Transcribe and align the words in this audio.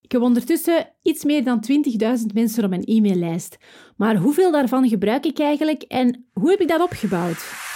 Ik 0.00 0.12
heb 0.12 0.20
ondertussen 0.20 0.88
iets 1.02 1.24
meer 1.24 1.44
dan 1.44 1.64
20.000 2.18 2.26
mensen 2.34 2.64
op 2.64 2.70
mijn 2.70 2.84
e-maillijst. 2.84 3.56
Maar 3.96 4.16
hoeveel 4.16 4.52
daarvan 4.52 4.88
gebruik 4.88 5.24
ik 5.24 5.38
eigenlijk 5.38 5.82
en 5.82 6.26
hoe 6.32 6.50
heb 6.50 6.60
ik 6.60 6.68
dat 6.68 6.80
opgebouwd? 6.80 7.68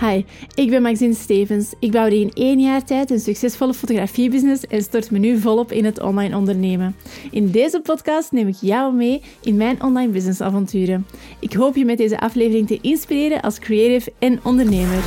Hi, 0.00 0.24
ik 0.54 0.70
ben 0.70 0.82
Maxine 0.82 1.14
Stevens. 1.14 1.74
Ik 1.78 1.90
bouwde 1.90 2.20
in 2.20 2.30
één 2.34 2.60
jaar 2.60 2.84
tijd 2.84 3.10
een 3.10 3.20
succesvolle 3.20 3.74
fotografiebusiness 3.74 4.66
en 4.66 4.82
stort 4.82 5.10
me 5.10 5.18
nu 5.18 5.38
volop 5.38 5.72
in 5.72 5.84
het 5.84 6.00
online 6.00 6.36
ondernemen. 6.36 6.96
In 7.30 7.50
deze 7.50 7.80
podcast 7.80 8.32
neem 8.32 8.48
ik 8.48 8.56
jou 8.60 8.94
mee 8.94 9.22
in 9.42 9.56
mijn 9.56 9.82
online 9.82 10.12
businessavonturen. 10.12 11.06
Ik 11.40 11.52
hoop 11.52 11.76
je 11.76 11.84
met 11.84 11.98
deze 11.98 12.20
aflevering 12.20 12.66
te 12.66 12.78
inspireren 12.80 13.40
als 13.40 13.58
creative 13.58 14.12
en 14.18 14.40
ondernemer. 14.42 15.02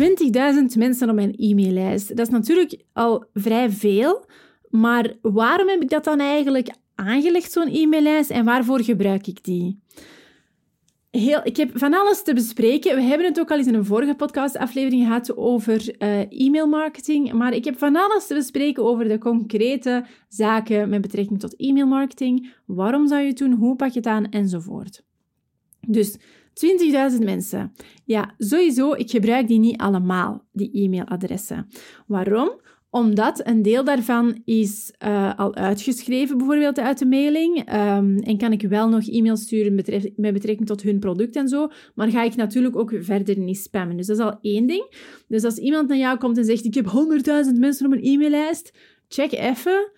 20.000 0.00 0.78
mensen 0.78 1.08
op 1.08 1.14
mijn 1.14 1.34
e-maillijst. 1.36 2.08
Dat 2.08 2.26
is 2.26 2.32
natuurlijk 2.32 2.82
al 2.92 3.24
vrij 3.34 3.70
veel, 3.70 4.24
maar 4.70 5.12
waarom 5.22 5.68
heb 5.68 5.82
ik 5.82 5.88
dat 5.88 6.04
dan 6.04 6.20
eigenlijk 6.20 6.68
aangelegd, 6.94 7.52
zo'n 7.52 7.68
e-maillijst, 7.68 8.30
en 8.30 8.44
waarvoor 8.44 8.80
gebruik 8.80 9.26
ik 9.26 9.44
die? 9.44 9.82
Heel, 11.10 11.40
ik 11.44 11.56
heb 11.56 11.78
van 11.78 11.94
alles 11.94 12.22
te 12.22 12.34
bespreken. 12.34 12.96
We 12.96 13.02
hebben 13.02 13.26
het 13.26 13.40
ook 13.40 13.50
al 13.50 13.56
eens 13.56 13.66
in 13.66 13.74
een 13.74 13.84
vorige 13.84 14.14
podcastaflevering 14.14 15.02
gehad 15.06 15.36
over 15.36 15.94
uh, 15.98 16.46
e-mailmarketing. 16.46 17.32
Maar 17.32 17.52
ik 17.52 17.64
heb 17.64 17.78
van 17.78 17.96
alles 17.96 18.26
te 18.26 18.34
bespreken 18.34 18.84
over 18.84 19.08
de 19.08 19.18
concrete 19.18 20.04
zaken 20.28 20.88
met 20.88 21.00
betrekking 21.00 21.40
tot 21.40 21.54
e-mailmarketing. 21.56 22.52
Waarom 22.66 23.08
zou 23.08 23.20
je 23.20 23.28
het 23.28 23.38
doen? 23.38 23.52
Hoe 23.52 23.76
pak 23.76 23.90
je 23.90 23.98
het 23.98 24.06
aan? 24.08 24.28
Enzovoort. 24.28 25.02
Dus 25.86 26.16
20.000 27.18 27.24
mensen. 27.24 27.72
Ja, 28.04 28.34
sowieso, 28.38 28.92
ik 28.92 29.10
gebruik 29.10 29.48
die 29.48 29.58
niet 29.58 29.80
allemaal, 29.80 30.44
die 30.52 30.70
e-mailadressen. 30.72 31.66
Waarom? 32.06 32.62
Omdat 32.90 33.46
een 33.46 33.62
deel 33.62 33.84
daarvan 33.84 34.40
is 34.44 34.94
uh, 35.04 35.38
al 35.38 35.54
uitgeschreven, 35.54 36.36
bijvoorbeeld 36.38 36.78
uit 36.78 36.98
de 36.98 37.06
mailing. 37.06 37.58
Um, 37.58 38.18
en 38.18 38.38
kan 38.38 38.52
ik 38.52 38.62
wel 38.62 38.88
nog 38.88 39.08
e-mails 39.08 39.42
sturen 39.42 39.74
met 40.16 40.32
betrekking 40.32 40.66
tot 40.66 40.82
hun 40.82 40.98
product 40.98 41.36
en 41.36 41.48
zo. 41.48 41.68
Maar 41.94 42.10
ga 42.10 42.22
ik 42.22 42.36
natuurlijk 42.36 42.76
ook 42.76 42.92
verder 42.98 43.38
niet 43.38 43.58
spammen. 43.58 43.96
Dus 43.96 44.06
dat 44.06 44.18
is 44.18 44.24
al 44.24 44.38
één 44.40 44.66
ding. 44.66 44.86
Dus 45.28 45.44
als 45.44 45.56
iemand 45.56 45.88
naar 45.88 45.98
jou 45.98 46.18
komt 46.18 46.38
en 46.38 46.44
zegt: 46.44 46.64
Ik 46.64 46.74
heb 46.74 46.86
100.000 46.86 47.58
mensen 47.58 47.86
op 47.86 47.92
een 47.92 48.04
e-maillijst, 48.04 48.72
check 49.08 49.32
even 49.32 49.92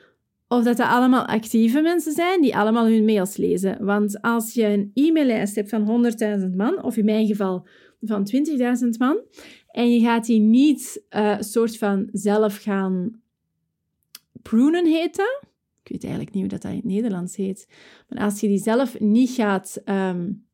of 0.48 0.64
dat 0.64 0.76
dat 0.76 0.86
allemaal 0.86 1.26
actieve 1.26 1.80
mensen 1.80 2.12
zijn 2.12 2.40
die 2.40 2.56
allemaal 2.56 2.86
hun 2.86 3.04
mails 3.04 3.36
lezen. 3.36 3.84
Want 3.84 4.22
als 4.22 4.54
je 4.54 4.66
een 4.66 4.90
e-maillijst 4.94 5.54
hebt 5.54 5.68
van 5.68 6.12
100.000 6.40 6.56
man, 6.56 6.82
of 6.82 6.96
in 6.96 7.04
mijn 7.04 7.26
geval 7.26 7.66
van 8.00 8.28
20.000 8.82 8.88
man, 8.98 9.20
en 9.66 9.92
je 9.92 10.00
gaat 10.00 10.26
die 10.26 10.40
niet 10.40 11.02
uh, 11.10 11.36
soort 11.40 11.78
van 11.78 12.08
zelf 12.12 12.62
gaan 12.62 13.20
prunen 14.42 14.86
heten. 14.86 15.40
Ik 15.82 15.92
weet 15.92 16.04
eigenlijk 16.04 16.34
niet 16.34 16.42
hoe 16.42 16.58
dat, 16.58 16.70
in 16.70 16.76
het 16.76 16.84
Nederlands 16.84 17.36
heet. 17.36 17.68
Maar 18.08 18.24
als 18.24 18.40
je 18.40 18.48
die 18.48 18.58
zelf 18.58 19.00
niet 19.00 19.30
gaat 19.30 19.82
um, 19.84 20.45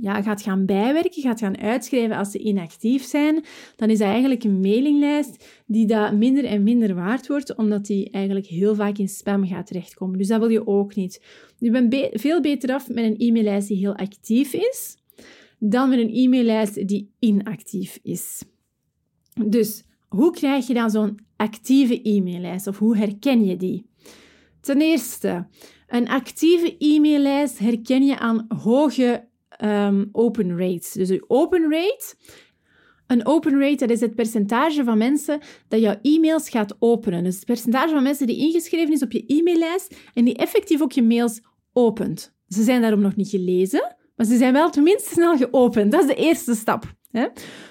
ja, 0.00 0.22
gaat 0.22 0.42
gaan 0.42 0.66
bijwerken, 0.66 1.22
gaat 1.22 1.40
gaan 1.40 1.58
uitschrijven 1.58 2.16
als 2.16 2.30
ze 2.30 2.38
inactief 2.38 3.02
zijn, 3.02 3.44
dan 3.76 3.90
is 3.90 3.98
dat 3.98 4.08
eigenlijk 4.08 4.44
een 4.44 4.60
mailinglijst 4.60 5.62
die 5.66 5.86
dat 5.86 6.12
minder 6.12 6.44
en 6.44 6.62
minder 6.62 6.94
waard 6.94 7.26
wordt, 7.26 7.56
omdat 7.56 7.86
die 7.86 8.10
eigenlijk 8.10 8.46
heel 8.46 8.74
vaak 8.74 8.98
in 8.98 9.08
spam 9.08 9.46
gaat 9.46 9.66
terechtkomen. 9.66 10.18
Dus 10.18 10.28
dat 10.28 10.40
wil 10.40 10.48
je 10.48 10.66
ook 10.66 10.94
niet. 10.94 11.22
Je 11.58 11.70
bent 11.70 12.08
veel 12.12 12.40
beter 12.40 12.72
af 12.72 12.88
met 12.88 13.04
een 13.04 13.18
e-maillijst 13.18 13.68
die 13.68 13.76
heel 13.76 13.96
actief 13.96 14.52
is, 14.52 14.96
dan 15.58 15.88
met 15.88 15.98
een 15.98 16.14
e-maillijst 16.14 16.88
die 16.88 17.10
inactief 17.18 17.98
is. 18.02 18.42
Dus 19.46 19.84
hoe 20.08 20.30
krijg 20.30 20.66
je 20.66 20.74
dan 20.74 20.90
zo'n 20.90 21.18
actieve 21.36 22.02
e-maillijst 22.02 22.66
of 22.66 22.78
hoe 22.78 22.96
herken 22.96 23.44
je 23.44 23.56
die? 23.56 23.86
Ten 24.60 24.80
eerste, 24.80 25.46
een 25.86 26.08
actieve 26.08 26.76
e-maillijst 26.78 27.58
herken 27.58 28.04
je 28.04 28.18
aan 28.18 28.46
hoge 28.48 29.25
um, 29.64 30.08
open 30.12 30.58
rates. 30.58 30.92
Dus 30.92 31.08
een 31.08 31.24
open 31.26 31.62
rate. 31.62 32.14
Een 33.06 33.26
open 33.26 33.60
rate, 33.60 33.76
dat 33.76 33.90
is 33.90 34.00
het 34.00 34.14
percentage 34.14 34.84
van 34.84 34.98
mensen 34.98 35.40
dat 35.68 35.80
jouw 35.80 35.98
e-mails 36.02 36.48
gaat 36.48 36.76
openen. 36.78 37.24
Dus 37.24 37.34
het 37.34 37.44
percentage 37.44 37.92
van 37.92 38.02
mensen 38.02 38.26
die 38.26 38.38
ingeschreven 38.38 38.92
is 38.92 39.02
op 39.02 39.12
je 39.12 39.24
e-maillijst 39.26 39.96
en 40.14 40.24
die 40.24 40.36
effectief 40.36 40.82
ook 40.82 40.92
je 40.92 41.02
mails 41.02 41.40
opent. 41.72 42.34
Ze 42.48 42.62
zijn 42.62 42.80
daarom 42.80 43.00
nog 43.00 43.16
niet 43.16 43.28
gelezen, 43.28 43.96
maar 44.16 44.26
ze 44.26 44.36
zijn 44.36 44.52
wel 44.52 44.70
tenminste 44.70 45.10
snel 45.10 45.36
geopend. 45.36 45.92
Dat 45.92 46.00
is 46.00 46.06
de 46.06 46.14
eerste 46.14 46.54
stap. 46.54 46.95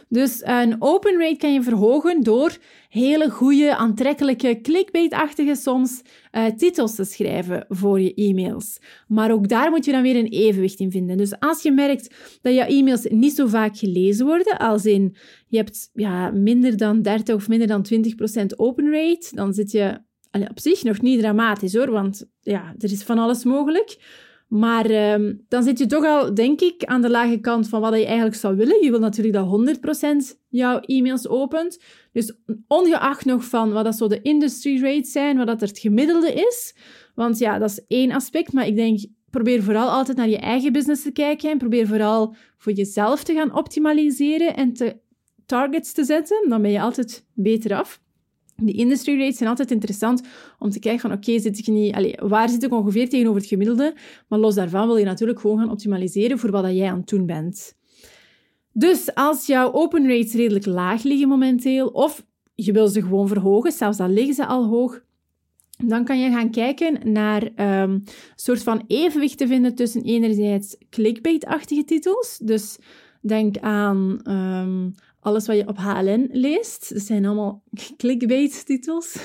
Dus 0.10 0.42
een 0.44 0.76
open 0.80 1.20
rate 1.20 1.38
kan 1.38 1.54
je 1.54 1.62
verhogen 1.62 2.24
door 2.24 2.58
hele 2.90 3.30
goede, 3.30 3.76
aantrekkelijke, 3.76 4.62
clickbait-achtige 4.62 5.56
soms 5.56 6.02
uh, 6.32 6.46
titels 6.46 6.96
te 6.96 7.04
schrijven 7.04 7.66
voor 7.70 8.00
je 8.00 8.14
e-mails. 8.14 8.80
Maar 9.08 9.32
ook 9.32 9.48
daar 9.48 9.70
moet 9.70 9.86
je 9.86 9.92
dan 9.92 10.02
weer 10.02 10.16
een 10.16 10.28
evenwicht 10.28 10.80
in 10.80 10.92
vinden. 10.92 11.18
Dus 11.18 11.40
als 11.40 11.62
je 11.62 11.72
merkt 11.72 12.16
dat 12.42 12.54
je 12.54 12.66
e-mails 12.66 13.06
niet 13.10 13.36
zo 13.36 13.48
vaak 13.48 13.78
gelezen 13.78 14.26
worden, 14.26 14.58
als 14.58 14.86
in 14.86 15.16
je 15.48 15.58
hebt 15.58 15.90
ja, 15.94 16.32
minder 16.32 16.78
dan 16.78 17.02
30 17.02 17.36
of 17.36 17.48
minder 17.48 17.68
dan 17.68 17.86
20% 17.94 18.46
open 18.56 18.92
rate, 18.92 19.28
dan 19.32 19.54
zit 19.54 19.72
je 19.72 20.00
op 20.50 20.60
zich 20.60 20.84
nog 20.84 21.02
niet 21.02 21.20
dramatisch 21.20 21.74
hoor, 21.74 21.92
want 21.92 22.26
ja, 22.42 22.76
er 22.78 22.92
is 22.92 23.04
van 23.04 23.18
alles 23.18 23.44
mogelijk. 23.44 23.98
Maar 24.48 24.92
uh, 24.92 25.34
dan 25.48 25.64
zit 25.64 25.80
je 25.80 25.86
toch 25.86 26.06
al, 26.06 26.34
denk 26.34 26.62
ik, 26.62 26.84
aan 26.84 27.02
de 27.02 27.10
lage 27.10 27.40
kant 27.40 27.70
van 27.70 27.82
wat 27.82 27.94
je 27.94 28.06
eigenlijk 28.06 28.36
zou 28.36 28.56
willen. 28.56 28.84
Je 28.84 28.90
wil 28.90 29.00
natuurlijk 29.00 29.36
dat 29.36 29.78
100% 30.36 30.38
jouw 30.50 30.80
e-mails 30.80 31.28
opent. 31.28 31.80
Dus 32.12 32.38
ongeacht 32.68 33.26
nog 33.26 33.46
van 33.46 33.72
wat 33.72 33.84
dat 33.84 33.96
zo 33.96 34.08
de 34.08 34.22
industry 34.22 34.82
rates 34.82 35.12
zijn, 35.12 35.38
wat 35.38 35.48
dat 35.48 35.62
het 35.62 35.80
gemiddelde 35.80 36.34
is. 36.34 36.76
Want 37.16 37.38
ja, 37.38 37.60
dat 37.60 37.70
is 37.70 37.86
één 37.88 38.12
aspect. 38.12 38.54
Maar 38.54 38.68
ik 38.68 38.76
denk, 38.76 39.00
probeer 39.30 39.64
vooral 39.64 39.90
altijd 39.90 40.18
naar 40.18 40.30
je 40.30 40.40
eigen 40.40 40.72
business 40.72 41.04
te 41.04 41.12
kijken. 41.12 41.52
En 41.52 41.58
probeer 41.58 41.88
vooral 41.88 42.36
voor 42.58 42.72
jezelf 42.72 43.24
te 43.24 43.34
gaan 43.34 43.56
optimaliseren 43.56 44.56
en 44.56 44.74
te 44.74 44.98
targets 45.46 45.94
te 45.94 46.04
zetten. 46.04 46.50
Dan 46.50 46.62
ben 46.62 46.72
je 46.72 46.82
altijd 46.82 47.26
beter 47.34 47.78
af. 47.78 48.04
De 48.58 48.72
industry 48.72 49.20
rates 49.20 49.38
zijn 49.38 49.50
altijd 49.50 49.72
interessant 49.72 50.22
om 50.60 50.70
te 50.70 50.80
kijken 50.80 51.02
van 51.02 51.12
oké, 51.12 51.40
zit 51.40 51.58
ik 51.58 51.68
niet, 51.68 52.16
waar 52.22 52.50
zit 52.50 52.64
ik 52.64 52.74
ongeveer 52.74 53.10
tegenover 53.10 53.40
het 53.40 53.50
gemiddelde? 53.50 53.96
Maar 54.28 54.40
los 54.40 54.56
daarvan 54.56 54.88
wil 54.88 54.98
je 54.98 55.06
natuurlijk 55.06 55.40
gewoon 55.40 55.58
gaan 55.58 55.72
optimaliseren 55.72 56.40
voor 56.40 56.52
wat 56.52 56.64
dat 56.64 56.76
jij 56.76 56.90
aan 56.90 57.00
het 57.00 57.08
doen 57.08 57.26
bent. 57.26 57.76
Dus 58.72 59.14
als 59.14 59.46
jouw 59.46 59.72
open 59.72 60.08
rates 60.08 60.34
redelijk 60.34 60.66
laag 60.66 61.04
liggen 61.04 61.28
momenteel, 61.28 61.88
of 61.88 62.26
je 62.56 62.72
wil 62.72 62.88
ze 62.88 63.02
gewoon 63.02 63.28
verhogen, 63.28 63.72
zelfs 63.72 63.98
dan 63.98 64.14
liggen 64.14 64.34
ze 64.34 64.46
al 64.46 64.66
hoog, 64.66 65.04
dan 65.78 66.04
kan 66.04 66.20
je 66.20 66.30
gaan 66.30 66.52
kijken 66.52 67.12
naar 67.12 67.44
um, 67.44 67.92
een 67.92 68.08
soort 68.36 68.64
van 68.64 68.84
evenwicht 68.88 69.38
te 69.38 69.48
vinden 69.48 69.76
tussen 69.76 70.02
enerzijds 70.02 70.78
clickbait-achtige 70.90 71.86
titels, 71.86 72.40
dus 72.44 72.78
denk 73.22 73.58
aan 73.58 74.20
um, 74.24 74.94
alles 75.26 75.48
wat 75.48 75.56
je 75.56 75.68
op 75.68 75.78
HLN 75.78 76.30
leest. 76.32 76.92
Zijn 76.96 77.26
allemaal 77.26 77.64
clickbait-titels. 77.98 79.18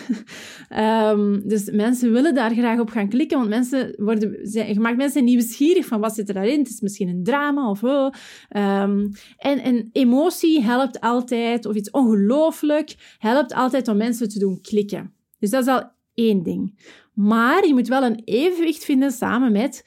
um, 0.77 1.43
dus 1.49 1.71
mensen 1.71 2.13
willen 2.13 2.35
daar 2.35 2.55
graag 2.55 2.79
op 2.79 2.91
gaan 2.91 3.09
klikken, 3.09 3.39
want 3.39 3.51
mensen 3.51 3.95
worden, 3.97 4.39
zijn, 4.43 4.73
je 4.73 4.81
maakt 4.81 4.97
mensen 4.97 5.25
nieuwsgierig 5.25 5.87
van 5.87 6.01
wat 6.01 6.15
zit 6.15 6.29
er 6.29 6.35
daarin. 6.35 6.59
Het 6.59 6.69
is 6.69 6.81
misschien 6.81 7.09
een 7.09 7.25
drama 7.25 7.71
of 7.71 7.83
oh. 7.85 8.13
Um, 8.57 9.11
en, 9.37 9.59
en 9.59 9.89
emotie 9.93 10.63
helpt 10.63 11.01
altijd, 11.01 11.67
of 11.67 11.75
iets 11.75 11.91
ongelooflijk, 11.91 13.17
helpt 13.19 13.55
altijd 13.55 13.89
om 13.89 13.97
mensen 13.97 14.29
te 14.29 14.39
doen 14.39 14.61
klikken. 14.61 15.13
Dus 15.39 15.51
dat 15.51 15.63
is 15.63 15.69
al 15.69 15.91
één 16.15 16.43
ding. 16.43 16.79
Maar 17.15 17.67
je 17.67 17.75
moet 17.75 17.89
wel 17.89 18.03
een 18.03 18.23
evenwicht 18.25 18.85
vinden 18.85 19.11
samen 19.11 19.53
met... 19.53 19.85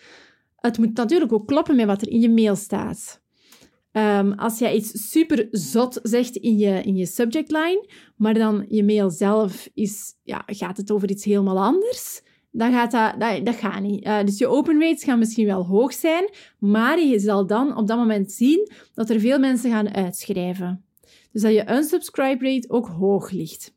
Het 0.55 0.77
moet 0.77 0.97
natuurlijk 0.97 1.33
ook 1.33 1.47
kloppen 1.47 1.75
met 1.75 1.85
wat 1.85 2.01
er 2.01 2.09
in 2.09 2.19
je 2.19 2.29
mail 2.29 2.55
staat. 2.55 3.22
Um, 3.97 4.33
als 4.33 4.59
jij 4.59 4.75
iets 4.75 5.09
super 5.09 5.47
zot 5.51 5.99
zegt 6.03 6.35
in 6.35 6.57
je, 6.57 6.81
in 6.81 6.95
je 6.95 7.05
subject 7.05 7.51
line, 7.51 7.89
maar 8.15 8.33
dan 8.33 8.65
je 8.67 8.83
mail 8.83 9.09
zelf 9.09 9.69
is, 9.73 10.13
ja, 10.23 10.43
gaat 10.45 10.77
het 10.77 10.91
over 10.91 11.09
iets 11.09 11.23
helemaal 11.23 11.59
anders, 11.59 12.21
dan 12.51 12.71
gaat 12.71 12.91
dat, 12.91 13.19
dat, 13.19 13.45
dat 13.45 13.55
gaat 13.55 13.81
niet. 13.81 14.05
Uh, 14.05 14.23
dus 14.23 14.37
je 14.37 14.47
open 14.47 14.79
rates 14.79 15.03
gaan 15.03 15.19
misschien 15.19 15.45
wel 15.45 15.65
hoog 15.65 15.93
zijn, 15.93 16.29
maar 16.59 16.99
je 16.99 17.19
zal 17.19 17.47
dan 17.47 17.77
op 17.77 17.87
dat 17.87 17.97
moment 17.97 18.31
zien 18.31 18.71
dat 18.93 19.09
er 19.09 19.19
veel 19.19 19.39
mensen 19.39 19.71
gaan 19.71 19.93
uitschrijven. 19.93 20.85
Dus 21.31 21.41
dat 21.41 21.53
je 21.53 21.71
unsubscribe 21.71 22.45
rate 22.45 22.69
ook 22.69 22.87
hoog 22.87 23.31
ligt. 23.31 23.73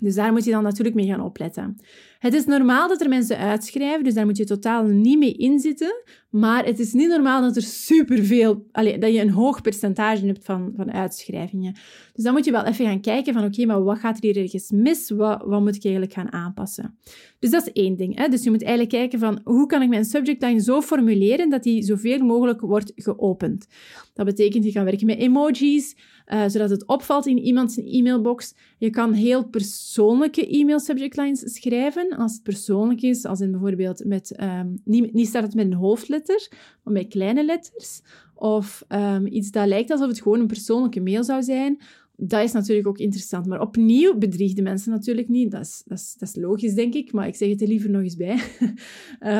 Dus 0.00 0.14
daar 0.14 0.32
moet 0.32 0.44
je 0.44 0.50
dan 0.50 0.62
natuurlijk 0.62 0.96
mee 0.96 1.06
gaan 1.06 1.24
opletten. 1.24 1.76
Het 2.20 2.34
is 2.34 2.44
normaal 2.44 2.88
dat 2.88 3.00
er 3.00 3.08
mensen 3.08 3.38
uitschrijven, 3.38 4.04
dus 4.04 4.14
daar 4.14 4.26
moet 4.26 4.36
je 4.36 4.44
totaal 4.44 4.84
niet 4.84 5.18
mee 5.18 5.32
inzitten. 5.32 6.02
Maar 6.30 6.64
het 6.64 6.78
is 6.78 6.92
niet 6.92 7.08
normaal 7.08 7.42
dat 7.42 7.56
er 7.56 7.62
superveel, 7.62 8.66
allee, 8.72 8.98
dat 8.98 9.12
je 9.12 9.20
een 9.20 9.30
hoog 9.30 9.60
percentage 9.60 10.26
hebt 10.26 10.44
van, 10.44 10.72
van 10.76 10.92
uitschrijvingen. 10.92 11.72
Dus 12.12 12.24
dan 12.24 12.32
moet 12.32 12.44
je 12.44 12.50
wel 12.50 12.64
even 12.64 12.84
gaan 12.84 13.00
kijken 13.00 13.32
van 13.32 13.44
oké, 13.44 13.66
maar 13.66 13.82
wat 13.84 13.98
gaat 13.98 14.16
er 14.16 14.22
hier 14.22 14.36
ergens 14.36 14.70
mis? 14.70 15.10
Wat, 15.10 15.42
wat 15.44 15.60
moet 15.60 15.74
ik 15.74 15.84
eigenlijk 15.84 16.14
gaan 16.14 16.32
aanpassen? 16.32 16.98
Dus 17.38 17.50
dat 17.50 17.66
is 17.66 17.72
één 17.72 17.96
ding. 17.96 18.18
Hè? 18.18 18.28
Dus 18.28 18.44
je 18.44 18.50
moet 18.50 18.62
eigenlijk 18.62 18.92
kijken 18.92 19.18
van 19.18 19.40
hoe 19.44 19.66
kan 19.66 19.82
ik 19.82 19.88
mijn 19.88 20.04
subject 20.04 20.42
line 20.42 20.60
zo 20.60 20.80
formuleren 20.80 21.50
dat 21.50 21.62
die 21.62 21.82
zoveel 21.82 22.18
mogelijk 22.18 22.60
wordt 22.60 22.92
geopend. 22.94 23.66
Dat 24.14 24.26
betekent 24.26 24.64
je 24.64 24.72
kan 24.72 24.84
werken 24.84 25.06
met 25.06 25.18
emojis, 25.18 25.96
uh, 26.32 26.44
zodat 26.46 26.70
het 26.70 26.86
opvalt 26.86 27.26
in 27.26 27.38
iemands 27.38 27.76
e-mailbox. 27.76 28.54
Je 28.78 28.90
kan 28.90 29.12
heel 29.12 29.44
persoonlijke 29.44 30.48
e-mail 30.48 30.80
subject 30.80 31.16
lines 31.16 31.54
schrijven, 31.54 32.16
als 32.16 32.32
het 32.32 32.42
persoonlijk 32.42 33.02
is, 33.02 33.24
als 33.24 33.40
in 33.40 33.50
bijvoorbeeld 33.50 34.04
met, 34.04 34.40
um, 34.42 34.80
niet, 34.84 35.12
niet 35.12 35.32
het 35.32 35.54
met 35.54 35.66
een 35.66 35.72
hoofdletter, 35.72 36.48
maar 36.82 36.92
met 36.92 37.08
kleine 37.08 37.44
letters. 37.44 38.00
Of 38.34 38.84
um, 38.88 39.26
iets 39.26 39.50
dat 39.50 39.66
lijkt 39.66 39.90
alsof 39.90 40.08
het 40.08 40.22
gewoon 40.22 40.40
een 40.40 40.46
persoonlijke 40.46 41.00
mail 41.00 41.24
zou 41.24 41.42
zijn 41.42 41.80
dat 42.22 42.42
is 42.42 42.52
natuurlijk 42.52 42.88
ook 42.88 42.98
interessant. 42.98 43.46
Maar 43.46 43.60
opnieuw 43.60 44.18
bedrieg 44.18 44.52
de 44.52 44.62
mensen 44.62 44.92
natuurlijk 44.92 45.28
niet. 45.28 45.50
Dat 45.50 45.60
is, 45.60 45.82
dat, 45.86 45.98
is, 45.98 46.14
dat 46.18 46.28
is 46.28 46.36
logisch, 46.36 46.74
denk 46.74 46.94
ik. 46.94 47.12
Maar 47.12 47.26
ik 47.26 47.34
zeg 47.34 47.48
het 47.48 47.60
er 47.60 47.68
liever 47.68 47.90
nog 47.90 48.02
eens 48.02 48.16
bij. 48.16 48.40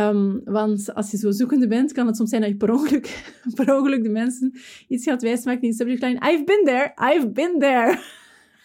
um, 0.09 0.41
want 0.59 0.95
als 0.95 1.11
je 1.11 1.17
zo 1.17 1.31
zoekende 1.31 1.67
bent, 1.67 1.93
kan 1.93 2.07
het 2.07 2.17
soms 2.17 2.31
zijn 2.31 2.43
dat 2.43 2.51
je 2.51 2.57
per 2.57 2.73
ongeluk, 2.73 3.33
per 3.55 3.77
ongeluk 3.77 4.03
de 4.03 4.09
mensen 4.09 4.53
iets 4.89 5.05
gaat 5.05 5.23
wijsmaken 5.23 5.63
in 5.63 5.71
de 5.71 5.77
subject 5.77 6.03
line. 6.03 6.33
I've 6.33 6.45
been 6.45 6.65
there, 6.65 7.15
I've 7.15 7.31
been 7.31 7.59
there. 7.59 7.99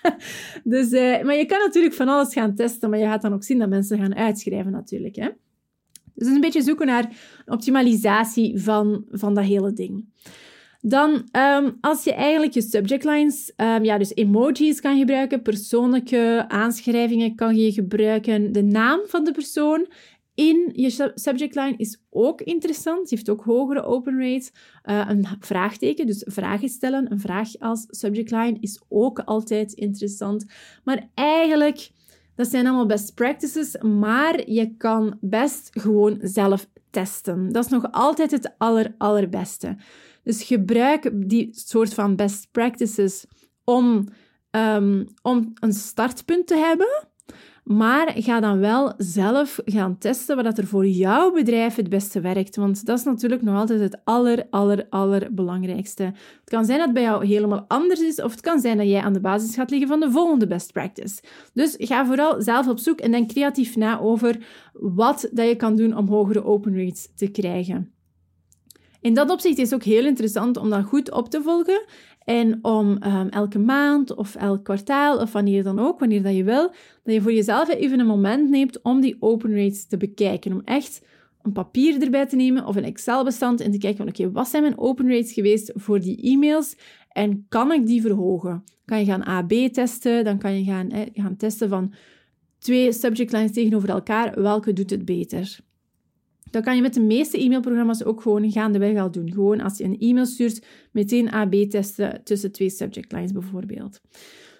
dus, 0.73 0.91
uh, 0.91 1.23
maar 1.23 1.35
je 1.35 1.45
kan 1.45 1.59
natuurlijk 1.59 1.93
van 1.93 2.07
alles 2.07 2.33
gaan 2.33 2.55
testen, 2.55 2.89
maar 2.89 2.99
je 2.99 3.05
gaat 3.05 3.21
dan 3.21 3.33
ook 3.33 3.43
zien 3.43 3.59
dat 3.59 3.69
mensen 3.69 3.97
gaan 3.97 4.15
uitschrijven 4.15 4.71
natuurlijk. 4.71 5.15
Hè? 5.15 5.29
Dus 6.13 6.27
een 6.27 6.41
beetje 6.41 6.61
zoeken 6.61 6.87
naar 6.87 7.09
optimalisatie 7.45 8.61
van, 8.61 9.05
van 9.09 9.33
dat 9.33 9.43
hele 9.43 9.73
ding. 9.73 10.05
Dan, 10.87 11.27
um, 11.31 11.77
als 11.81 12.03
je 12.03 12.13
eigenlijk 12.13 12.53
je 12.53 12.61
subject 12.61 13.03
lines, 13.03 13.53
um, 13.57 13.83
ja, 13.83 13.97
dus 13.97 14.13
emojis 14.13 14.81
kan 14.81 14.97
gebruiken, 14.97 15.41
persoonlijke 15.41 16.45
aanschrijvingen 16.47 17.35
kan 17.35 17.55
je 17.55 17.71
gebruiken, 17.71 18.51
de 18.51 18.63
naam 18.63 18.99
van 19.05 19.23
de 19.23 19.31
persoon 19.31 19.87
in 20.35 20.69
je 20.73 21.11
subject 21.15 21.55
line 21.55 21.73
is 21.77 22.01
ook 22.09 22.41
interessant. 22.41 23.09
Die 23.09 23.17
heeft 23.17 23.29
ook 23.29 23.43
hogere 23.43 23.83
open 23.83 24.19
rates. 24.19 24.51
Uh, 24.85 25.05
een 25.09 25.25
vraagteken, 25.39 26.05
dus 26.05 26.23
vragen 26.27 26.69
stellen, 26.69 27.11
een 27.11 27.19
vraag 27.19 27.59
als 27.59 27.85
subject 27.89 28.31
line 28.31 28.57
is 28.59 28.81
ook 28.89 29.19
altijd 29.19 29.73
interessant. 29.73 30.45
Maar 30.83 31.09
eigenlijk, 31.13 31.89
dat 32.35 32.47
zijn 32.47 32.67
allemaal 32.67 32.85
best 32.85 33.13
practices, 33.13 33.77
maar 33.77 34.49
je 34.49 34.75
kan 34.77 35.17
best 35.21 35.69
gewoon 35.71 36.17
zelf 36.21 36.67
testen. 36.89 37.51
Dat 37.51 37.65
is 37.65 37.71
nog 37.71 37.91
altijd 37.91 38.31
het 38.31 38.53
aller, 38.57 38.95
allerbeste. 38.97 39.77
Dus 40.25 40.43
gebruik 40.43 41.11
die 41.29 41.49
soort 41.51 41.93
van 41.93 42.15
best 42.15 42.47
practices 42.51 43.25
om, 43.63 44.07
um, 44.51 45.07
om 45.21 45.53
een 45.59 45.73
startpunt 45.73 46.47
te 46.47 46.55
hebben. 46.55 47.07
Maar 47.63 48.13
ga 48.15 48.39
dan 48.39 48.59
wel 48.59 48.93
zelf 48.97 49.59
gaan 49.65 49.97
testen 49.97 50.43
wat 50.43 50.57
er 50.57 50.67
voor 50.67 50.87
jouw 50.87 51.31
bedrijf 51.31 51.75
het 51.75 51.89
beste 51.89 52.21
werkt. 52.21 52.55
Want 52.55 52.85
dat 52.85 52.97
is 52.97 53.03
natuurlijk 53.03 53.41
nog 53.41 53.55
altijd 53.57 53.79
het 53.79 53.99
aller, 54.03 54.47
aller, 54.49 54.85
allerbelangrijkste. 54.89 56.03
Het 56.03 56.49
kan 56.49 56.65
zijn 56.65 56.77
dat 56.77 56.87
het 56.87 56.95
bij 56.95 57.03
jou 57.03 57.25
helemaal 57.25 57.65
anders 57.67 57.99
is, 57.99 58.21
of 58.21 58.31
het 58.31 58.41
kan 58.41 58.59
zijn 58.59 58.77
dat 58.77 58.87
jij 58.87 59.01
aan 59.01 59.13
de 59.13 59.19
basis 59.19 59.55
gaat 59.55 59.69
liggen 59.69 59.87
van 59.87 59.99
de 59.99 60.11
volgende 60.11 60.47
best 60.47 60.71
practice. 60.71 61.23
Dus 61.53 61.75
ga 61.77 62.05
vooral 62.05 62.41
zelf 62.41 62.67
op 62.67 62.79
zoek 62.79 62.99
en 62.99 63.11
denk 63.11 63.29
creatief 63.29 63.75
na 63.75 63.99
over 63.99 64.37
wat 64.73 65.29
dat 65.31 65.47
je 65.47 65.55
kan 65.55 65.75
doen 65.75 65.97
om 65.97 66.07
hogere 66.07 66.43
open 66.43 66.77
rates 66.77 67.09
te 67.15 67.27
krijgen. 67.27 67.94
In 69.05 69.13
dat 69.13 69.29
opzicht 69.29 69.57
is 69.57 69.69
het 69.69 69.73
ook 69.73 69.85
heel 69.85 70.05
interessant 70.05 70.57
om 70.57 70.69
dat 70.69 70.83
goed 70.83 71.11
op 71.11 71.29
te 71.29 71.41
volgen 71.41 71.85
en 72.23 72.59
om 72.61 72.89
um, 72.89 73.29
elke 73.29 73.59
maand 73.59 74.15
of 74.15 74.35
elk 74.35 74.63
kwartaal 74.63 75.17
of 75.17 75.31
wanneer 75.31 75.63
dan 75.63 75.79
ook, 75.79 75.99
wanneer 75.99 76.23
dat 76.23 76.35
je 76.35 76.43
wil, 76.43 76.71
dat 77.03 77.13
je 77.13 77.21
voor 77.21 77.33
jezelf 77.33 77.69
even 77.69 77.99
een 77.99 78.05
moment 78.05 78.49
neemt 78.49 78.81
om 78.81 79.01
die 79.01 79.17
open 79.19 79.55
rates 79.55 79.87
te 79.87 79.97
bekijken. 79.97 80.51
Om 80.51 80.61
echt 80.63 81.01
een 81.41 81.51
papier 81.51 82.01
erbij 82.01 82.25
te 82.25 82.35
nemen 82.35 82.65
of 82.65 82.75
een 82.75 82.83
Excel-bestand 82.83 83.61
en 83.61 83.71
te 83.71 83.77
kijken 83.77 83.97
van 83.97 84.07
oké, 84.07 84.31
wat 84.31 84.47
zijn 84.47 84.63
mijn 84.63 84.77
open 84.77 85.09
rates 85.09 85.33
geweest 85.33 85.71
voor 85.75 85.99
die 85.99 86.21
e-mails 86.21 86.75
en 87.09 87.45
kan 87.49 87.71
ik 87.71 87.85
die 87.85 88.01
verhogen? 88.01 88.63
Kan 88.85 88.99
je 88.99 89.05
gaan 89.05 89.27
A-B 89.27 89.53
testen, 89.71 90.23
dan 90.23 90.37
kan 90.37 90.57
je 90.57 90.63
gaan, 90.63 90.89
gaan 91.13 91.37
testen 91.37 91.69
van 91.69 91.93
twee 92.59 92.91
subject 92.91 93.31
lines 93.31 93.51
tegenover 93.51 93.89
elkaar, 93.89 94.41
welke 94.41 94.73
doet 94.73 94.89
het 94.89 95.05
beter? 95.05 95.59
Dat 96.55 96.63
kan 96.63 96.75
je 96.75 96.81
met 96.81 96.93
de 96.93 97.01
meeste 97.01 97.41
e-mailprogramma's 97.41 98.03
ook 98.03 98.21
gewoon 98.21 98.51
gaandeweg 98.51 98.97
al 98.97 99.11
doen. 99.11 99.31
Gewoon 99.31 99.61
als 99.61 99.77
je 99.77 99.83
een 99.83 99.99
e-mail 99.99 100.25
stuurt, 100.25 100.65
meteen 100.91 101.33
A-B 101.33 101.53
testen 101.69 102.21
tussen 102.23 102.51
twee 102.51 102.69
subject 102.69 103.11
lines 103.11 103.31
bijvoorbeeld. 103.31 104.01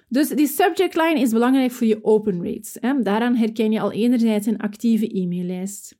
Dus 0.09 0.29
die 0.29 0.47
subject 0.47 0.95
line 0.95 1.19
is 1.19 1.29
belangrijk 1.29 1.71
voor 1.71 1.87
je 1.87 2.03
open 2.03 2.43
rates. 2.43 2.77
Hè. 2.79 3.01
Daaraan 3.01 3.35
herken 3.35 3.71
je 3.71 3.79
al 3.79 3.91
enerzijds 3.91 4.47
een 4.47 4.57
actieve 4.57 5.07
e-maillijst. 5.07 5.97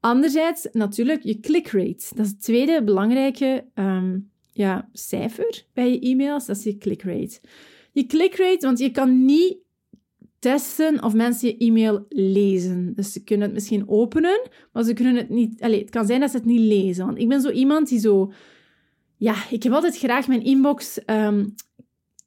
Anderzijds 0.00 0.68
natuurlijk 0.72 1.22
je 1.22 1.40
click 1.40 1.66
rate. 1.66 2.06
Dat 2.14 2.24
is 2.24 2.30
het 2.30 2.42
tweede 2.42 2.84
belangrijke 2.84 3.64
um, 3.74 4.30
ja, 4.52 4.88
cijfer 4.92 5.64
bij 5.72 5.92
je 5.92 6.00
e-mails, 6.00 6.46
dat 6.46 6.56
is 6.56 6.64
je 6.64 6.78
click 6.78 7.02
rate. 7.02 7.40
Je 7.92 8.06
click 8.06 8.34
rate, 8.36 8.66
want 8.66 8.78
je 8.78 8.90
kan 8.90 9.24
niet 9.24 9.56
testen 10.38 11.02
of 11.02 11.14
mensen 11.14 11.48
je 11.48 11.56
e-mail 11.56 12.06
lezen. 12.08 12.92
Dus 12.94 13.12
ze 13.12 13.24
kunnen 13.24 13.46
het 13.46 13.54
misschien 13.54 13.88
openen, 13.88 14.48
maar 14.72 14.84
ze 14.84 14.92
kunnen 14.92 15.16
het 15.16 15.28
niet... 15.28 15.60
Het 15.60 15.90
kan 15.90 16.06
zijn 16.06 16.20
dat 16.20 16.30
ze 16.30 16.36
het 16.36 16.46
niet 16.46 16.60
lezen. 16.60 17.06
Want 17.06 17.18
ik 17.18 17.28
ben 17.28 17.40
zo 17.40 17.50
iemand 17.50 17.88
die 17.88 18.00
zo... 18.00 18.32
Ja, 19.16 19.34
ik 19.50 19.62
heb 19.62 19.72
altijd 19.72 19.98
graag 19.98 20.28
mijn 20.28 20.44
inbox 20.44 21.00
um, 21.06 21.54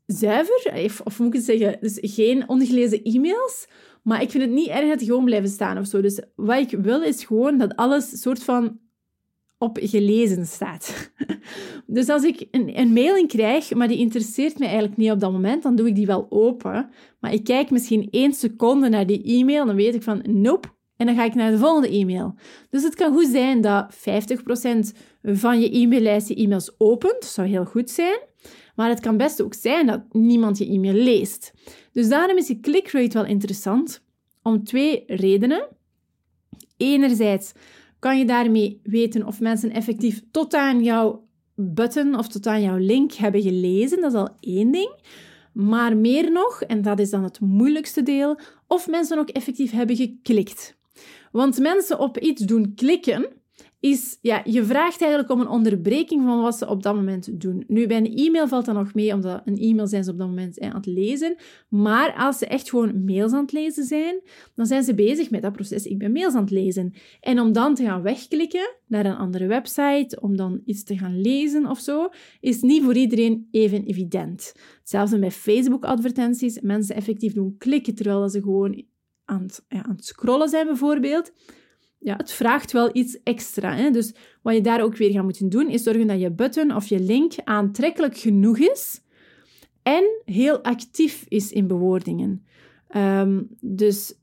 zuiver. 0.05 0.83
Of, 0.85 1.01
of 1.01 1.19
moet 1.19 1.27
ik 1.27 1.33
het 1.33 1.43
zeggen? 1.43 1.77
Dus 1.81 1.97
geen 2.01 2.49
ongelezen 2.49 3.03
e-mails. 3.03 3.67
Maar 4.03 4.21
ik 4.21 4.29
vind 4.29 4.43
het 4.43 4.51
niet 4.51 4.67
erg 4.67 4.89
dat 4.89 4.99
die 4.99 5.07
gewoon 5.07 5.25
blijven 5.25 5.49
staan 5.49 5.77
of 5.77 5.87
zo. 5.87 6.01
Dus 6.01 6.21
wat 6.35 6.57
ik 6.57 6.79
wil 6.79 7.01
is 7.01 7.23
gewoon 7.23 7.57
dat 7.57 7.75
alles 7.75 8.21
soort 8.21 8.43
van 8.43 8.79
op 9.61 9.77
gelezen 9.81 10.45
staat. 10.45 11.11
Dus 11.87 12.09
als 12.09 12.23
ik 12.23 12.47
een, 12.51 12.79
een 12.79 12.93
mailing 12.93 13.27
krijg, 13.27 13.73
maar 13.73 13.87
die 13.87 13.97
interesseert 13.97 14.59
me 14.59 14.65
eigenlijk 14.65 14.97
niet 14.97 15.11
op 15.11 15.19
dat 15.19 15.31
moment, 15.31 15.63
dan 15.63 15.75
doe 15.75 15.87
ik 15.87 15.95
die 15.95 16.05
wel 16.05 16.27
open. 16.29 16.89
Maar 17.19 17.33
ik 17.33 17.43
kijk 17.43 17.69
misschien 17.69 18.07
één 18.11 18.33
seconde 18.33 18.89
naar 18.89 19.05
die 19.05 19.23
e-mail, 19.23 19.65
dan 19.65 19.75
weet 19.75 19.95
ik 19.95 20.03
van 20.03 20.21
nope. 20.27 20.67
En 20.95 21.05
dan 21.05 21.15
ga 21.15 21.23
ik 21.23 21.33
naar 21.33 21.51
de 21.51 21.57
volgende 21.57 21.89
e-mail. 21.89 22.35
Dus 22.69 22.83
het 22.83 22.95
kan 22.95 23.13
goed 23.13 23.27
zijn 23.27 23.61
dat 23.61 23.95
50% 23.95 23.97
van 25.23 25.59
je 25.59 25.71
e-maillijst 25.71 26.27
je 26.27 26.35
e-mails 26.35 26.75
opent. 26.77 27.21
Dat 27.21 27.29
zou 27.29 27.47
heel 27.47 27.65
goed 27.65 27.89
zijn. 27.89 28.19
Maar 28.75 28.89
het 28.89 28.99
kan 28.99 29.17
best 29.17 29.41
ook 29.41 29.53
zijn 29.53 29.85
dat 29.85 30.01
niemand 30.11 30.57
je 30.57 30.67
e-mail 30.67 30.93
leest. 30.93 31.53
Dus 31.91 32.09
daarom 32.09 32.37
is 32.37 32.45
die 32.45 32.59
click 32.59 32.91
rate 32.91 33.17
wel 33.17 33.25
interessant. 33.25 34.03
Om 34.43 34.63
twee 34.63 35.03
redenen. 35.07 35.67
Enerzijds 36.77 37.51
kan 38.01 38.17
je 38.17 38.25
daarmee 38.25 38.79
weten 38.83 39.27
of 39.27 39.39
mensen 39.39 39.71
effectief 39.71 40.21
tot 40.31 40.53
aan 40.53 40.83
jouw 40.83 41.27
button 41.55 42.15
of 42.17 42.27
tot 42.27 42.47
aan 42.47 42.61
jouw 42.61 42.77
link 42.77 43.11
hebben 43.11 43.41
gelezen. 43.41 44.01
Dat 44.01 44.11
is 44.13 44.19
al 44.19 44.29
één 44.39 44.71
ding. 44.71 44.95
Maar 45.53 45.97
meer 45.97 46.31
nog, 46.31 46.61
en 46.61 46.81
dat 46.81 46.99
is 46.99 47.09
dan 47.09 47.23
het 47.23 47.39
moeilijkste 47.39 48.03
deel, 48.03 48.39
of 48.67 48.87
mensen 48.87 49.17
ook 49.17 49.29
effectief 49.29 49.71
hebben 49.71 49.95
geklikt. 49.95 50.77
Want 51.31 51.59
mensen 51.59 51.99
op 51.99 52.17
iets 52.17 52.41
doen 52.41 52.73
klikken, 52.75 53.27
is, 53.81 54.17
ja, 54.21 54.41
je 54.43 54.63
vraagt 54.63 55.01
eigenlijk 55.01 55.31
om 55.31 55.39
een 55.39 55.47
onderbreking 55.47 56.23
van 56.23 56.41
wat 56.41 56.57
ze 56.57 56.67
op 56.67 56.83
dat 56.83 56.95
moment 56.95 57.41
doen. 57.41 57.63
Nu, 57.67 57.87
bij 57.87 57.97
een 57.97 58.15
e-mail 58.15 58.47
valt 58.47 58.65
dat 58.65 58.75
nog 58.75 58.93
mee, 58.93 59.13
omdat 59.13 59.41
een 59.45 59.57
e-mail 59.57 59.87
zijn 59.87 60.03
ze 60.03 60.11
op 60.11 60.17
dat 60.17 60.27
moment 60.27 60.59
aan 60.59 60.75
het 60.75 60.85
lezen. 60.85 61.35
Maar 61.69 62.13
als 62.13 62.37
ze 62.37 62.45
echt 62.45 62.69
gewoon 62.69 63.03
mails 63.03 63.31
aan 63.31 63.41
het 63.41 63.51
lezen 63.51 63.83
zijn, 63.83 64.21
dan 64.55 64.65
zijn 64.65 64.83
ze 64.83 64.93
bezig 64.93 65.29
met 65.29 65.41
dat 65.41 65.51
proces. 65.51 65.85
Ik 65.85 65.97
ben 65.97 66.11
mails 66.11 66.33
aan 66.33 66.41
het 66.41 66.51
lezen. 66.51 66.93
En 67.21 67.39
om 67.39 67.53
dan 67.53 67.75
te 67.75 67.83
gaan 67.83 68.01
wegklikken 68.01 68.75
naar 68.87 69.05
een 69.05 69.15
andere 69.15 69.47
website, 69.47 70.19
om 70.19 70.35
dan 70.35 70.61
iets 70.65 70.83
te 70.83 70.97
gaan 70.97 71.21
lezen 71.21 71.65
of 71.65 71.79
zo, 71.79 72.09
is 72.39 72.61
niet 72.61 72.83
voor 72.83 72.95
iedereen 72.95 73.47
even 73.51 73.83
evident. 73.83 74.53
Hetzelfde 74.79 75.17
met 75.17 75.33
Facebook-advertenties. 75.33 76.59
Mensen 76.59 76.95
effectief 76.95 77.33
doen 77.33 77.55
klikken 77.57 77.95
terwijl 77.95 78.29
ze 78.29 78.41
gewoon 78.41 78.83
aan 79.25 79.47
aan 79.67 79.95
het 79.95 80.05
scrollen 80.05 80.49
zijn, 80.49 80.65
bijvoorbeeld 80.65 81.31
ja, 82.03 82.15
het 82.15 82.31
vraagt 82.31 82.71
wel 82.71 82.89
iets 82.93 83.19
extra. 83.23 83.75
Hè? 83.75 83.91
Dus 83.91 84.13
wat 84.41 84.53
je 84.53 84.61
daar 84.61 84.83
ook 84.83 84.97
weer 84.97 85.11
gaat 85.11 85.23
moeten 85.23 85.49
doen, 85.49 85.69
is 85.69 85.83
zorgen 85.83 86.07
dat 86.07 86.21
je 86.21 86.31
button 86.31 86.75
of 86.75 86.87
je 86.87 86.99
link 86.99 87.33
aantrekkelijk 87.43 88.17
genoeg 88.17 88.57
is 88.57 89.01
en 89.83 90.21
heel 90.25 90.63
actief 90.63 91.25
is 91.27 91.51
in 91.51 91.67
bewoordingen. 91.67 92.45
Um, 92.95 93.47
dus 93.61 94.13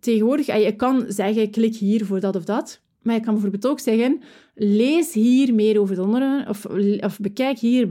tegenwoordig, 0.00 0.46
je 0.46 0.76
kan 0.76 1.04
zeggen, 1.08 1.50
klik 1.50 1.76
hier 1.76 2.04
voor 2.04 2.20
dat 2.20 2.36
of 2.36 2.44
dat. 2.44 2.84
Maar 3.02 3.14
je 3.14 3.20
kan 3.20 3.32
bijvoorbeeld 3.32 3.66
ook 3.66 3.80
zeggen, 3.80 4.20
lees 4.54 5.12
hier 5.12 5.54
meer 5.54 5.80
over 5.80 5.96
het 5.96 6.04
onderwerp, 6.04 6.48
of, 6.48 6.66
of 7.00 7.18
bekijk 7.20 7.58
hier, 7.58 7.86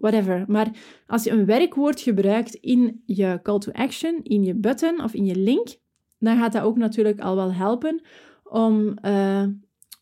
whatever. 0.00 0.44
Maar 0.46 0.70
als 1.06 1.24
je 1.24 1.30
een 1.30 1.44
werkwoord 1.46 2.00
gebruikt 2.00 2.54
in 2.54 3.02
je 3.06 3.40
call 3.42 3.58
to 3.58 3.72
action, 3.72 4.20
in 4.22 4.42
je 4.44 4.54
button 4.54 5.02
of 5.02 5.14
in 5.14 5.24
je 5.24 5.36
link, 5.36 5.68
dan 6.18 6.38
gaat 6.38 6.52
dat 6.52 6.62
ook 6.62 6.76
natuurlijk 6.76 7.20
al 7.20 7.36
wel 7.36 7.52
helpen 7.52 8.00
om 8.44 8.98
uh, 9.04 9.44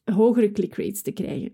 hogere 0.04 0.52
click-rates 0.52 1.02
te 1.02 1.12
krijgen. 1.12 1.52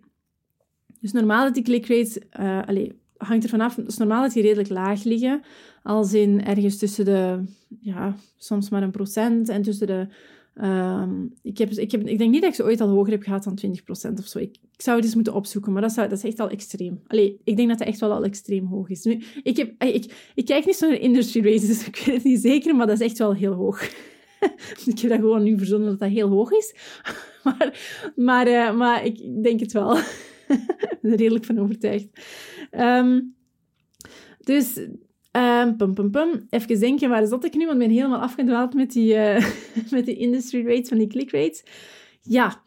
Dus 1.00 1.12
normaal 1.12 1.44
dat 1.44 1.54
die 1.54 1.62
click-rates, 1.62 2.18
uh, 2.40 2.62
allez, 2.66 2.90
hangt 3.16 3.44
er 3.44 3.50
vanaf, 3.50 3.76
het 3.76 3.88
is 3.88 3.96
normaal 3.96 4.22
dat 4.22 4.32
die 4.32 4.42
redelijk 4.42 4.68
laag 4.68 5.04
liggen, 5.04 5.42
als 5.82 6.12
in 6.12 6.44
ergens 6.44 6.78
tussen 6.78 7.04
de, 7.04 7.44
ja, 7.80 8.16
soms 8.36 8.68
maar 8.68 8.82
een 8.82 8.90
procent 8.90 9.48
en 9.48 9.62
tussen 9.62 9.86
de 9.86 10.08
Ehm, 10.54 11.24
ik, 11.42 11.58
heb, 11.58 11.70
ik, 11.70 11.90
heb, 11.90 12.06
ik 12.06 12.18
denk 12.18 12.30
niet 12.30 12.40
dat 12.40 12.50
ik 12.50 12.56
ze 12.56 12.64
ooit 12.64 12.80
al 12.80 12.88
hoger 12.88 13.12
heb 13.12 13.22
gehad 13.22 13.44
dan 13.44 13.58
20% 14.10 14.12
of 14.18 14.26
zo. 14.26 14.38
Ik, 14.38 14.56
ik 14.72 14.82
zou 14.82 14.96
het 14.96 15.04
eens 15.04 15.14
moeten 15.14 15.34
opzoeken, 15.34 15.72
maar 15.72 15.82
dat, 15.82 15.92
zou, 15.92 16.08
dat 16.08 16.18
is 16.18 16.24
echt 16.24 16.40
al 16.40 16.48
extreem. 16.48 17.00
Allee, 17.06 17.40
ik 17.44 17.56
denk 17.56 17.68
dat 17.68 17.78
dat 17.78 17.86
echt 17.86 18.00
wel 18.00 18.12
al 18.12 18.24
extreem 18.24 18.66
hoog 18.66 18.88
is. 18.88 19.04
Nu, 19.04 19.22
ik, 19.42 19.56
heb, 19.56 19.82
ik, 19.82 20.30
ik 20.34 20.44
kijk 20.44 20.66
niet 20.66 20.76
zo 20.76 20.88
naar 20.88 21.00
industry 21.00 21.44
rates, 21.44 21.66
dus 21.66 21.86
ik 21.88 21.96
weet 21.96 22.14
het 22.14 22.24
niet 22.24 22.40
zeker, 22.40 22.76
maar 22.76 22.86
dat 22.86 23.00
is 23.00 23.06
echt 23.06 23.18
wel 23.18 23.34
heel 23.34 23.52
hoog. 23.52 23.90
ik 24.86 24.98
heb 24.98 25.10
dat 25.10 25.18
gewoon 25.18 25.42
nu 25.42 25.58
verzonnen 25.58 25.88
dat 25.88 25.98
dat 25.98 26.08
heel 26.08 26.28
hoog 26.28 26.50
is. 26.50 26.74
maar, 27.44 27.78
maar, 28.16 28.48
uh, 28.48 28.76
maar 28.76 29.04
ik 29.04 29.42
denk 29.42 29.60
het 29.60 29.72
wel. 29.72 29.96
ik 29.98 30.98
ben 31.00 31.12
er 31.12 31.18
redelijk 31.18 31.44
van 31.44 31.58
overtuigd. 31.58 32.08
Um, 32.70 33.34
dus 34.38 34.88
Um, 35.36 35.76
pum, 35.76 35.94
pum, 35.94 36.10
pum. 36.10 36.46
Even 36.50 36.80
denken, 36.80 37.08
waar 37.08 37.26
zat 37.26 37.44
ik 37.44 37.54
nu? 37.54 37.66
Want 37.66 37.80
ik 37.80 37.86
ben 37.86 37.96
helemaal 37.96 38.20
afgedwaald 38.20 38.74
met 38.74 38.92
die, 38.92 39.14
uh, 39.14 39.46
met 39.90 40.06
die 40.06 40.16
industry 40.16 40.66
rates 40.66 40.88
van 40.88 40.98
die 40.98 41.06
click 41.06 41.30
rates. 41.30 41.62
Ja, 42.22 42.62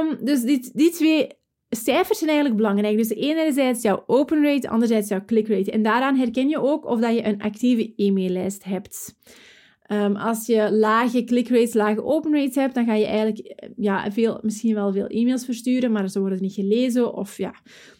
um, 0.00 0.24
dus 0.24 0.42
die, 0.42 0.70
die 0.72 0.90
twee 0.90 1.28
cijfers 1.68 2.18
zijn 2.18 2.30
eigenlijk 2.30 2.60
belangrijk. 2.60 2.96
Dus 2.96 3.08
enerzijds 3.08 3.82
jouw 3.82 4.04
open 4.06 4.42
rate, 4.42 4.68
anderzijds 4.68 5.08
jouw 5.08 5.24
click 5.24 5.48
rate. 5.48 5.70
En 5.70 5.82
daaraan 5.82 6.16
herken 6.16 6.48
je 6.48 6.60
ook 6.60 6.84
of 6.84 7.00
dat 7.00 7.14
je 7.14 7.24
een 7.24 7.42
actieve 7.42 7.92
e-maillijst 7.96 8.64
hebt. 8.64 9.16
Um, 9.92 10.16
als 10.16 10.46
je 10.46 10.72
lage 10.72 11.24
click 11.24 11.48
rates, 11.48 11.74
lage 11.74 12.04
open 12.04 12.32
rates 12.32 12.54
hebt, 12.54 12.74
dan 12.74 12.84
ga 12.84 12.94
je 12.94 13.06
eigenlijk 13.06 13.70
ja, 13.76 14.12
veel, 14.12 14.38
misschien 14.42 14.74
wel 14.74 14.92
veel 14.92 15.06
e-mails 15.06 15.44
versturen, 15.44 15.92
maar 15.92 16.08
ze 16.08 16.20
worden 16.20 16.42
niet 16.42 16.52
gelezen. 16.52 17.14
Of 17.14 17.36
ja, 17.36 17.54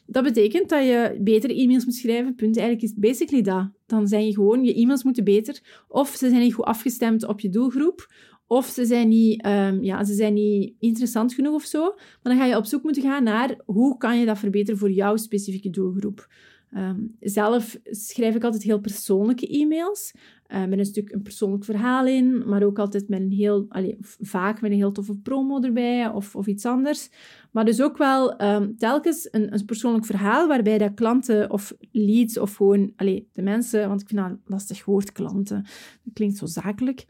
dat 0.07 0.23
betekent 0.23 0.69
dat 0.69 0.85
je 0.85 1.19
betere 1.21 1.55
e-mails 1.55 1.85
moet 1.85 1.95
schrijven. 1.95 2.35
Punt. 2.35 2.57
Eigenlijk 2.57 2.87
is 2.87 2.95
basically 2.97 3.43
dat. 3.43 3.71
Dan 3.87 4.09
zijn 4.09 4.27
je 4.27 4.33
gewoon, 4.33 4.65
je 4.65 4.75
e-mails 4.75 5.05
moeten 5.05 5.25
beter. 5.25 5.85
Of 5.89 6.09
ze 6.09 6.29
zijn 6.29 6.41
niet 6.41 6.55
goed 6.55 6.65
afgestemd 6.65 7.27
op 7.27 7.41
je 7.41 7.49
doelgroep. 7.49 8.13
Of 8.47 8.67
ze 8.67 8.85
zijn 8.85 9.09
niet, 9.09 9.47
um, 9.47 9.83
ja, 9.83 10.05
ze 10.05 10.15
zijn 10.15 10.35
niet 10.35 10.75
interessant 10.79 11.35
genoeg 11.35 11.55
of 11.55 11.65
zo. 11.65 11.83
Maar 11.83 12.33
dan 12.33 12.37
ga 12.37 12.45
je 12.45 12.57
op 12.57 12.65
zoek 12.65 12.83
moeten 12.83 13.03
gaan 13.03 13.25
naar 13.25 13.61
hoe 13.65 13.97
kan 13.97 14.19
je 14.19 14.27
dat 14.27 14.39
verbeteren 14.39 14.79
voor 14.79 14.91
jouw 14.91 15.17
specifieke 15.17 15.71
doelgroep. 15.71 16.29
Um, 16.77 17.17
zelf 17.21 17.79
schrijf 17.83 18.35
ik 18.35 18.45
altijd 18.45 18.63
heel 18.63 18.81
persoonlijke 18.81 19.47
e-mails. 19.47 20.15
Uh, 20.49 20.65
met 20.65 20.79
een 20.79 20.85
stuk 20.85 21.13
een 21.13 21.23
persoonlijk 21.23 21.65
verhaal 21.65 22.07
in, 22.07 22.49
maar 22.49 22.63
ook 22.63 22.79
altijd 22.79 23.09
met 23.09 23.21
een 23.21 23.31
heel, 23.31 23.67
allez, 23.69 23.95
vaak 24.21 24.61
met 24.61 24.71
een 24.71 24.77
heel 24.77 24.93
toffe 24.93 25.19
promo 25.19 25.61
erbij 25.61 26.09
of, 26.09 26.37
of 26.37 26.47
iets 26.47 26.67
anders. 26.67 27.11
Maar 27.51 27.65
dus 27.65 27.83
ook 27.83 27.97
wel 27.97 28.43
um, 28.43 28.77
telkens 28.77 29.29
een, 29.31 29.55
een 29.55 29.65
persoonlijk 29.65 30.07
verhaal 30.07 30.49
waarbij 30.49 30.79
dat 30.79 30.95
klanten 30.95 31.51
of 31.51 31.75
leads 31.93 32.39
of 32.39 32.55
gewoon 32.55 32.93
allez, 32.97 33.23
de 33.33 33.43
mensen, 33.43 33.89
want 33.89 34.01
ik 34.01 34.09
vind 34.09 34.21
dat 34.21 34.31
een 34.31 34.41
lastig 34.45 34.85
woord, 34.85 35.13
klanten. 35.13 35.63
Dat 36.03 36.15
klinkt 36.15 36.37
zo 36.37 36.47
zakelijk. 36.47 37.07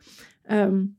Um, 0.50 0.96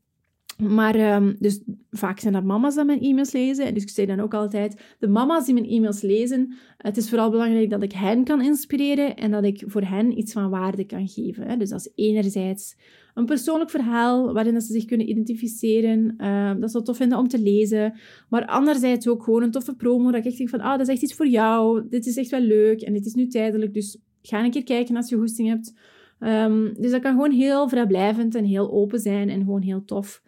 maar 0.57 1.15
um, 1.15 1.35
dus 1.39 1.61
vaak 1.91 2.19
zijn 2.19 2.33
dat 2.33 2.43
mama's 2.43 2.75
die 2.75 2.83
mijn 2.83 3.01
e-mails 3.01 3.31
lezen. 3.31 3.73
Dus 3.73 3.83
ik 3.83 3.89
zei 3.89 4.07
dan 4.07 4.19
ook 4.19 4.33
altijd, 4.33 4.95
de 4.99 5.07
mama's 5.07 5.45
die 5.45 5.53
mijn 5.53 5.69
e-mails 5.69 6.01
lezen, 6.01 6.53
het 6.77 6.97
is 6.97 7.09
vooral 7.09 7.29
belangrijk 7.29 7.69
dat 7.69 7.83
ik 7.83 7.91
hen 7.91 8.23
kan 8.23 8.41
inspireren 8.41 9.15
en 9.15 9.31
dat 9.31 9.43
ik 9.43 9.63
voor 9.65 9.81
hen 9.81 10.17
iets 10.17 10.33
van 10.33 10.49
waarde 10.49 10.85
kan 10.85 11.07
geven. 11.07 11.59
Dus 11.59 11.69
dat 11.69 11.79
is 11.79 11.91
enerzijds 11.95 12.75
een 13.15 13.25
persoonlijk 13.25 13.69
verhaal 13.69 14.33
waarin 14.33 14.53
dat 14.53 14.63
ze 14.63 14.73
zich 14.73 14.85
kunnen 14.85 15.09
identificeren, 15.09 16.15
uh, 16.17 16.51
dat 16.59 16.71
ze 16.71 16.77
het 16.77 16.85
tof 16.85 16.97
vinden 16.97 17.17
om 17.17 17.27
te 17.27 17.39
lezen. 17.39 17.93
Maar 18.29 18.45
anderzijds 18.45 19.07
ook 19.07 19.23
gewoon 19.23 19.43
een 19.43 19.51
toffe 19.51 19.75
promo, 19.75 20.11
dat 20.11 20.19
ik 20.19 20.25
echt 20.25 20.37
denk 20.37 20.49
van, 20.49 20.59
ah, 20.59 20.71
dat 20.77 20.87
is 20.87 20.93
echt 20.93 21.01
iets 21.01 21.13
voor 21.13 21.27
jou, 21.27 21.83
dit 21.89 22.05
is 22.05 22.17
echt 22.17 22.29
wel 22.29 22.39
leuk 22.39 22.81
en 22.81 22.93
dit 22.93 23.05
is 23.05 23.13
nu 23.13 23.27
tijdelijk, 23.27 23.73
dus 23.73 23.99
ga 24.21 24.43
een 24.43 24.51
keer 24.51 24.63
kijken 24.63 24.95
als 24.95 25.09
je 25.09 25.17
goesting 25.17 25.47
hebt. 25.47 25.73
Um, 26.19 26.73
dus 26.79 26.91
dat 26.91 27.01
kan 27.01 27.11
gewoon 27.11 27.31
heel 27.31 27.69
vrijblijvend 27.69 28.35
en 28.35 28.45
heel 28.45 28.71
open 28.71 28.99
zijn 28.99 29.29
en 29.29 29.39
gewoon 29.39 29.61
heel 29.61 29.85
tof. 29.85 30.21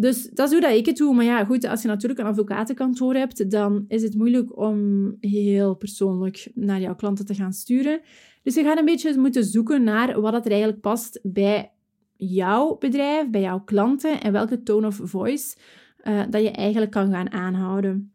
Dus 0.00 0.28
dat 0.30 0.46
is 0.46 0.52
hoe 0.52 0.60
dat 0.60 0.76
ik 0.76 0.86
het 0.86 0.96
doe. 0.96 1.14
Maar 1.14 1.24
ja, 1.24 1.44
goed, 1.44 1.64
als 1.64 1.82
je 1.82 1.88
natuurlijk 1.88 2.20
een 2.20 2.26
advocatenkantoor 2.26 3.14
hebt, 3.14 3.50
dan 3.50 3.84
is 3.88 4.02
het 4.02 4.14
moeilijk 4.14 4.58
om 4.58 5.16
heel 5.20 5.74
persoonlijk 5.74 6.50
naar 6.54 6.80
jouw 6.80 6.94
klanten 6.94 7.26
te 7.26 7.34
gaan 7.34 7.52
sturen. 7.52 8.00
Dus 8.42 8.54
je 8.54 8.62
gaat 8.62 8.78
een 8.78 8.84
beetje 8.84 9.18
moeten 9.18 9.44
zoeken 9.44 9.82
naar 9.82 10.20
wat 10.20 10.44
er 10.44 10.50
eigenlijk 10.50 10.80
past 10.80 11.20
bij 11.22 11.72
jouw 12.16 12.76
bedrijf, 12.78 13.30
bij 13.30 13.40
jouw 13.40 13.60
klanten 13.60 14.20
en 14.20 14.32
welke 14.32 14.62
tone 14.62 14.86
of 14.86 15.00
voice 15.02 15.56
uh, 16.04 16.22
dat 16.30 16.42
je 16.42 16.50
eigenlijk 16.50 16.92
kan 16.92 17.10
gaan 17.10 17.32
aanhouden. 17.32 18.12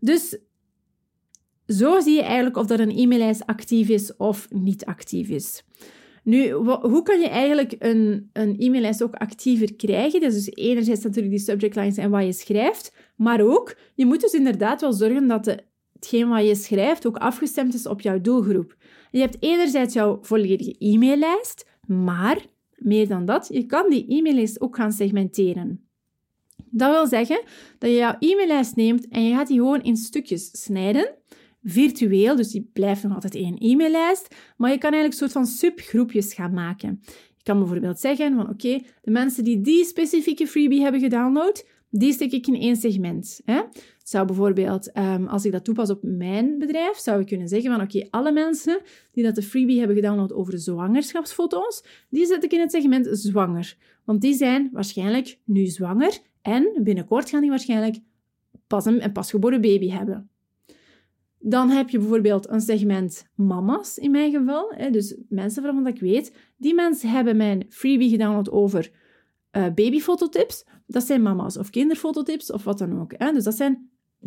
Dus 0.00 0.38
zo 1.66 2.00
zie 2.00 2.14
je 2.14 2.22
eigenlijk 2.22 2.56
of 2.56 2.66
dat 2.66 2.78
een 2.78 2.96
e-maillijst 2.96 3.46
actief 3.46 3.88
is 3.88 4.16
of 4.16 4.48
niet 4.50 4.84
actief 4.84 5.28
is. 5.28 5.64
Nu, 6.24 6.50
hoe 6.52 7.02
kan 7.02 7.20
je 7.20 7.28
eigenlijk 7.28 7.74
een, 7.78 8.30
een 8.32 8.54
e-maillijst 8.58 9.02
ook 9.02 9.14
actiever 9.14 9.74
krijgen? 9.74 10.20
Dat 10.20 10.32
is 10.32 10.44
dus 10.44 10.54
enerzijds 10.54 11.02
natuurlijk 11.02 11.34
die 11.34 11.44
subject 11.44 11.76
lines 11.76 11.96
en 11.96 12.10
wat 12.10 12.24
je 12.24 12.32
schrijft, 12.32 12.96
maar 13.16 13.40
ook, 13.40 13.76
je 13.94 14.06
moet 14.06 14.20
dus 14.20 14.32
inderdaad 14.32 14.80
wel 14.80 14.92
zorgen 14.92 15.26
dat 15.28 15.56
hetgeen 15.92 16.28
wat 16.28 16.46
je 16.46 16.54
schrijft 16.54 17.06
ook 17.06 17.16
afgestemd 17.16 17.74
is 17.74 17.86
op 17.86 18.00
jouw 18.00 18.20
doelgroep. 18.20 18.76
Je 19.10 19.20
hebt 19.20 19.36
enerzijds 19.40 19.94
jouw 19.94 20.18
volledige 20.22 20.76
e-maillijst, 20.78 21.66
maar 21.86 22.46
meer 22.76 23.08
dan 23.08 23.24
dat, 23.24 23.48
je 23.52 23.66
kan 23.66 23.90
die 23.90 24.06
e-maillijst 24.08 24.60
ook 24.60 24.76
gaan 24.76 24.92
segmenteren. 24.92 25.88
Dat 26.70 26.90
wil 26.90 27.06
zeggen 27.06 27.42
dat 27.78 27.90
je 27.90 27.96
jouw 27.96 28.16
e-maillijst 28.18 28.76
neemt 28.76 29.08
en 29.08 29.24
je 29.24 29.34
gaat 29.34 29.46
die 29.46 29.56
gewoon 29.56 29.82
in 29.82 29.96
stukjes 29.96 30.62
snijden 30.62 31.14
virtueel, 31.64 32.36
dus 32.36 32.50
die 32.50 32.70
blijft 32.72 33.02
nog 33.02 33.14
altijd 33.14 33.34
één 33.34 33.58
e-maillijst, 33.58 34.34
maar 34.56 34.70
je 34.70 34.78
kan 34.78 34.92
eigenlijk 34.92 35.12
een 35.22 35.28
soort 35.28 35.32
van 35.32 35.46
subgroepjes 35.46 36.34
gaan 36.34 36.52
maken. 36.52 37.00
Je 37.36 37.42
kan 37.42 37.58
bijvoorbeeld 37.58 38.00
zeggen 38.00 38.34
van 38.34 38.48
oké, 38.48 38.80
de 39.02 39.10
mensen 39.10 39.44
die 39.44 39.60
die 39.60 39.84
specifieke 39.84 40.46
freebie 40.46 40.82
hebben 40.82 41.00
gedownload, 41.00 41.66
die 41.90 42.12
stek 42.12 42.32
ik 42.32 42.46
in 42.46 42.54
één 42.54 42.76
segment. 42.76 43.40
Hè? 43.44 43.60
Zou 44.02 44.26
bijvoorbeeld, 44.26 44.96
um, 44.96 45.26
als 45.26 45.44
ik 45.44 45.52
dat 45.52 45.64
toepas 45.64 45.90
op 45.90 45.98
mijn 46.02 46.58
bedrijf, 46.58 46.96
zou 46.96 47.20
ik 47.20 47.26
kunnen 47.26 47.48
zeggen 47.48 47.70
van 47.70 47.80
oké, 47.80 48.06
alle 48.10 48.32
mensen 48.32 48.80
die 49.12 49.24
dat 49.24 49.34
de 49.34 49.42
freebie 49.42 49.78
hebben 49.78 49.96
gedownload 49.96 50.32
over 50.32 50.58
zwangerschapsfoto's, 50.58 51.84
die 52.10 52.26
zet 52.26 52.44
ik 52.44 52.52
in 52.52 52.60
het 52.60 52.70
segment 52.70 53.08
zwanger. 53.10 53.76
Want 54.04 54.20
die 54.20 54.34
zijn 54.34 54.68
waarschijnlijk 54.72 55.38
nu 55.44 55.66
zwanger 55.66 56.18
en 56.42 56.80
binnenkort 56.82 57.30
gaan 57.30 57.40
die 57.40 57.50
waarschijnlijk 57.50 57.96
pas 58.66 58.84
een, 58.84 59.04
een 59.04 59.12
pasgeboren 59.12 59.60
baby 59.60 59.90
hebben. 59.90 60.28
Dan 61.46 61.70
heb 61.70 61.88
je 61.88 61.98
bijvoorbeeld 61.98 62.48
een 62.48 62.60
segment 62.60 63.26
mama's 63.34 63.98
in 63.98 64.10
mijn 64.10 64.32
geval. 64.32 64.74
Dus 64.90 65.16
mensen 65.28 65.62
waarvan 65.62 65.86
ik 65.86 66.00
weet, 66.00 66.36
die 66.56 66.74
mensen 66.74 67.08
hebben 67.08 67.36
mijn 67.36 67.64
freebie 67.68 68.10
gedownload 68.10 68.50
over 68.50 68.90
uh, 69.52 69.66
babyfototips. 69.74 70.64
Dat 70.86 71.02
zijn 71.02 71.22
mama's 71.22 71.56
of 71.56 71.70
kinderfototips 71.70 72.52
of 72.52 72.64
wat 72.64 72.78
dan 72.78 73.00
ook. 73.00 73.18
Dus 73.18 73.44
dat 73.44 73.54
zijn 73.54 73.90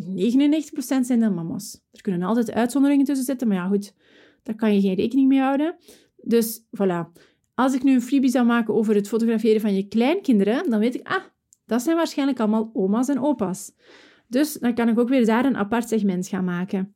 zijn 1.00 1.20
dan 1.20 1.34
mama's. 1.34 1.80
Er 1.92 2.02
kunnen 2.02 2.22
altijd 2.22 2.52
uitzonderingen 2.52 3.04
tussen 3.04 3.26
zitten, 3.26 3.48
maar 3.48 3.56
ja 3.56 3.66
goed, 3.66 3.94
daar 4.42 4.54
kan 4.54 4.74
je 4.74 4.80
geen 4.80 4.94
rekening 4.94 5.28
mee 5.28 5.40
houden. 5.40 5.76
Dus 6.16 6.62
voilà. 6.62 7.22
Als 7.54 7.74
ik 7.74 7.82
nu 7.82 7.94
een 7.94 8.02
freebie 8.02 8.30
zou 8.30 8.46
maken 8.46 8.74
over 8.74 8.94
het 8.94 9.08
fotograferen 9.08 9.60
van 9.60 9.74
je 9.74 9.88
kleinkinderen, 9.88 10.70
dan 10.70 10.78
weet 10.78 10.94
ik, 10.94 11.06
ah, 11.06 11.22
dat 11.66 11.82
zijn 11.82 11.96
waarschijnlijk 11.96 12.40
allemaal 12.40 12.70
oma's 12.72 13.08
en 13.08 13.20
opa's. 13.20 13.72
Dus 14.26 14.52
dan 14.52 14.74
kan 14.74 14.88
ik 14.88 14.98
ook 14.98 15.08
weer 15.08 15.26
daar 15.26 15.44
een 15.44 15.56
apart 15.56 15.88
segment 15.88 16.28
gaan 16.28 16.44
maken. 16.44 16.94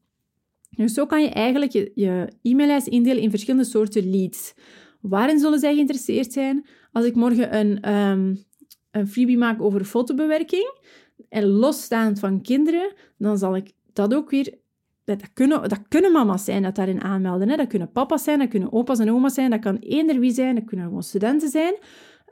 Dus 0.76 0.94
zo 0.94 1.06
kan 1.06 1.22
je 1.22 1.28
eigenlijk 1.28 1.72
je, 1.72 1.92
je 1.94 2.28
e-maillijst 2.42 2.86
indelen 2.86 3.22
in 3.22 3.30
verschillende 3.30 3.66
soorten 3.66 4.10
leads. 4.10 4.54
Waarin 5.00 5.38
zullen 5.38 5.58
zij 5.58 5.74
geïnteresseerd 5.74 6.32
zijn? 6.32 6.66
Als 6.92 7.04
ik 7.04 7.14
morgen 7.14 7.56
een, 7.58 7.94
um, 7.94 8.44
een 8.90 9.08
freebie 9.08 9.38
maak 9.38 9.62
over 9.62 9.84
fotobewerking, 9.84 10.80
en 11.28 11.46
losstaand 11.46 12.18
van 12.18 12.42
kinderen, 12.42 12.92
dan 13.18 13.38
zal 13.38 13.56
ik 13.56 13.72
dat 13.92 14.14
ook 14.14 14.30
weer... 14.30 14.60
Dat 15.04 15.32
kunnen, 15.32 15.68
dat 15.68 15.88
kunnen 15.88 16.12
mama's 16.12 16.44
zijn 16.44 16.62
dat 16.62 16.74
daarin 16.74 17.02
aanmelden. 17.02 17.56
Dat 17.56 17.66
kunnen 17.66 17.92
papa's 17.92 18.22
zijn, 18.22 18.38
dat 18.38 18.48
kunnen 18.48 18.72
opa's 18.72 18.98
en 18.98 19.10
oma's 19.10 19.34
zijn, 19.34 19.50
dat 19.50 19.60
kan 19.60 19.76
eender 19.76 20.18
wie 20.18 20.32
zijn, 20.32 20.54
dat 20.54 20.64
kunnen 20.64 20.86
gewoon 20.86 21.02
studenten 21.02 21.48
zijn. 21.48 21.74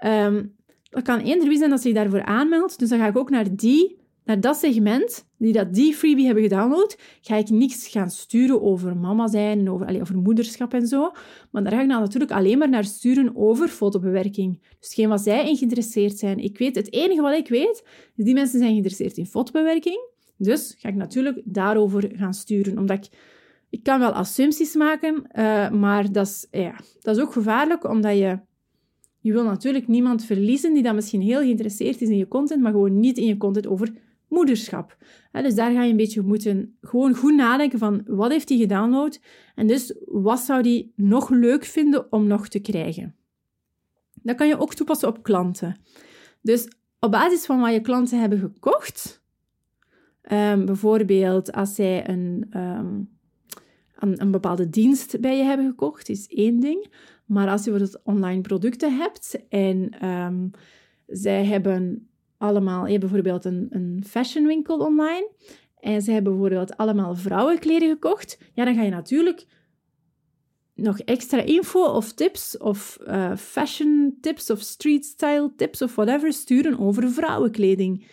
Um, 0.04 0.56
dat 0.82 1.02
kan 1.02 1.18
eender 1.18 1.48
wie 1.48 1.58
zijn 1.58 1.70
dat 1.70 1.80
zich 1.80 1.94
daarvoor 1.94 2.24
aanmeldt. 2.24 2.78
Dus 2.78 2.88
dan 2.88 2.98
ga 2.98 3.06
ik 3.06 3.16
ook 3.16 3.30
naar 3.30 3.56
die 3.56 3.99
naar 4.24 4.40
dat 4.40 4.56
segment, 4.56 5.28
die 5.38 5.52
dat 5.52 5.74
die 5.74 5.94
freebie 5.94 6.24
hebben 6.24 6.42
gedownload, 6.42 6.98
ga 7.20 7.36
ik 7.36 7.50
niks 7.50 7.88
gaan 7.88 8.10
sturen 8.10 8.62
over 8.62 8.96
mama 8.96 9.28
zijn 9.28 9.58
en 9.58 9.70
over, 9.70 9.86
allez, 9.86 10.00
over 10.00 10.16
moederschap 10.16 10.74
en 10.74 10.86
zo. 10.86 11.12
Maar 11.50 11.62
daar 11.62 11.72
ga 11.72 11.82
ik 11.82 11.88
dan 11.88 12.00
natuurlijk 12.00 12.32
alleen 12.32 12.58
maar 12.58 12.68
naar 12.68 12.84
sturen 12.84 13.36
over 13.36 13.68
fotobewerking. 13.68 14.74
Dus 14.80 14.94
geen 14.94 15.08
wat 15.08 15.20
zij 15.20 15.48
in 15.48 15.56
geïnteresseerd 15.56 16.18
zijn. 16.18 16.38
Ik 16.38 16.58
weet, 16.58 16.74
het 16.74 16.92
enige 16.92 17.22
wat 17.22 17.34
ik 17.34 17.48
weet, 17.48 17.82
is 18.16 18.24
die 18.24 18.34
mensen 18.34 18.58
zijn 18.58 18.70
geïnteresseerd 18.70 19.16
in 19.16 19.26
fotobewerking. 19.26 20.08
Dus 20.36 20.74
ga 20.78 20.88
ik 20.88 20.94
natuurlijk 20.94 21.40
daarover 21.44 22.10
gaan 22.14 22.34
sturen. 22.34 22.78
Omdat 22.78 22.96
ik, 22.96 23.18
ik 23.70 23.82
kan 23.82 23.98
wel 23.98 24.12
assumpties 24.12 24.74
maken, 24.74 25.14
uh, 25.14 25.70
maar 25.70 26.12
dat 26.12 26.26
is, 26.26 26.46
ja, 26.50 26.74
dat 27.00 27.16
is 27.16 27.22
ook 27.22 27.32
gevaarlijk, 27.32 27.88
omdat 27.88 28.16
je 28.16 28.38
je 29.20 29.32
wil 29.32 29.44
natuurlijk 29.44 29.88
niemand 29.88 30.24
verliezen 30.24 30.74
die 30.74 30.82
dan 30.82 30.94
misschien 30.94 31.20
heel 31.20 31.40
geïnteresseerd 31.40 32.00
is 32.00 32.08
in 32.08 32.16
je 32.16 32.28
content, 32.28 32.62
maar 32.62 32.72
gewoon 32.72 33.00
niet 33.00 33.18
in 33.18 33.26
je 33.26 33.36
content 33.36 33.66
over 33.66 33.92
moederschap. 34.30 34.96
dus 35.32 35.54
daar 35.54 35.72
ga 35.72 35.82
je 35.82 35.90
een 35.90 35.96
beetje 35.96 36.22
moeten 36.22 36.76
gewoon 36.80 37.14
goed 37.14 37.34
nadenken 37.34 37.78
van 37.78 38.02
wat 38.06 38.30
heeft 38.30 38.48
hij 38.48 38.58
gedownload 38.58 39.20
en 39.54 39.66
dus 39.66 39.94
wat 40.04 40.40
zou 40.40 40.60
hij 40.60 40.90
nog 40.96 41.30
leuk 41.30 41.64
vinden 41.64 42.12
om 42.12 42.26
nog 42.26 42.48
te 42.48 42.58
krijgen. 42.58 43.14
Dat 44.22 44.36
kan 44.36 44.48
je 44.48 44.58
ook 44.58 44.74
toepassen 44.74 45.08
op 45.08 45.22
klanten. 45.22 45.76
Dus 46.42 46.68
op 47.00 47.10
basis 47.10 47.46
van 47.46 47.60
wat 47.60 47.72
je 47.72 47.80
klanten 47.80 48.20
hebben 48.20 48.38
gekocht, 48.38 49.22
ehm, 50.22 50.64
bijvoorbeeld 50.64 51.52
als 51.52 51.74
zij 51.74 52.08
een, 52.08 52.46
um, 52.56 53.08
een, 53.94 54.20
een, 54.20 54.30
bepaalde 54.30 54.70
dienst 54.70 55.20
bij 55.20 55.36
je 55.36 55.42
hebben 55.42 55.66
gekocht, 55.66 56.08
is 56.08 56.26
één 56.26 56.60
ding. 56.60 56.92
Maar 57.26 57.48
als 57.48 57.64
je 57.64 57.70
bijvoorbeeld 57.70 58.04
online 58.04 58.40
producten 58.40 58.96
hebt 58.96 59.46
en 59.48 60.06
um, 60.08 60.50
zij 61.06 61.44
hebben 61.44 62.09
allemaal, 62.40 62.84
je 62.84 62.90
hebt 62.90 63.00
bijvoorbeeld 63.00 63.44
een, 63.44 63.66
een 63.70 64.04
fashionwinkel 64.06 64.78
online 64.78 65.30
en 65.80 66.02
ze 66.02 66.12
hebben 66.12 66.32
bijvoorbeeld 66.32 66.76
allemaal 66.76 67.14
vrouwenkleren 67.16 67.88
gekocht, 67.88 68.38
ja, 68.54 68.64
dan 68.64 68.74
ga 68.74 68.82
je 68.82 68.90
natuurlijk 68.90 69.46
nog 70.74 70.98
extra 70.98 71.40
info 71.40 71.84
of 71.84 72.12
tips 72.12 72.58
of 72.58 72.98
uh, 73.06 73.36
fashion 73.36 74.16
tips 74.20 74.50
of 74.50 74.60
street 74.60 75.04
style 75.04 75.52
tips 75.56 75.82
of 75.82 75.94
whatever 75.94 76.32
sturen 76.32 76.78
over 76.78 77.10
vrouwenkleding. 77.10 78.06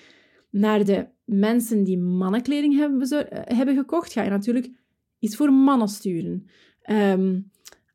Naar 0.49 0.85
de 0.85 1.07
mensen 1.23 1.83
die 1.83 1.97
mannenkleding 1.97 2.75
hebben, 2.77 3.29
eh, 3.29 3.57
hebben 3.57 3.75
gekocht, 3.75 4.11
ga 4.11 4.23
je 4.23 4.29
natuurlijk 4.29 4.71
iets 5.19 5.35
voor 5.35 5.53
mannen 5.53 5.87
sturen. 5.87 6.47
Um, 6.89 7.51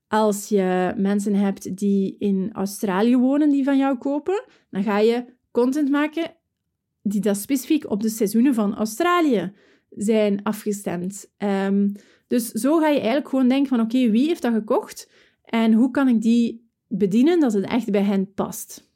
als 0.09 0.49
je 0.49 0.93
mensen 0.97 1.35
hebt 1.35 1.77
die 1.77 2.17
in 2.19 2.51
Australië 2.53 3.17
wonen 3.17 3.51
die 3.51 3.65
van 3.65 3.79
jou 3.79 3.99
kopen, 3.99 4.45
dan 4.71 4.83
ga 4.83 4.99
je 4.99 5.25
content 5.53 5.91
maken 5.91 6.35
die 7.03 7.21
dat 7.21 7.37
specifiek 7.37 7.91
op 7.91 8.03
de 8.03 8.09
seizoenen 8.09 8.55
van 8.55 8.75
Australië 8.75 9.53
zijn 9.91 10.43
afgestemd. 10.43 11.31
Ehm, 11.37 11.89
dus 12.27 12.51
zo 12.51 12.79
ga 12.79 12.89
je 12.89 12.99
eigenlijk 12.99 13.29
gewoon 13.29 13.49
denken 13.49 13.69
van 13.69 13.81
oké, 13.81 14.11
wie 14.11 14.27
heeft 14.27 14.43
dat 14.43 14.53
gekocht 14.53 15.11
en 15.45 15.73
hoe 15.73 15.91
kan 15.91 16.09
ik 16.09 16.23
die 16.23 16.69
bedienen 16.89 17.41
dat 17.41 17.53
het 17.53 17.65
echt 17.65 17.91
bij 17.91 18.03
hen 18.03 18.33
past. 18.35 18.91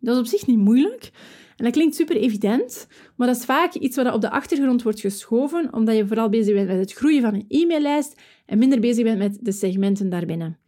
Dat 0.00 0.14
is 0.14 0.20
op 0.20 0.26
zich 0.26 0.46
niet 0.46 0.58
moeilijk. 0.58 1.10
En 1.56 1.64
dat 1.64 1.74
klinkt 1.74 1.94
super 1.94 2.16
evident, 2.16 2.86
maar 3.16 3.26
dat 3.26 3.36
is 3.36 3.44
vaak 3.44 3.74
iets 3.74 3.96
wat 3.96 4.12
op 4.12 4.20
de 4.20 4.30
achtergrond 4.30 4.82
wordt 4.82 5.00
geschoven, 5.00 5.72
omdat 5.72 5.96
je 5.96 6.06
vooral 6.06 6.28
bezig 6.28 6.54
bent 6.54 6.68
met 6.68 6.78
het 6.78 6.92
groeien 6.92 7.22
van 7.22 7.34
een 7.34 7.44
e-maillijst 7.48 8.20
en 8.46 8.58
minder 8.58 8.80
bezig 8.80 9.04
bent 9.04 9.18
met 9.18 9.38
de 9.40 9.52
segmenten 9.52 10.08
daarbinnen. 10.08 10.58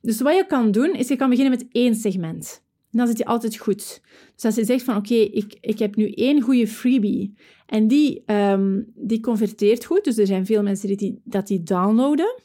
Dus 0.00 0.20
wat 0.20 0.34
je 0.34 0.46
kan 0.46 0.70
doen, 0.70 0.94
is 0.94 1.08
je 1.08 1.16
kan 1.16 1.30
beginnen 1.30 1.58
met 1.58 1.66
één 1.72 1.94
segment. 1.94 2.64
Dan 2.90 3.06
zit 3.06 3.18
je 3.18 3.24
altijd 3.24 3.56
goed. 3.56 4.00
Dus 4.34 4.44
als 4.44 4.54
je 4.54 4.64
zegt 4.64 4.84
van 4.84 4.96
oké, 4.96 5.14
ik, 5.14 5.56
ik 5.60 5.78
heb 5.78 5.96
nu 5.96 6.10
één 6.10 6.40
goede 6.40 6.66
freebie 6.66 7.34
en 7.66 7.88
die, 7.88 8.22
um, 8.26 8.92
die 8.94 9.20
converteert 9.20 9.84
goed, 9.84 10.04
dus 10.04 10.18
er 10.18 10.26
zijn 10.26 10.46
veel 10.46 10.62
mensen 10.62 10.96
die, 10.96 11.20
dat 11.24 11.46
die 11.46 11.62
downloaden 11.62 12.44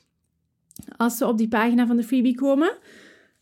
als 0.98 1.18
ze 1.18 1.28
op 1.28 1.38
die 1.38 1.48
pagina 1.48 1.88
van 1.88 1.96
de 1.96 2.04
freebie 2.04 2.36
komen, 2.36 2.78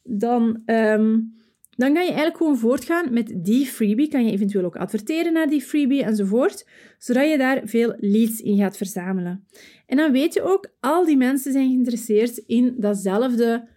dan, 0.03 0.61
um, 0.65 1.37
dan 1.69 1.93
kan 1.93 2.03
je 2.03 2.07
eigenlijk 2.07 2.37
gewoon 2.37 2.57
voortgaan 2.57 3.13
met 3.13 3.33
die 3.35 3.65
freebie. 3.65 4.07
Kan 4.07 4.25
je 4.25 4.31
eventueel 4.31 4.65
ook 4.65 4.75
adverteren 4.75 5.33
naar 5.33 5.47
die 5.47 5.61
freebie 5.61 6.03
enzovoort, 6.03 6.67
zodat 6.97 7.29
je 7.29 7.37
daar 7.37 7.61
veel 7.63 7.93
leads 7.97 8.41
in 8.41 8.57
gaat 8.57 8.77
verzamelen. 8.77 9.45
En 9.85 9.97
dan 9.97 10.11
weet 10.11 10.33
je 10.33 10.41
ook, 10.41 10.71
al 10.79 11.05
die 11.05 11.17
mensen 11.17 11.51
zijn 11.51 11.67
geïnteresseerd 11.67 12.37
in 12.37 12.75
datzelfde 12.77 13.67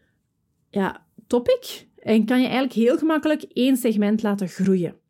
ja, 0.71 1.07
topic, 1.27 1.87
en 2.03 2.25
kan 2.25 2.39
je 2.41 2.45
eigenlijk 2.45 2.75
heel 2.75 2.99
gemakkelijk 2.99 3.43
één 3.43 3.77
segment 3.77 4.23
laten 4.23 4.49
groeien. 4.49 5.02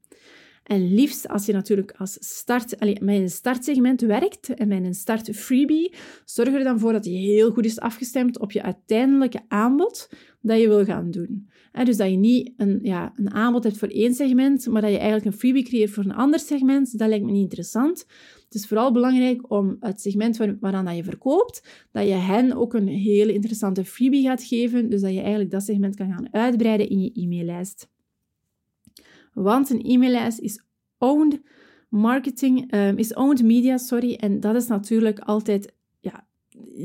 En 0.63 0.95
liefst 0.95 1.29
als 1.29 1.47
je 1.47 1.53
natuurlijk 1.53 1.95
als 1.97 2.17
start, 2.21 2.81
allez, 2.81 2.99
met 2.99 3.21
een 3.21 3.31
startsegment 3.31 4.01
werkt 4.01 4.55
en 4.55 4.69
met 4.69 4.85
een 4.85 4.95
start 4.95 5.37
freebie, 5.37 5.95
zorg 6.25 6.49
er 6.49 6.65
dan 6.65 6.79
voor 6.79 6.93
dat 6.93 7.03
die 7.03 7.19
heel 7.19 7.51
goed 7.51 7.65
is 7.65 7.81
afgestemd 7.81 8.39
op 8.39 8.53
je 8.53 8.63
uiteindelijke 8.63 9.41
aanbod 9.49 10.09
dat 10.41 10.61
je 10.61 10.69
wil 10.69 10.85
gaan 10.85 11.11
doen. 11.11 11.49
dus 11.85 11.97
dat 11.97 12.11
je 12.11 12.17
niet 12.17 12.53
een, 12.57 12.79
ja, 12.83 13.13
een 13.17 13.31
aanbod 13.31 13.65
hebt 13.65 13.79
voor 13.79 13.89
één 13.89 14.15
segment, 14.15 14.67
maar 14.67 14.83
dat 14.83 14.91
je 14.91 14.97
eigenlijk 14.97 15.27
een 15.27 15.39
freebie 15.39 15.65
creëert 15.65 15.91
voor 15.91 16.05
een 16.05 16.15
ander 16.15 16.41
segment. 16.41 16.99
Dat 16.99 17.09
lijkt 17.09 17.25
me 17.25 17.31
niet 17.31 17.43
interessant. 17.43 18.07
Het 18.45 18.55
is 18.55 18.67
vooral 18.67 18.93
belangrijk 18.93 19.51
om 19.51 19.77
het 19.81 20.01
segment 20.01 20.37
waaraan 20.61 20.85
dat 20.85 20.97
je 20.97 21.05
verkoopt, 21.05 21.87
dat 21.93 22.07
je 22.07 22.15
hen 22.15 22.53
ook 22.57 22.75
een 22.75 22.89
hele 22.89 23.33
interessante 23.33 23.85
freebie 23.85 24.23
gaat 24.23 24.43
geven, 24.43 24.91
dus 24.91 25.01
dat 25.01 25.13
je 25.13 25.21
eigenlijk 25.21 25.51
dat 25.51 25.63
segment 25.63 25.97
kan 25.97 26.13
gaan 26.13 26.33
uitbreiden 26.33 26.89
in 26.89 27.01
je 27.01 27.11
e-maillijst. 27.15 27.91
Want 29.33 29.71
een 29.71 29.85
e-maillijst 29.85 30.39
is 30.39 30.65
owned 30.99 31.41
marketing, 31.89 32.75
um, 32.75 32.99
is 32.99 33.15
owned 33.15 33.43
media, 33.43 33.77
sorry, 33.77 34.15
en 34.15 34.41
dat 34.41 34.55
is 34.55 34.67
natuurlijk 34.67 35.19
altijd 35.19 35.73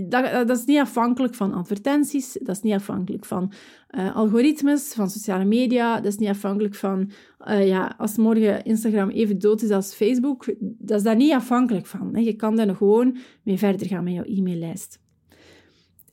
dat, 0.10 0.48
dat, 0.48 0.58
is 0.58 0.66
niet 0.66 0.80
afhankelijk 0.80 1.36
van 1.36 1.54
advertenties, 1.54 2.38
dat 2.42 2.56
is 2.56 2.62
niet 2.62 2.74
afhankelijk 2.74 3.26
van 3.26 3.52
uh, 3.92 4.16
algoritmes, 4.16 4.94
van 4.94 5.10
sociale 5.10 5.46
media, 5.46 5.96
dat 5.96 6.06
is 6.06 6.18
niet 6.18 6.30
afhankelijk 6.30 6.76
van, 6.76 7.12
uh, 7.48 7.68
ja, 7.68 7.96
als 7.98 8.18
morgen 8.18 8.64
Instagram 8.64 9.10
even 9.10 9.40
dood 9.40 9.62
is 9.62 9.70
als 9.70 9.94
Facebook, 9.94 10.46
dat 10.60 10.98
is 10.98 11.04
daar 11.04 11.16
niet 11.16 11.34
afhankelijk 11.34 11.86
van. 11.86 12.16
Hè. 12.16 12.20
Je 12.20 12.34
kan 12.34 12.56
daar 12.56 12.66
nog 12.66 12.78
gewoon 12.78 13.18
mee 13.44 13.58
verder 13.58 13.88
gaan 13.88 14.04
met 14.04 14.14
jouw 14.14 14.24
e-maillijst. 14.24 15.00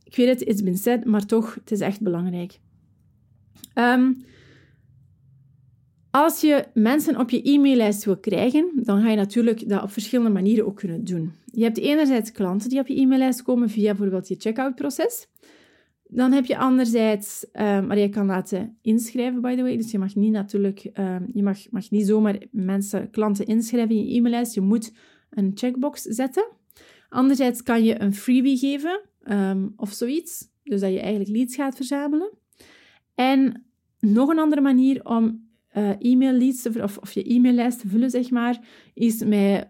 Ik 0.04 0.16
weet 0.16 0.28
het, 0.28 0.48
it's 0.48 0.62
been 0.62 0.76
said, 0.76 1.04
maar 1.04 1.26
toch, 1.26 1.54
het 1.54 1.70
is 1.70 1.80
echt 1.80 2.00
belangrijk. 2.00 2.60
Um, 3.74 4.24
als 6.14 6.40
je 6.40 6.64
mensen 6.74 7.18
op 7.18 7.30
je 7.30 7.42
e-maillijst 7.42 8.04
wil 8.04 8.16
krijgen, 8.16 8.70
dan 8.74 9.02
ga 9.02 9.10
je 9.10 9.16
natuurlijk 9.16 9.68
dat 9.68 9.82
op 9.82 9.90
verschillende 9.90 10.30
manieren 10.30 10.66
ook 10.66 10.76
kunnen 10.76 11.04
doen. 11.04 11.32
Je 11.44 11.62
hebt 11.62 11.78
enerzijds 11.78 12.32
klanten 12.32 12.68
die 12.68 12.80
op 12.80 12.86
je 12.86 13.00
e-maillijst 13.00 13.42
komen 13.42 13.70
via 13.70 13.90
bijvoorbeeld 13.90 14.28
je 14.28 14.34
checkout-proces. 14.38 15.26
Dan 16.08 16.32
heb 16.32 16.44
je 16.44 16.58
anderzijds, 16.58 17.46
um, 17.52 17.86
maar 17.86 17.98
je 17.98 18.08
kan 18.08 18.26
laten 18.26 18.78
inschrijven, 18.82 19.40
by 19.40 19.54
the 19.54 19.62
way. 19.62 19.76
Dus 19.76 19.90
je 19.90 19.98
mag 19.98 20.14
niet 20.14 20.32
natuurlijk, 20.32 20.90
um, 20.98 21.26
je 21.32 21.42
mag, 21.42 21.70
mag 21.70 21.90
niet 21.90 22.06
zomaar 22.06 22.38
mensen, 22.50 23.10
klanten 23.10 23.46
inschrijven 23.46 23.96
in 23.96 24.06
je 24.06 24.16
e-maillijst. 24.16 24.54
Je 24.54 24.60
moet 24.60 24.92
een 25.30 25.50
checkbox 25.54 26.02
zetten. 26.02 26.46
Anderzijds 27.08 27.62
kan 27.62 27.84
je 27.84 28.00
een 28.00 28.14
freebie 28.14 28.56
geven 28.56 29.00
um, 29.24 29.72
of 29.76 29.92
zoiets. 29.92 30.48
Dus 30.62 30.80
dat 30.80 30.92
je 30.92 31.00
eigenlijk 31.00 31.30
leads 31.30 31.54
gaat 31.54 31.76
verzamelen. 31.76 32.30
En 33.14 33.64
nog 34.00 34.28
een 34.28 34.38
andere 34.38 34.60
manier 34.60 35.04
om 35.04 35.42
uh, 35.78 35.90
e-mail 35.98 36.32
leads 36.32 36.66
of, 36.66 36.98
of 36.98 37.12
je 37.12 37.24
e-maillijst 37.24 37.80
te 37.80 37.88
vullen, 37.88 38.10
zeg 38.10 38.30
maar, 38.30 38.60
is 38.94 39.24
met 39.24 39.68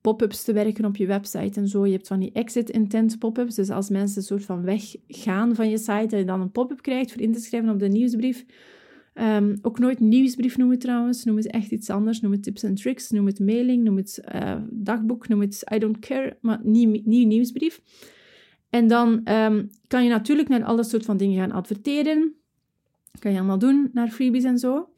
pop-ups 0.00 0.44
te 0.44 0.52
werken 0.52 0.84
op 0.84 0.96
je 0.96 1.06
website 1.06 1.60
en 1.60 1.68
zo. 1.68 1.86
Je 1.86 1.92
hebt 1.92 2.06
van 2.06 2.20
die 2.20 2.32
exit 2.32 2.70
intent 2.70 3.18
pop-ups. 3.18 3.54
Dus 3.54 3.70
als 3.70 3.88
mensen 3.88 4.16
een 4.16 4.26
soort 4.26 4.44
van 4.44 4.62
weggaan 4.62 5.54
van 5.54 5.70
je 5.70 5.78
site, 5.78 6.06
dat 6.06 6.18
je 6.18 6.24
dan 6.24 6.40
een 6.40 6.50
pop-up 6.50 6.82
krijgt 6.82 7.12
voor 7.12 7.22
in 7.22 7.32
te 7.32 7.40
schrijven 7.40 7.70
op 7.70 7.78
de 7.78 7.88
nieuwsbrief. 7.88 8.44
Um, 9.14 9.58
ook 9.62 9.78
nooit 9.78 10.00
nieuwsbrief 10.00 10.56
noemen 10.56 10.78
trouwens. 10.78 11.24
Noem 11.24 11.36
het 11.36 11.46
echt 11.50 11.70
iets 11.70 11.90
anders. 11.90 12.20
Noem 12.20 12.32
het 12.32 12.42
tips 12.42 12.62
en 12.62 12.74
tricks. 12.74 13.10
Noem 13.10 13.26
het 13.26 13.40
mailing. 13.40 13.84
Noem 13.84 13.96
het 13.96 14.22
uh, 14.34 14.54
dagboek. 14.70 15.28
Noem 15.28 15.40
het 15.40 15.64
I 15.74 15.78
don't 15.78 15.98
care. 15.98 16.36
Maar 16.40 16.60
niet, 16.62 17.06
nieuwsbrief. 17.06 17.82
En 18.70 18.86
dan 18.86 19.08
um, 19.28 19.70
kan 19.86 20.04
je 20.04 20.10
natuurlijk 20.10 20.48
naar 20.48 20.64
al 20.64 20.76
dat 20.76 20.88
soort 20.88 21.04
van 21.04 21.16
dingen 21.16 21.38
gaan 21.38 21.52
adverteren. 21.52 22.34
Kan 23.18 23.32
je 23.32 23.38
allemaal 23.38 23.58
doen 23.58 23.90
naar 23.92 24.08
freebies 24.08 24.44
en 24.44 24.58
zo. 24.58 24.88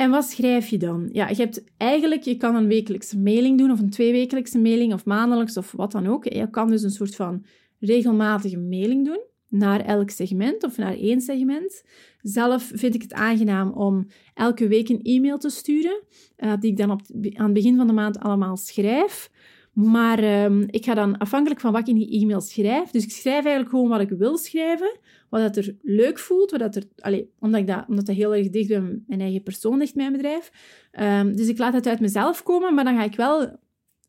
En 0.00 0.10
wat 0.10 0.24
schrijf 0.24 0.68
je 0.68 0.78
dan? 0.78 1.08
Ja, 1.12 1.28
je 1.28 1.34
hebt 1.34 1.64
eigenlijk, 1.76 2.22
je 2.22 2.36
kan 2.36 2.54
een 2.54 2.66
wekelijkse 2.66 3.18
mailing 3.18 3.58
doen, 3.58 3.70
of 3.70 3.80
een 3.80 3.90
tweewekelijkse 3.90 4.58
mailing, 4.58 4.92
of 4.92 5.04
maandelijks, 5.04 5.56
of 5.56 5.72
wat 5.72 5.92
dan 5.92 6.06
ook. 6.06 6.24
Je 6.24 6.50
kan 6.50 6.68
dus 6.68 6.82
een 6.82 6.90
soort 6.90 7.14
van 7.14 7.44
regelmatige 7.78 8.58
mailing 8.58 9.04
doen 9.04 9.20
naar 9.48 9.80
elk 9.80 10.10
segment 10.10 10.64
of 10.64 10.76
naar 10.76 10.94
één 10.94 11.20
segment. 11.20 11.82
Zelf 12.22 12.70
vind 12.74 12.94
ik 12.94 13.02
het 13.02 13.12
aangenaam 13.12 13.72
om 13.72 14.06
elke 14.34 14.68
week 14.68 14.88
een 14.88 15.02
e-mail 15.02 15.38
te 15.38 15.50
sturen, 15.50 16.02
uh, 16.38 16.52
die 16.60 16.70
ik 16.70 16.76
dan 16.76 16.90
op, 16.90 17.00
aan 17.34 17.44
het 17.44 17.52
begin 17.52 17.76
van 17.76 17.86
de 17.86 17.92
maand 17.92 18.18
allemaal 18.18 18.56
schrijf. 18.56 19.30
Maar 19.72 20.18
ehm, 20.18 20.64
ik 20.66 20.84
ga 20.84 20.94
dan 20.94 21.18
afhankelijk 21.18 21.60
van 21.60 21.72
wat 21.72 21.80
ik 21.80 21.86
in 21.86 21.94
die 21.94 22.20
e-mail 22.20 22.40
schrijf. 22.40 22.90
Dus 22.90 23.04
ik 23.04 23.10
schrijf 23.10 23.44
eigenlijk 23.44 23.68
gewoon 23.68 23.88
wat 23.88 24.00
ik 24.00 24.08
wil 24.08 24.38
schrijven, 24.38 24.98
wat 25.28 25.40
dat 25.40 25.56
er 25.56 25.76
leuk 25.82 26.18
voelt, 26.18 26.50
wat 26.50 26.60
dat 26.60 26.76
er, 26.76 26.84
allez, 26.96 27.22
omdat, 27.38 27.60
ik 27.60 27.66
dat, 27.66 27.84
omdat 27.88 28.06
dat 28.06 28.16
heel 28.16 28.34
erg 28.34 28.50
dicht 28.50 28.68
bij 28.68 28.80
mijn 29.06 29.20
eigen 29.20 29.42
persoon 29.42 29.78
ligt, 29.78 29.94
mijn 29.94 30.12
bedrijf. 30.12 30.52
Um, 31.00 31.36
dus 31.36 31.48
ik 31.48 31.58
laat 31.58 31.72
het 31.72 31.86
uit 31.86 32.00
mezelf 32.00 32.42
komen, 32.42 32.74
maar 32.74 32.84
dan 32.84 32.96
ga 32.96 33.04
ik 33.04 33.14
wel 33.14 33.58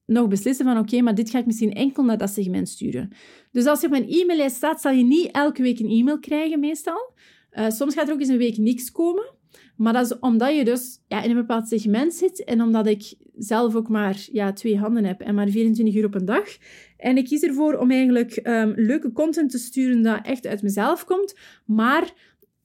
nog 0.06 0.28
beslissen 0.28 0.66
van 0.66 0.78
oké, 0.78 1.02
maar 1.02 1.16
dit 1.16 1.30
ga 1.30 1.40
ik 1.40 1.46
misschien 1.46 1.74
enkel 1.74 2.04
naar 2.04 2.18
dat 2.18 2.30
segment 2.30 2.70
sturen. 2.70 3.12
Dus 3.52 3.66
als 3.66 3.80
je 3.80 3.86
op 3.86 3.92
mijn 3.92 4.10
e-maillijst 4.10 4.56
staat, 4.56 4.82
zal 4.82 4.92
je 4.92 5.04
niet 5.04 5.32
elke 5.32 5.62
week 5.62 5.80
een 5.80 5.90
e-mail 5.90 6.20
krijgen 6.20 6.60
meestal. 6.60 7.14
Uh, 7.54 7.70
soms 7.70 7.94
gaat 7.94 8.08
er 8.08 8.14
ook 8.14 8.20
eens 8.20 8.30
een 8.30 8.38
week 8.38 8.58
niks 8.58 8.92
komen. 8.92 9.40
Maar 9.76 9.94
dat 9.94 10.06
is 10.06 10.20
omdat 10.20 10.56
je 10.56 10.66
dus 10.66 11.00
ja, 11.08 11.22
in 11.22 11.30
een 11.30 11.36
bepaald 11.36 11.68
segment 11.68 12.14
zit 12.14 12.44
en 12.44 12.62
omdat 12.62 12.88
ik 12.88 13.14
zelf 13.38 13.76
ook 13.76 13.90
maar 13.90 14.28
ja, 14.32 14.54
twee 14.54 14.78
handen 14.78 15.06
heb 15.06 15.22
en 15.22 15.36
maar 15.36 15.50
24 15.50 15.96
uur 15.96 16.06
op 16.06 16.16
een 16.16 16.26
dag. 16.26 16.58
En 16.98 17.18
ik 17.18 17.26
kies 17.26 17.42
ervoor 17.42 17.78
om 17.78 17.92
eigenlijk 17.92 18.40
um, 18.44 18.74
leuke 18.76 19.12
content 19.12 19.52
te 19.52 19.58
sturen 19.58 20.02
dat 20.02 20.20
echt 20.26 20.48
uit 20.48 20.62
mezelf 20.62 21.06
komt, 21.06 21.36
maar 21.66 22.14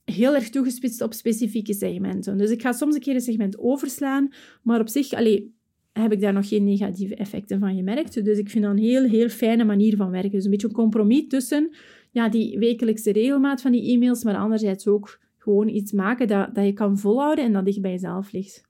heel 0.05 0.35
erg 0.35 0.51
toegespitst 0.51 1.01
op 1.01 1.13
specifieke 1.13 1.75
segmenten. 1.75 2.39
Dus 2.39 2.51
ik 2.51 2.63
ga 2.63 2.73
soms 2.73 2.95
een 2.95 3.01
keer 3.01 3.15
een 3.15 3.21
segment 3.21 3.59
overslaan, 3.59 4.33
maar 4.63 4.81
op 4.81 4.89
zich 4.89 5.13
allee, 5.13 5.55
heb 5.93 6.13
ik 6.13 6.21
daar 6.21 6.33
nog 6.33 6.49
geen 6.49 6.65
negatieve 6.65 7.15
effecten 7.15 7.59
van 7.59 7.75
gemerkt. 7.75 8.25
Dus 8.25 8.39
ik 8.39 8.51
vind 8.51 8.65
dat 8.65 8.73
een 8.73 8.83
heel, 8.83 9.05
heel 9.05 9.29
fijne 9.29 9.65
manier 9.65 9.97
van 9.97 10.11
werken. 10.11 10.31
Dus 10.31 10.45
een 10.45 10.51
beetje 10.51 10.67
een 10.67 10.73
compromis 10.73 11.25
tussen 11.29 11.71
ja, 12.11 12.29
die 12.29 12.59
wekelijkse 12.59 13.13
regelmaat 13.13 13.61
van 13.61 13.73
die 13.73 13.93
e-mails, 13.93 14.25
maar 14.25 14.37
anderzijds 14.37 14.87
ook 14.87 15.21
gewoon 15.39 15.69
iets 15.69 15.93
maken 15.93 16.29
dat, 16.29 16.55
dat 16.55 16.65
je 16.65 16.73
kan 16.73 16.99
volhouden 16.99 17.45
en 17.45 17.53
dat 17.53 17.65
dicht 17.65 17.81
bij 17.81 17.91
jezelf 17.91 18.33
ligt. 18.33 18.65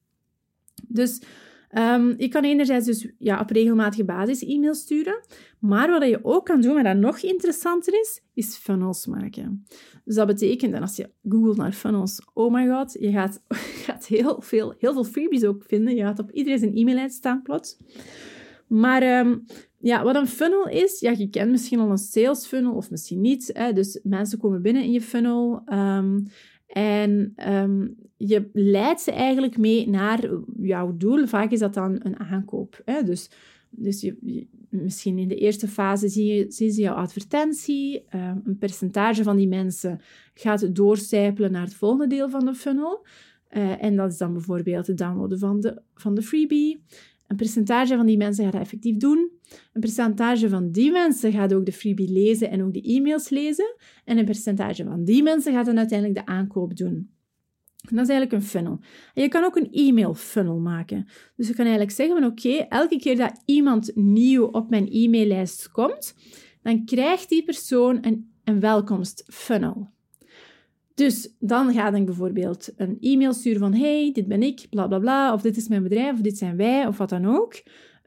Dus 0.88 1.22
Um, 1.72 2.14
je 2.18 2.29
kan 2.29 2.44
enerzijds 2.44 2.87
dus 2.87 3.09
ja, 3.18 3.40
op 3.40 3.50
regelmatige 3.50 4.05
basis 4.05 4.44
e-mails 4.44 4.81
sturen, 4.81 5.20
maar 5.59 5.90
wat 5.90 6.09
je 6.09 6.24
ook 6.24 6.44
kan 6.44 6.61
doen, 6.61 6.74
wat 6.74 6.85
dat 6.85 6.96
nog 6.96 7.18
interessanter 7.18 8.00
is, 8.00 8.22
is 8.35 8.57
funnels 8.57 9.07
maken. 9.07 9.66
Dus 10.05 10.14
dat 10.14 10.26
betekent, 10.26 10.74
en 10.74 10.81
als 10.81 10.96
je 10.96 11.11
googelt 11.29 11.57
naar 11.57 11.72
funnels, 11.72 12.22
oh 12.33 12.52
my 12.52 12.68
god, 12.68 12.96
je 13.00 13.11
gaat, 13.11 13.42
gaat 13.87 14.07
heel, 14.07 14.40
veel, 14.40 14.74
heel 14.79 14.92
veel 14.92 15.05
freebies 15.05 15.44
ook 15.44 15.64
vinden. 15.66 15.94
Je 15.94 16.02
gaat 16.02 16.18
op 16.18 16.31
iedereen 16.31 16.59
zijn 16.59 16.76
e-maillijst 16.76 17.16
staan 17.16 17.42
plots. 17.42 17.76
Maar 18.66 19.18
um, 19.26 19.44
ja, 19.79 20.02
wat 20.02 20.16
een 20.16 20.26
funnel 20.26 20.68
is, 20.68 21.00
ja, 21.00 21.11
je 21.11 21.31
kent 21.31 21.50
misschien 21.50 21.79
al 21.79 21.90
een 21.90 21.98
sales 21.98 22.46
funnel 22.46 22.74
of 22.74 22.90
misschien 22.90 23.20
niet. 23.20 23.50
Hè? 23.52 23.72
Dus 23.72 24.00
mensen 24.02 24.38
komen 24.38 24.62
binnen 24.62 24.83
in 24.83 24.92
je 24.92 25.00
funnel. 25.00 25.62
Um, 25.72 26.26
en 26.66 27.35
je 28.16 28.50
leidt 28.52 29.00
ze 29.00 29.12
eigenlijk 29.12 29.59
mee 29.59 29.88
naar 29.88 30.31
jouw 30.61 30.96
doel. 30.96 31.26
Vaak 31.26 31.50
is 31.50 31.59
dat 31.59 31.74
dan 31.74 32.00
een 32.02 32.18
aankoop. 32.18 32.83
Hè? 32.85 33.02
Dus, 33.02 33.31
dus 33.70 34.00
je, 34.00 34.46
misschien 34.68 35.18
in 35.18 35.29
de 35.29 35.37
eerste 35.37 35.68
fase 35.68 36.09
zie 36.09 36.35
je, 36.35 36.46
zien 36.48 36.72
ze 36.72 36.81
jouw 36.81 36.94
advertentie. 36.94 38.05
Um, 38.14 38.40
een 38.44 38.59
percentage 38.59 39.22
van 39.22 39.37
die 39.37 39.48
mensen 39.48 40.00
gaat 40.35 40.74
doorcijpelen 40.74 41.52
naar 41.52 41.64
het 41.64 41.74
volgende 41.74 42.07
deel 42.07 42.31
van 42.31 42.44
de 42.44 42.55
funnel. 42.55 43.07
Uh, 43.50 43.83
en 43.85 43.96
dat 43.96 44.12
is 44.12 44.18
dan 44.18 44.33
bijvoorbeeld 44.33 44.87
het 44.87 44.98
downloaden 44.98 45.38
van 45.38 45.61
de, 45.61 45.83
van 45.94 46.14
de 46.14 46.22
freebie. 46.22 46.83
Een 47.26 47.37
percentage 47.37 47.96
van 47.96 48.07
die 48.07 48.16
mensen 48.16 48.44
gaat 48.44 48.52
dat 48.52 48.62
effectief 48.62 48.96
doen. 48.96 49.31
Een 49.72 49.81
percentage 49.81 50.48
van 50.48 50.70
die 50.70 50.90
mensen 50.90 51.33
gaat 51.33 51.55
ook 51.55 51.66
de 51.66 51.72
freebie 51.72 52.12
lezen 52.12 52.50
en 52.50 52.62
ook 52.62 52.72
de 52.72 52.83
e-mails 52.83 53.29
lezen. 53.29 53.74
En 54.05 54.18
een 54.18 54.24
percentage 54.24 54.85
van 54.85 55.05
die 55.05 55.22
mensen 55.22 55.52
gaat 55.52 55.66
dan 55.66 55.79
uiteindelijk 55.79 56.18
de 56.18 56.33
aankoop 56.33 56.76
doen. 56.76 57.11
Dat 57.90 58.05
is 58.05 58.09
eigenlijk 58.09 58.33
een 58.33 58.49
funnel. 58.49 58.79
Je 59.14 59.29
kan 59.29 59.44
ook 59.44 59.57
een 59.57 59.72
e-mail 59.72 60.14
funnel 60.14 60.59
maken. 60.59 61.07
Dus 61.37 61.49
je 61.49 61.55
kan 61.55 61.64
eigenlijk 61.64 61.96
zeggen 61.96 62.16
van 62.20 62.31
oké, 62.31 62.66
elke 62.68 62.99
keer 62.99 63.16
dat 63.16 63.42
iemand 63.44 63.90
nieuw 63.94 64.44
op 64.44 64.70
mijn 64.70 64.88
e-maillijst 64.90 65.70
komt, 65.70 66.14
dan 66.62 66.85
krijgt 66.85 67.29
die 67.29 67.44
persoon 67.44 67.99
een, 68.01 68.31
een 68.44 68.61
welkomst 68.61 69.25
funnel. 69.27 69.88
Dus 70.94 71.35
dan 71.38 71.72
ga 71.72 71.94
ik 71.94 72.05
bijvoorbeeld 72.05 72.72
een 72.77 72.96
e-mail 73.01 73.33
sturen 73.33 73.61
van 73.61 73.75
hey, 73.75 74.11
dit 74.12 74.27
ben 74.27 74.42
ik, 74.42 74.66
bla 74.70 74.87
bla 74.87 74.99
bla, 74.99 75.33
of 75.33 75.42
dit 75.42 75.57
is 75.57 75.68
mijn 75.68 75.83
bedrijf, 75.83 76.12
of 76.12 76.20
dit 76.20 76.38
zijn 76.38 76.57
wij, 76.57 76.87
of 76.87 76.99
wat 76.99 77.09
dan 77.09 77.27
ook. 77.27 77.62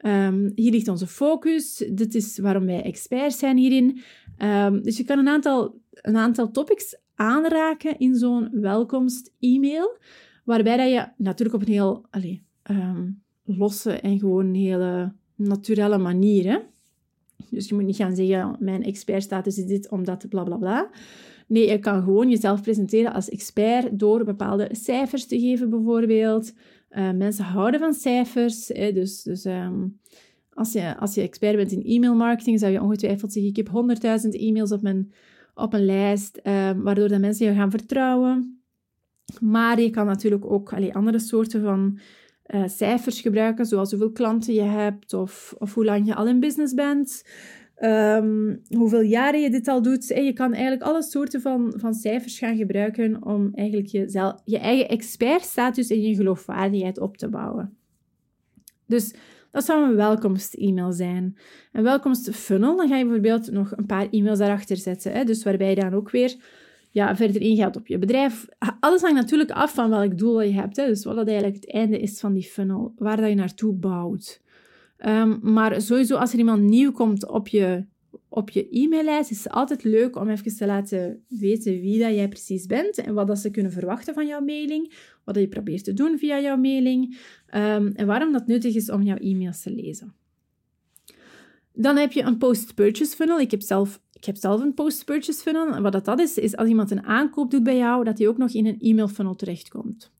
Um, 0.06 0.52
hier 0.54 0.70
ligt 0.70 0.88
onze 0.88 1.06
focus, 1.06 1.84
dit 1.92 2.14
is 2.14 2.38
waarom 2.38 2.66
wij 2.66 2.82
experts 2.82 3.38
zijn 3.38 3.56
hierin. 3.56 4.00
Um, 4.38 4.82
dus 4.82 4.96
je 4.96 5.04
kan 5.04 5.18
een 5.18 5.28
aantal, 5.28 5.80
een 5.92 6.16
aantal 6.16 6.50
topics 6.50 6.96
aanraken 7.20 7.98
in 7.98 8.14
zo'n 8.14 8.48
welkomst-e-mail, 8.52 9.98
waarbij 10.44 10.76
dat 10.76 10.90
je 10.90 11.08
natuurlijk 11.16 11.62
op 11.62 11.68
een 11.68 11.72
heel 11.72 12.06
allez, 12.10 12.38
um, 12.70 13.22
losse 13.44 13.92
en 13.92 14.18
gewoon 14.18 14.54
hele 14.54 15.12
naturele 15.34 15.98
manier, 15.98 16.44
hè? 16.44 16.58
dus 17.50 17.68
je 17.68 17.74
moet 17.74 17.84
niet 17.84 17.96
gaan 17.96 18.14
zeggen, 18.14 18.56
mijn 18.58 18.82
expertstatus 18.82 19.58
is 19.58 19.66
dit 19.66 19.90
omdat 19.90 20.28
bla 20.28 20.42
bla 20.42 20.56
bla. 20.56 20.90
Nee, 21.46 21.68
je 21.68 21.78
kan 21.78 22.02
gewoon 22.02 22.30
jezelf 22.30 22.62
presenteren 22.62 23.12
als 23.12 23.28
expert 23.28 23.98
door 23.98 24.24
bepaalde 24.24 24.68
cijfers 24.72 25.26
te 25.26 25.40
geven, 25.40 25.70
bijvoorbeeld. 25.70 26.52
Uh, 26.90 27.10
mensen 27.10 27.44
houden 27.44 27.80
van 27.80 27.94
cijfers. 27.94 28.68
Hè, 28.68 28.92
dus 28.92 29.22
dus 29.22 29.44
um, 29.44 29.98
als, 30.52 30.72
je, 30.72 30.96
als 30.98 31.14
je 31.14 31.20
expert 31.20 31.56
bent 31.56 31.72
in 31.72 31.82
e-mailmarketing, 31.84 32.58
zou 32.58 32.72
je 32.72 32.82
ongetwijfeld 32.82 33.32
zeggen: 33.32 33.50
Ik 33.50 33.56
heb 33.56 33.68
100.000 34.24 34.28
e-mails 34.30 34.72
op 34.72 34.82
mijn, 34.82 35.12
op 35.54 35.72
een 35.72 35.84
lijst, 35.84 36.40
uh, 36.42 36.70
waardoor 36.76 37.08
de 37.08 37.18
mensen 37.18 37.46
je 37.46 37.54
gaan 37.54 37.70
vertrouwen. 37.70 38.62
Maar 39.40 39.80
je 39.80 39.90
kan 39.90 40.06
natuurlijk 40.06 40.44
ook 40.44 40.72
allee, 40.72 40.94
andere 40.94 41.18
soorten 41.18 41.62
van 41.62 41.98
uh, 42.46 42.62
cijfers 42.66 43.20
gebruiken, 43.20 43.66
zoals 43.66 43.90
hoeveel 43.90 44.12
klanten 44.12 44.54
je 44.54 44.62
hebt 44.62 45.12
of, 45.12 45.54
of 45.58 45.74
hoe 45.74 45.84
lang 45.84 46.06
je 46.06 46.14
al 46.14 46.26
in 46.26 46.40
business 46.40 46.74
bent. 46.74 47.24
Um, 47.82 48.62
hoeveel 48.68 49.00
jaren 49.00 49.40
je 49.40 49.50
dit 49.50 49.68
al 49.68 49.82
doet. 49.82 50.10
En 50.10 50.24
je 50.24 50.32
kan 50.32 50.52
eigenlijk 50.52 50.82
alle 50.82 51.02
soorten 51.02 51.40
van, 51.40 51.72
van 51.76 51.94
cijfers 51.94 52.38
gaan 52.38 52.56
gebruiken 52.56 53.24
om 53.24 53.50
eigenlijk 53.54 53.88
jezelf, 53.88 54.40
je 54.44 54.58
eigen 54.58 54.88
expertstatus 54.88 55.90
en 55.90 56.02
je 56.02 56.14
geloofwaardigheid 56.14 56.98
op 56.98 57.16
te 57.16 57.28
bouwen. 57.28 57.76
Dus 58.86 59.14
dat 59.50 59.64
zou 59.64 59.90
een 59.90 59.96
welkomst-e-mail 59.96 60.92
zijn. 60.92 61.36
Een 61.72 61.82
welkomst-funnel, 61.82 62.76
dan 62.76 62.88
ga 62.88 62.96
je 62.96 63.04
bijvoorbeeld 63.04 63.50
nog 63.50 63.72
een 63.76 63.86
paar 63.86 64.08
e-mails 64.10 64.38
daarachter 64.38 64.76
zetten. 64.76 65.12
Hè? 65.12 65.24
Dus 65.24 65.44
waarbij 65.44 65.68
je 65.68 65.74
dan 65.74 65.94
ook 65.94 66.10
weer 66.10 66.36
ja, 66.90 67.16
verder 67.16 67.40
ingaat 67.40 67.76
op 67.76 67.86
je 67.86 67.98
bedrijf. 67.98 68.46
Alles 68.80 69.00
hangt 69.00 69.16
natuurlijk 69.16 69.50
af 69.50 69.74
van 69.74 69.90
welk 69.90 70.18
doel 70.18 70.42
je 70.42 70.52
hebt. 70.52 70.76
Hè? 70.76 70.86
Dus 70.86 71.04
wat 71.04 71.16
dat 71.16 71.26
eigenlijk 71.26 71.56
het 71.56 71.72
einde 71.72 72.00
is 72.00 72.20
van 72.20 72.32
die 72.32 72.42
funnel, 72.42 72.92
waar 72.96 73.16
dat 73.16 73.28
je 73.28 73.34
naartoe 73.34 73.72
bouwt. 73.74 74.40
Um, 75.06 75.38
maar 75.42 75.80
sowieso, 75.80 76.16
als 76.16 76.32
er 76.32 76.38
iemand 76.38 76.62
nieuw 76.62 76.92
komt 76.92 77.28
op 77.28 77.48
je, 77.48 77.84
op 78.32 78.50
je 78.50 78.68
e-maillijst, 78.70 79.30
is 79.30 79.44
het 79.44 79.52
altijd 79.52 79.84
leuk 79.84 80.16
om 80.16 80.28
even 80.28 80.56
te 80.56 80.66
laten 80.66 81.24
weten 81.28 81.80
wie 81.80 81.98
dat 81.98 82.14
jij 82.14 82.28
precies 82.28 82.66
bent 82.66 82.98
en 82.98 83.14
wat 83.14 83.26
dat 83.26 83.38
ze 83.38 83.50
kunnen 83.50 83.72
verwachten 83.72 84.14
van 84.14 84.26
jouw 84.26 84.40
mailing, 84.40 84.92
wat 85.24 85.34
dat 85.34 85.42
je 85.42 85.48
probeert 85.48 85.84
te 85.84 85.92
doen 85.92 86.18
via 86.18 86.40
jouw 86.40 86.56
mailing 86.56 87.18
um, 87.54 87.92
en 87.94 88.06
waarom 88.06 88.32
dat 88.32 88.46
nuttig 88.46 88.74
is 88.74 88.90
om 88.90 89.02
jouw 89.02 89.16
e-mails 89.16 89.62
te 89.62 89.70
lezen. 89.70 90.14
Dan 91.72 91.96
heb 91.96 92.12
je 92.12 92.22
een 92.22 92.38
post-purchase 92.38 93.16
funnel. 93.16 93.40
Ik 93.40 93.50
heb 93.50 93.62
zelf, 93.62 94.00
ik 94.12 94.24
heb 94.24 94.36
zelf 94.36 94.60
een 94.60 94.74
post-purchase 94.74 95.40
funnel. 95.40 95.80
Wat 95.80 95.92
dat, 95.92 96.04
dat 96.04 96.20
is, 96.20 96.38
is 96.38 96.56
als 96.56 96.68
iemand 96.68 96.90
een 96.90 97.04
aankoop 97.04 97.50
doet 97.50 97.62
bij 97.62 97.76
jou, 97.76 98.04
dat 98.04 98.18
hij 98.18 98.28
ook 98.28 98.38
nog 98.38 98.50
in 98.50 98.66
een 98.66 98.80
e-mail 98.80 99.08
funnel 99.08 99.34
terechtkomt. 99.34 100.10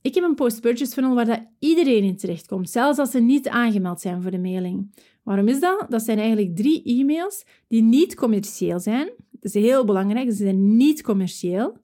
Ik 0.00 0.14
heb 0.14 0.24
een 0.24 0.34
post-purchase 0.34 0.92
funnel 0.92 1.14
waar 1.14 1.26
dat 1.26 1.42
iedereen 1.58 2.04
in 2.04 2.16
terechtkomt, 2.16 2.70
zelfs 2.70 2.98
als 2.98 3.10
ze 3.10 3.20
niet 3.20 3.48
aangemeld 3.48 4.00
zijn 4.00 4.22
voor 4.22 4.30
de 4.30 4.38
mailing. 4.38 4.90
Waarom 5.22 5.48
is 5.48 5.60
dat? 5.60 5.86
Dat 5.88 6.02
zijn 6.02 6.18
eigenlijk 6.18 6.56
drie 6.56 6.82
e-mails 6.82 7.44
die 7.68 7.82
niet 7.82 8.14
commercieel 8.14 8.80
zijn. 8.80 9.10
Dat 9.30 9.54
is 9.54 9.62
heel 9.62 9.84
belangrijk, 9.84 10.30
ze 10.30 10.36
zijn 10.36 10.76
niet 10.76 11.02
commercieel. 11.02 11.80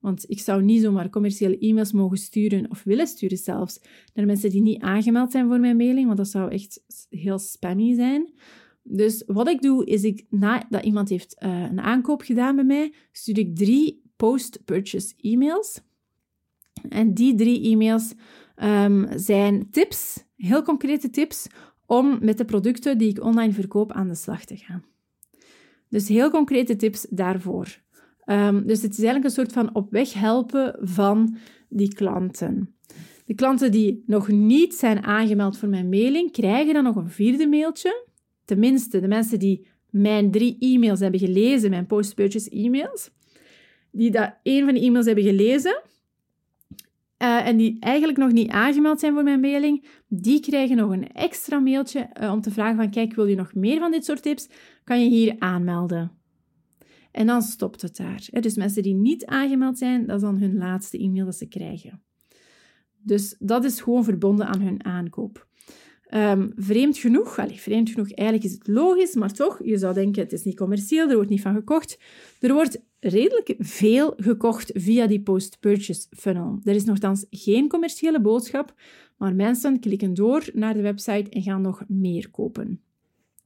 Want 0.00 0.24
ik 0.28 0.40
zou 0.40 0.62
niet 0.62 0.82
zomaar 0.82 1.10
commerciële 1.10 1.58
e-mails 1.58 1.92
mogen 1.92 2.16
sturen 2.16 2.70
of 2.70 2.82
willen 2.82 3.06
sturen 3.06 3.38
zelfs 3.38 3.80
naar 4.14 4.26
mensen 4.26 4.50
die 4.50 4.62
niet 4.62 4.82
aangemeld 4.82 5.30
zijn 5.30 5.46
voor 5.46 5.60
mijn 5.60 5.76
mailing, 5.76 6.06
want 6.06 6.18
dat 6.18 6.28
zou 6.28 6.50
echt 6.50 6.82
heel 7.08 7.38
spammy 7.38 7.94
zijn. 7.94 8.32
Dus 8.82 9.22
wat 9.26 9.48
ik 9.48 9.62
doe, 9.62 9.86
is 9.86 10.02
ik, 10.02 10.26
nadat 10.30 10.84
iemand 10.84 11.08
heeft 11.08 11.36
uh, 11.42 11.62
een 11.62 11.80
aankoop 11.80 12.22
gedaan 12.22 12.56
bij 12.56 12.64
mij, 12.64 12.92
stuur 13.12 13.38
ik 13.38 13.56
drie 13.56 14.02
post-purchase 14.16 15.14
e-mails 15.16 15.80
en 16.88 17.14
die 17.14 17.34
drie 17.34 17.70
e-mails 17.70 18.14
um, 18.62 19.06
zijn 19.14 19.70
tips, 19.70 20.24
heel 20.36 20.62
concrete 20.62 21.10
tips, 21.10 21.46
om 21.90 22.18
met 22.20 22.38
de 22.38 22.44
producten 22.44 22.98
die 22.98 23.08
ik 23.08 23.24
online 23.24 23.52
verkoop 23.52 23.92
aan 23.92 24.08
de 24.08 24.14
slag 24.14 24.44
te 24.44 24.56
gaan. 24.56 24.84
Dus 25.88 26.08
heel 26.08 26.30
concrete 26.30 26.76
tips 26.76 27.06
daarvoor. 27.10 27.78
Um, 28.26 28.66
dus 28.66 28.82
het 28.82 28.92
is 28.92 28.98
eigenlijk 28.98 29.24
een 29.24 29.30
soort 29.30 29.52
van 29.52 29.74
op 29.74 29.90
weg 29.90 30.12
helpen 30.12 30.76
van 30.80 31.36
die 31.68 31.94
klanten. 31.94 32.74
De 33.24 33.34
klanten 33.34 33.70
die 33.70 34.02
nog 34.06 34.28
niet 34.28 34.74
zijn 34.74 35.02
aangemeld 35.02 35.58
voor 35.58 35.68
mijn 35.68 35.88
mailing, 35.88 36.32
krijgen 36.32 36.74
dan 36.74 36.84
nog 36.84 36.96
een 36.96 37.10
vierde 37.10 37.46
mailtje. 37.46 38.06
Tenminste, 38.44 39.00
de 39.00 39.08
mensen 39.08 39.38
die 39.38 39.66
mijn 39.90 40.30
drie 40.30 40.56
e-mails 40.58 41.00
hebben 41.00 41.20
gelezen, 41.20 41.70
mijn 41.70 41.86
post-purchase 41.86 42.50
e-mails, 42.50 43.10
die 43.90 44.10
dat 44.10 44.34
een 44.42 44.64
van 44.64 44.74
de 44.74 44.80
e-mails 44.80 45.06
hebben 45.06 45.24
gelezen, 45.24 45.82
uh, 47.22 47.46
en 47.46 47.56
die 47.56 47.76
eigenlijk 47.80 48.18
nog 48.18 48.32
niet 48.32 48.50
aangemeld 48.50 49.00
zijn 49.00 49.12
voor 49.12 49.22
mijn 49.22 49.40
mailing, 49.40 49.84
die 50.08 50.40
krijgen 50.40 50.76
nog 50.76 50.90
een 50.90 51.12
extra 51.12 51.58
mailtje 51.58 52.10
uh, 52.20 52.32
om 52.32 52.40
te 52.40 52.50
vragen 52.50 52.76
van 52.76 52.90
kijk, 52.90 53.14
wil 53.14 53.26
je 53.26 53.36
nog 53.36 53.54
meer 53.54 53.78
van 53.78 53.90
dit 53.90 54.04
soort 54.04 54.22
tips? 54.22 54.48
Kan 54.84 55.02
je 55.02 55.08
hier 55.08 55.36
aanmelden. 55.38 56.12
En 57.10 57.26
dan 57.26 57.42
stopt 57.42 57.82
het 57.82 57.96
daar. 57.96 58.28
Dus 58.30 58.54
mensen 58.54 58.82
die 58.82 58.94
niet 58.94 59.26
aangemeld 59.26 59.78
zijn, 59.78 60.06
dat 60.06 60.16
is 60.16 60.22
dan 60.22 60.38
hun 60.38 60.56
laatste 60.56 60.98
e-mail 60.98 61.24
dat 61.24 61.36
ze 61.36 61.48
krijgen. 61.48 62.02
Dus 63.02 63.36
dat 63.38 63.64
is 63.64 63.80
gewoon 63.80 64.04
verbonden 64.04 64.46
aan 64.46 64.60
hun 64.60 64.84
aankoop. 64.84 65.48
Um, 66.14 66.52
vreemd 66.56 66.98
genoeg, 66.98 67.34
vreemd 67.50 67.90
genoeg, 67.90 68.12
eigenlijk 68.12 68.48
is 68.48 68.52
het 68.52 68.68
logisch, 68.68 69.14
maar 69.14 69.32
toch, 69.32 69.64
je 69.64 69.78
zou 69.78 69.94
denken, 69.94 70.22
het 70.22 70.32
is 70.32 70.44
niet 70.44 70.56
commercieel, 70.56 71.08
er 71.08 71.14
wordt 71.14 71.30
niet 71.30 71.40
van 71.40 71.54
gekocht. 71.54 71.98
Er 72.40 72.52
wordt 72.52 72.82
redelijk 73.00 73.54
veel 73.58 74.12
gekocht 74.16 74.70
via 74.74 75.06
die 75.06 75.20
post-purchase 75.20 76.06
funnel. 76.10 76.60
Er 76.64 76.74
is 76.74 76.84
nogthans 76.84 77.26
geen 77.30 77.68
commerciële 77.68 78.20
boodschap, 78.20 78.74
maar 79.16 79.34
mensen 79.34 79.80
klikken 79.80 80.14
door 80.14 80.50
naar 80.54 80.74
de 80.74 80.82
website 80.82 81.30
en 81.30 81.42
gaan 81.42 81.62
nog 81.62 81.84
meer 81.88 82.30
kopen. 82.30 82.80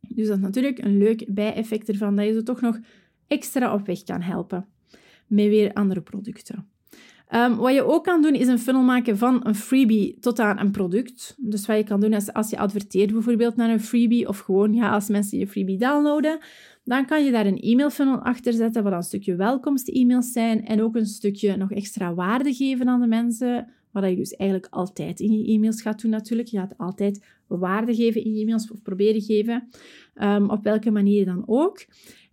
Dus 0.09 0.27
dat 0.27 0.37
is 0.37 0.42
natuurlijk 0.42 0.79
een 0.79 0.98
leuk 0.98 1.35
bijeffect 1.35 1.88
ervan, 1.88 2.16
dat 2.16 2.27
je 2.27 2.33
ze 2.33 2.42
toch 2.42 2.61
nog 2.61 2.79
extra 3.27 3.74
op 3.74 3.87
weg 3.87 4.03
kan 4.03 4.20
helpen. 4.20 4.66
met 5.27 5.48
weer 5.48 5.72
andere 5.72 6.00
producten. 6.00 6.68
Ehm, 7.35 7.55
wat 7.55 7.75
je 7.75 7.85
ook 7.85 8.05
kan 8.05 8.23
doen, 8.23 8.35
is 8.35 8.47
een 8.47 8.59
funnel 8.59 8.83
maken 8.83 9.18
van 9.18 9.40
een 9.47 9.55
freebie 9.55 10.16
tot 10.20 10.38
aan 10.38 10.59
een 10.59 10.70
product. 10.70 11.35
Dus 11.38 11.66
wat 11.66 11.77
je 11.77 11.85
kan 11.85 12.01
doen, 12.01 12.12
is 12.12 12.33
als 12.33 12.51
je 12.51 12.59
adverteert 12.59 13.12
bijvoorbeeld 13.12 13.57
naar 13.57 13.70
een 13.70 13.81
freebie, 13.81 14.29
of 14.29 14.38
gewoon 14.38 14.75
ja, 14.75 14.90
als 14.90 15.09
mensen 15.09 15.38
je 15.38 15.47
freebie 15.47 15.79
downloaden, 15.79 16.38
dan 16.85 17.07
kan 17.07 17.25
je 17.25 17.31
daar 17.31 17.47
een 17.47 17.61
e-mail 17.61 17.90
funnel 17.90 18.18
achter 18.18 18.53
zetten, 18.53 18.83
wat 18.83 18.92
een 18.92 19.03
stukje 19.03 19.35
welkomst-e-mails 19.35 20.33
zijn 20.33 20.64
en 20.66 20.83
ook 20.83 20.97
een 20.97 21.07
stukje 21.07 21.57
nog 21.57 21.70
extra 21.70 22.14
waarde 22.14 22.55
geven 22.55 22.88
aan 22.88 23.01
de 23.01 23.07
mensen, 23.07 23.68
wat 23.90 24.09
je 24.09 24.16
dus 24.16 24.33
eigenlijk 24.33 24.73
altijd 24.73 25.20
in 25.20 25.33
je 25.33 25.53
e-mails 25.53 25.83
gaat 25.83 26.01
doen 26.01 26.11
natuurlijk. 26.11 26.49
Je 26.49 26.59
gaat 26.59 26.79
altijd 26.79 27.25
waarde 27.47 27.94
geven 27.94 28.25
in 28.25 28.35
je 28.35 28.42
e-mails 28.42 28.70
of 28.70 28.83
proberen 28.83 29.20
geven, 29.20 29.68
um, 30.23 30.51
op 30.51 30.62
welke 30.62 30.90
manier 30.90 31.25
dan 31.25 31.42
ook. 31.47 31.85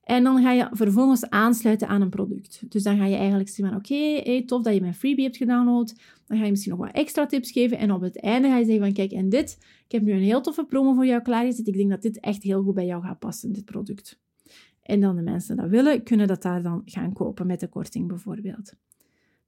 En 0.04 0.24
dan 0.24 0.42
ga 0.42 0.52
je 0.52 0.68
vervolgens 0.72 1.30
aansluiten 1.30 1.88
aan 1.88 2.02
een 2.02 2.10
product. 2.10 2.64
Dus 2.72 2.84
dan 2.84 2.98
ga 2.98 3.06
je 3.06 3.16
eigenlijk 3.16 3.50
zeggen 3.50 3.78
oké, 3.78 4.22
hey, 4.24 4.44
tof 4.46 4.64
dat 4.64 4.74
je 4.74 4.82
mijn 4.82 4.94
freebie 4.94 5.24
hebt 5.24 5.38
gedownload. 5.38 5.96
Dan 6.28 6.38
ga 6.38 6.44
je 6.44 6.50
misschien 6.50 6.72
nog 6.72 6.82
wat 6.82 6.96
extra 6.96 7.26
tips 7.26 7.52
geven. 7.52 7.78
En 7.78 7.92
op 7.92 8.02
het 8.02 8.20
einde 8.20 8.48
ga 8.48 8.58
je 8.58 8.66
zeggen 8.66 8.84
van, 8.84 8.94
kijk, 8.94 9.12
en 9.12 9.30
dit, 9.30 9.58
ik 9.86 9.92
heb 9.92 10.02
nu 10.02 10.12
een 10.12 10.20
heel 10.20 10.42
toffe 10.42 10.66
promo 10.66 10.94
voor 10.94 11.06
jou 11.06 11.22
klaargezet. 11.22 11.68
Ik 11.68 11.78
denk 11.78 11.90
dat 11.90 12.02
dit 12.02 12.20
echt 12.20 12.44
heel 12.44 12.64
goed 12.64 12.74
bij 12.74 12.86
jou 12.86 13.04
gaat 13.04 13.20
passen, 13.20 13.52
dit 13.52 13.66
product. 13.66 14.20
En 14.82 15.00
dan 15.00 15.16
de 15.16 15.22
mensen 15.22 15.56
dat 15.56 15.70
willen, 15.70 16.04
kunnen 16.04 16.28
dat 16.28 16.42
daar 16.42 16.62
dan 16.64 16.82
gaan 16.86 17.14
kopen 17.14 17.48
met 17.48 17.60
de 17.60 17.68
korting 17.68 18.08
bijvoorbeeld. 18.08 18.74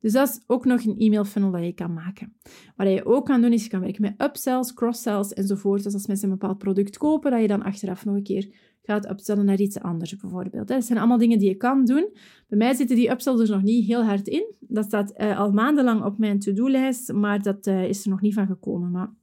Dus 0.04 0.14
dat 0.14 0.30
is 0.30 0.40
ook 0.48 0.66
nog 0.66 0.84
een 0.84 0.98
e-mail 0.98 1.26
funnel 1.26 1.52
dat 1.52 1.64
je 1.64 1.74
kan 1.74 1.94
maken. 1.94 2.34
Wat 2.76 2.88
je 2.88 3.06
ook 3.06 3.26
kan 3.26 3.42
doen, 3.42 3.54
is 3.54 3.64
je 3.64 3.70
kan 3.70 3.80
werken 3.80 4.02
met 4.02 4.22
upsells, 4.22 4.74
cross-sells 4.74 5.34
enzovoort. 5.34 5.84
Dus 5.84 5.94
als 5.94 6.08
mensen 6.08 6.32
een 6.32 6.38
bepaald 6.38 6.58
product 6.58 6.98
kopen, 6.98 7.32
dat 7.32 7.42
je 7.42 7.48
dan 7.48 7.64
achteraf 7.64 8.06
nog 8.06 8.16
een 8.16 8.24
keer 8.24 8.54
gaat 8.82 9.10
upsellen 9.10 9.46
naar 9.46 9.60
iets 9.60 9.80
anders 9.80 10.16
bijvoorbeeld. 10.16 10.68
Dat 10.68 10.86
zijn 10.86 11.00
allemaal 11.00 11.18
dingen 11.18 11.40
die 11.40 11.50
je 11.50 11.56
kan 11.56 11.86
doen. 11.86 12.10
Bij 12.48 12.58
mij 12.58 12.74
zitten 12.74 12.96
die 12.96 13.10
upsells 13.10 13.42
er 13.42 13.56
nog 13.56 13.64
niet 13.64 13.86
heel 13.86 14.04
hard 14.04 14.28
in. 14.28 14.54
Dat 14.60 14.86
staat 14.86 15.14
uh, 15.18 15.40
al 15.40 15.52
maandenlang 15.52 16.04
op 16.04 16.18
mijn 16.18 16.40
to-do-lijst, 16.40 17.14
maar 17.14 17.42
dat 17.42 17.68
uh, 17.68 17.84
is 17.84 18.04
er 18.04 18.10
nog 18.10 18.22
niet 18.22 18.34
van 18.34 18.48
gekomen. 18.48 18.92
Maar 18.92 19.14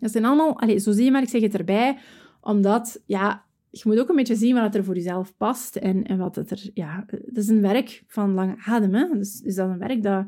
dat 0.00 0.10
zijn 0.10 0.24
allemaal, 0.24 0.60
allez, 0.60 0.84
zo 0.84 0.92
zie 0.92 1.04
je 1.04 1.10
maar, 1.10 1.22
ik 1.22 1.28
zeg 1.28 1.42
het 1.42 1.54
erbij, 1.54 1.98
omdat, 2.40 3.02
ja, 3.06 3.44
je 3.82 3.88
moet 3.88 3.98
ook 3.98 4.08
een 4.08 4.16
beetje 4.16 4.36
zien 4.36 4.54
wat 4.54 4.74
er 4.74 4.84
voor 4.84 4.94
jezelf 4.94 5.36
past 5.36 5.76
en, 5.76 6.04
en 6.04 6.18
wat 6.18 6.36
het 6.36 6.50
er, 6.50 6.70
ja, 6.74 7.04
het 7.06 7.36
is 7.36 7.48
een 7.48 7.60
werk 7.60 8.04
van 8.06 8.34
lange 8.34 8.56
adem, 8.64 8.94
hè. 8.94 9.08
Dus 9.12 9.40
is 9.40 9.54
dat 9.54 9.68
een 9.68 9.78
werk 9.78 10.02
dat, 10.02 10.26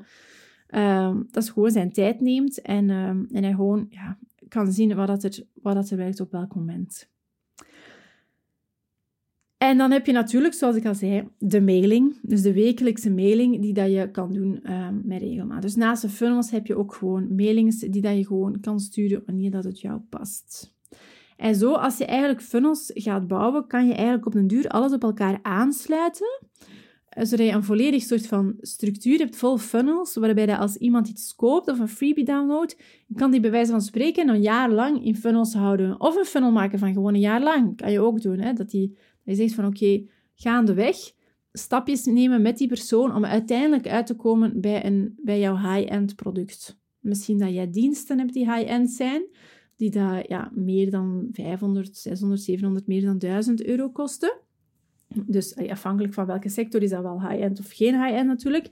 uh, 0.71 1.17
dat 1.31 1.51
gewoon 1.51 1.71
zijn 1.71 1.93
tijd 1.93 2.21
neemt 2.21 2.61
en, 2.61 2.91
en 3.31 3.43
hij 3.43 3.55
gewoon, 3.55 3.87
ja, 3.91 4.19
kan 4.49 4.73
zien 4.73 4.95
wat, 4.95 5.07
dat 5.07 5.23
er, 5.23 5.43
wat 5.63 5.75
dat 5.75 5.91
er 5.91 5.97
werkt 5.97 6.21
op 6.21 6.31
welk 6.31 6.55
moment. 6.55 7.09
En 9.57 9.79
dan 9.79 9.91
heb 9.91 10.07
je 10.07 10.13
natuurlijk, 10.13 10.55
zoals 10.55 10.77
ik 10.77 10.87
al 10.87 10.95
zei, 10.95 11.29
de 11.39 11.61
mailing. 11.61 12.17
Dus 12.23 12.43
de 12.43 12.53
wekelijkse 12.53 13.11
mailing 13.11 13.61
die 13.61 13.73
dat 13.73 13.91
je 13.91 14.11
kan 14.11 14.33
doen 14.33 14.73
um, 14.73 15.01
met 15.05 15.21
regelmaat. 15.21 15.63
Dus 15.63 15.75
naast 15.75 16.03
de 16.03 16.09
funnels 16.09 16.51
heb 16.51 16.67
je 16.67 16.77
ook 16.77 16.95
gewoon 16.95 17.35
mailings 17.35 17.79
die 17.79 18.03
dat 18.03 18.17
je 18.17 18.27
gewoon 18.27 18.61
kan 18.61 18.81
sturen 18.81 19.23
wanneer 19.27 19.51
dat 19.51 19.65
het 19.65 19.81
jou 19.81 20.01
past. 20.01 20.76
En 21.37 21.55
zo, 21.55 21.73
als 21.73 21.99
je 21.99 22.05
eigenlijk 22.05 22.43
funnels 22.43 22.91
gaat 22.95 23.27
bouwen, 23.27 23.67
kan 23.67 23.87
je 23.87 23.95
eigenlijk 23.95 24.27
op 24.27 24.33
den 24.33 24.47
duur 24.47 24.69
alles 24.69 24.93
op 24.93 25.03
elkaar 25.03 25.39
aansluiten. 25.43 26.41
Eh, 27.09 27.25
zodat 27.25 27.47
je 27.47 27.53
een 27.53 27.65
volledig 27.65 28.03
soort 28.03 28.27
van 28.27 28.55
structuur 28.61 29.19
hebt 29.19 29.37
vol 29.37 29.59
funnels, 29.59 30.15
waarbij 30.15 30.47
dat 30.47 30.59
als 30.59 30.77
iemand 30.77 31.09
iets 31.09 31.35
koopt 31.35 31.69
of 31.69 31.79
een 31.79 31.89
freebie 31.89 32.25
downloadt, 32.25 32.77
kan 33.15 33.31
die 33.31 33.41
bij 33.41 33.51
wijze 33.51 33.71
van 33.71 33.81
spreken 33.81 34.29
een 34.29 34.43
jaar 34.43 34.71
lang 34.71 35.05
in 35.05 35.17
funnels 35.17 35.55
houden. 35.55 36.01
Of 36.01 36.17
een 36.17 36.25
funnel 36.25 36.53
maken 36.53 36.79
van 36.79 36.93
gewoon 36.93 37.15
een 37.15 37.21
jaar 37.21 37.43
lang. 37.43 37.77
Kan 37.77 37.93
je 37.93 38.01
ook 38.01 38.21
doen, 38.21 38.39
hè? 38.39 38.53
dat 38.53 38.71
die 38.71 38.97
je 39.23 39.35
zegt 39.35 39.55
van 39.55 39.65
oké, 39.65 39.85
okay, 39.85 40.09
gaandeweg 40.35 40.97
stapjes 41.53 42.05
nemen 42.05 42.43
met 42.43 42.59
die 42.59 42.69
persoon 42.69 43.15
om 43.15 43.25
uiteindelijk 43.25 43.89
uit 43.89 44.07
te 44.07 44.15
komen 44.15 44.61
bij, 44.61 44.85
een, 44.85 45.19
bij 45.23 45.41
jouw 45.41 45.57
high-end 45.57 46.17
product. 46.17 46.79
Misschien 47.01 47.39
dat 47.39 47.55
jij 47.55 47.71
diensten 47.71 48.19
hebt 48.19 48.33
die 48.33 48.53
high-end 48.53 48.91
zijn, 48.91 49.23
die 49.77 49.91
dat, 49.91 50.27
ja, 50.29 50.51
meer 50.55 50.91
dan 50.91 51.29
500, 51.33 51.97
600, 51.97 52.41
700, 52.41 52.87
meer 52.87 53.03
dan 53.03 53.19
1000 53.19 53.65
euro 53.65 53.91
kosten. 53.91 54.39
Dus 55.27 55.57
afhankelijk 55.57 56.15
van 56.15 56.27
welke 56.27 56.49
sector 56.49 56.83
is 56.83 56.91
dat 56.91 57.03
wel 57.03 57.29
high-end 57.29 57.59
of 57.59 57.71
geen 57.71 58.03
high-end 58.03 58.27
natuurlijk. 58.27 58.71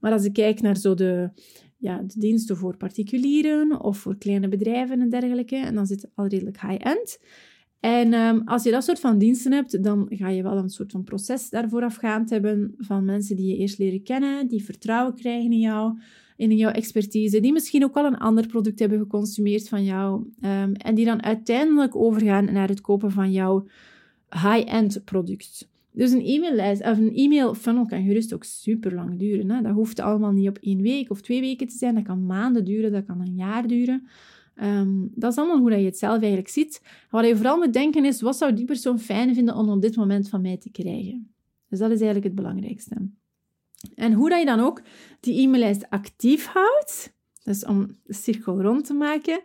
Maar 0.00 0.12
als 0.12 0.24
ik 0.24 0.32
kijk 0.32 0.60
naar 0.60 0.76
zo 0.76 0.94
de, 0.94 1.30
ja, 1.76 2.02
de 2.02 2.20
diensten 2.20 2.56
voor 2.56 2.76
particulieren 2.76 3.80
of 3.80 3.98
voor 3.98 4.16
kleine 4.16 4.48
bedrijven 4.48 5.00
en 5.00 5.08
dergelijke, 5.08 5.70
dan 5.74 5.86
zit 5.86 6.02
het 6.02 6.10
al 6.14 6.26
redelijk 6.26 6.60
high-end. 6.60 7.18
En 7.80 8.14
um, 8.14 8.42
als 8.44 8.62
je 8.62 8.70
dat 8.70 8.84
soort 8.84 9.00
van 9.00 9.18
diensten 9.18 9.52
hebt, 9.52 9.82
dan 9.82 10.06
ga 10.10 10.28
je 10.28 10.42
wel 10.42 10.56
een 10.56 10.68
soort 10.68 10.92
van 10.92 11.04
proces 11.04 11.50
daarvoor 11.50 11.82
afgaand 11.82 12.30
hebben 12.30 12.74
van 12.78 13.04
mensen 13.04 13.36
die 13.36 13.46
je 13.46 13.56
eerst 13.56 13.78
leren 13.78 14.02
kennen, 14.02 14.48
die 14.48 14.64
vertrouwen 14.64 15.14
krijgen 15.14 15.52
in 15.52 15.58
jou, 15.58 15.98
in 16.36 16.56
jouw 16.56 16.70
expertise, 16.70 17.40
die 17.40 17.52
misschien 17.52 17.84
ook 17.84 17.96
al 17.96 18.04
een 18.04 18.18
ander 18.18 18.46
product 18.46 18.78
hebben 18.78 18.98
geconsumeerd 18.98 19.68
van 19.68 19.84
jou 19.84 20.30
um, 20.40 20.72
en 20.72 20.94
die 20.94 21.04
dan 21.04 21.22
uiteindelijk 21.22 21.96
overgaan 21.96 22.52
naar 22.52 22.68
het 22.68 22.80
kopen 22.80 23.10
van 23.10 23.32
jouw 23.32 23.66
high-end 24.30 25.04
product. 25.04 25.68
Dus 25.92 26.12
een 26.12 26.24
e-maillijst 26.24 26.82
of 26.82 26.98
een 26.98 27.14
e-mail 27.14 27.54
funnel 27.54 27.86
kan 27.86 28.04
gerust 28.04 28.34
ook 28.34 28.44
super 28.44 28.94
lang 28.94 29.18
duren. 29.18 29.50
Hè? 29.50 29.62
Dat 29.62 29.72
hoeft 29.72 30.00
allemaal 30.00 30.32
niet 30.32 30.48
op 30.48 30.58
één 30.58 30.82
week 30.82 31.10
of 31.10 31.20
twee 31.20 31.40
weken 31.40 31.66
te 31.66 31.76
zijn. 31.76 31.94
Dat 31.94 32.04
kan 32.04 32.26
maanden 32.26 32.64
duren, 32.64 32.92
dat 32.92 33.04
kan 33.04 33.20
een 33.20 33.34
jaar 33.34 33.66
duren. 33.66 34.06
Um, 34.62 35.10
dat 35.14 35.32
is 35.32 35.38
allemaal 35.38 35.58
hoe 35.58 35.70
dat 35.70 35.78
je 35.78 35.84
het 35.84 35.98
zelf 35.98 36.18
eigenlijk 36.18 36.48
ziet. 36.48 36.82
Wat 37.10 37.26
je 37.26 37.36
vooral 37.36 37.58
moet 37.58 37.72
denken 37.72 38.04
is, 38.04 38.20
wat 38.20 38.36
zou 38.36 38.54
die 38.54 38.64
persoon 38.64 38.98
fijn 38.98 39.34
vinden 39.34 39.56
om 39.56 39.68
op 39.68 39.82
dit 39.82 39.96
moment 39.96 40.28
van 40.28 40.40
mij 40.40 40.56
te 40.56 40.70
krijgen? 40.70 41.30
Dus 41.68 41.78
dat 41.78 41.90
is 41.90 41.96
eigenlijk 41.96 42.24
het 42.24 42.34
belangrijkste. 42.34 43.08
En 43.94 44.12
hoe 44.12 44.28
dat 44.28 44.38
je 44.38 44.44
dan 44.44 44.60
ook 44.60 44.82
die 45.20 45.40
e-maillijst 45.40 45.90
actief 45.90 46.46
houdt, 46.46 47.14
dus 47.44 47.64
om 47.64 47.86
de 48.04 48.14
cirkel 48.14 48.62
rond 48.62 48.84
te 48.84 48.94
maken. 48.94 49.40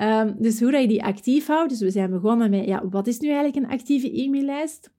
Um, 0.00 0.34
dus 0.38 0.60
hoe 0.60 0.70
dat 0.70 0.80
je 0.80 0.88
die 0.88 1.04
actief 1.04 1.46
houdt. 1.46 1.70
Dus 1.70 1.80
we 1.80 1.90
zijn 1.90 2.10
begonnen 2.10 2.50
met, 2.50 2.66
ja, 2.66 2.88
wat 2.88 3.06
is 3.06 3.18
nu 3.18 3.28
eigenlijk 3.28 3.56
een 3.56 3.72
actieve 3.72 4.22
e-maillijst? 4.22 4.90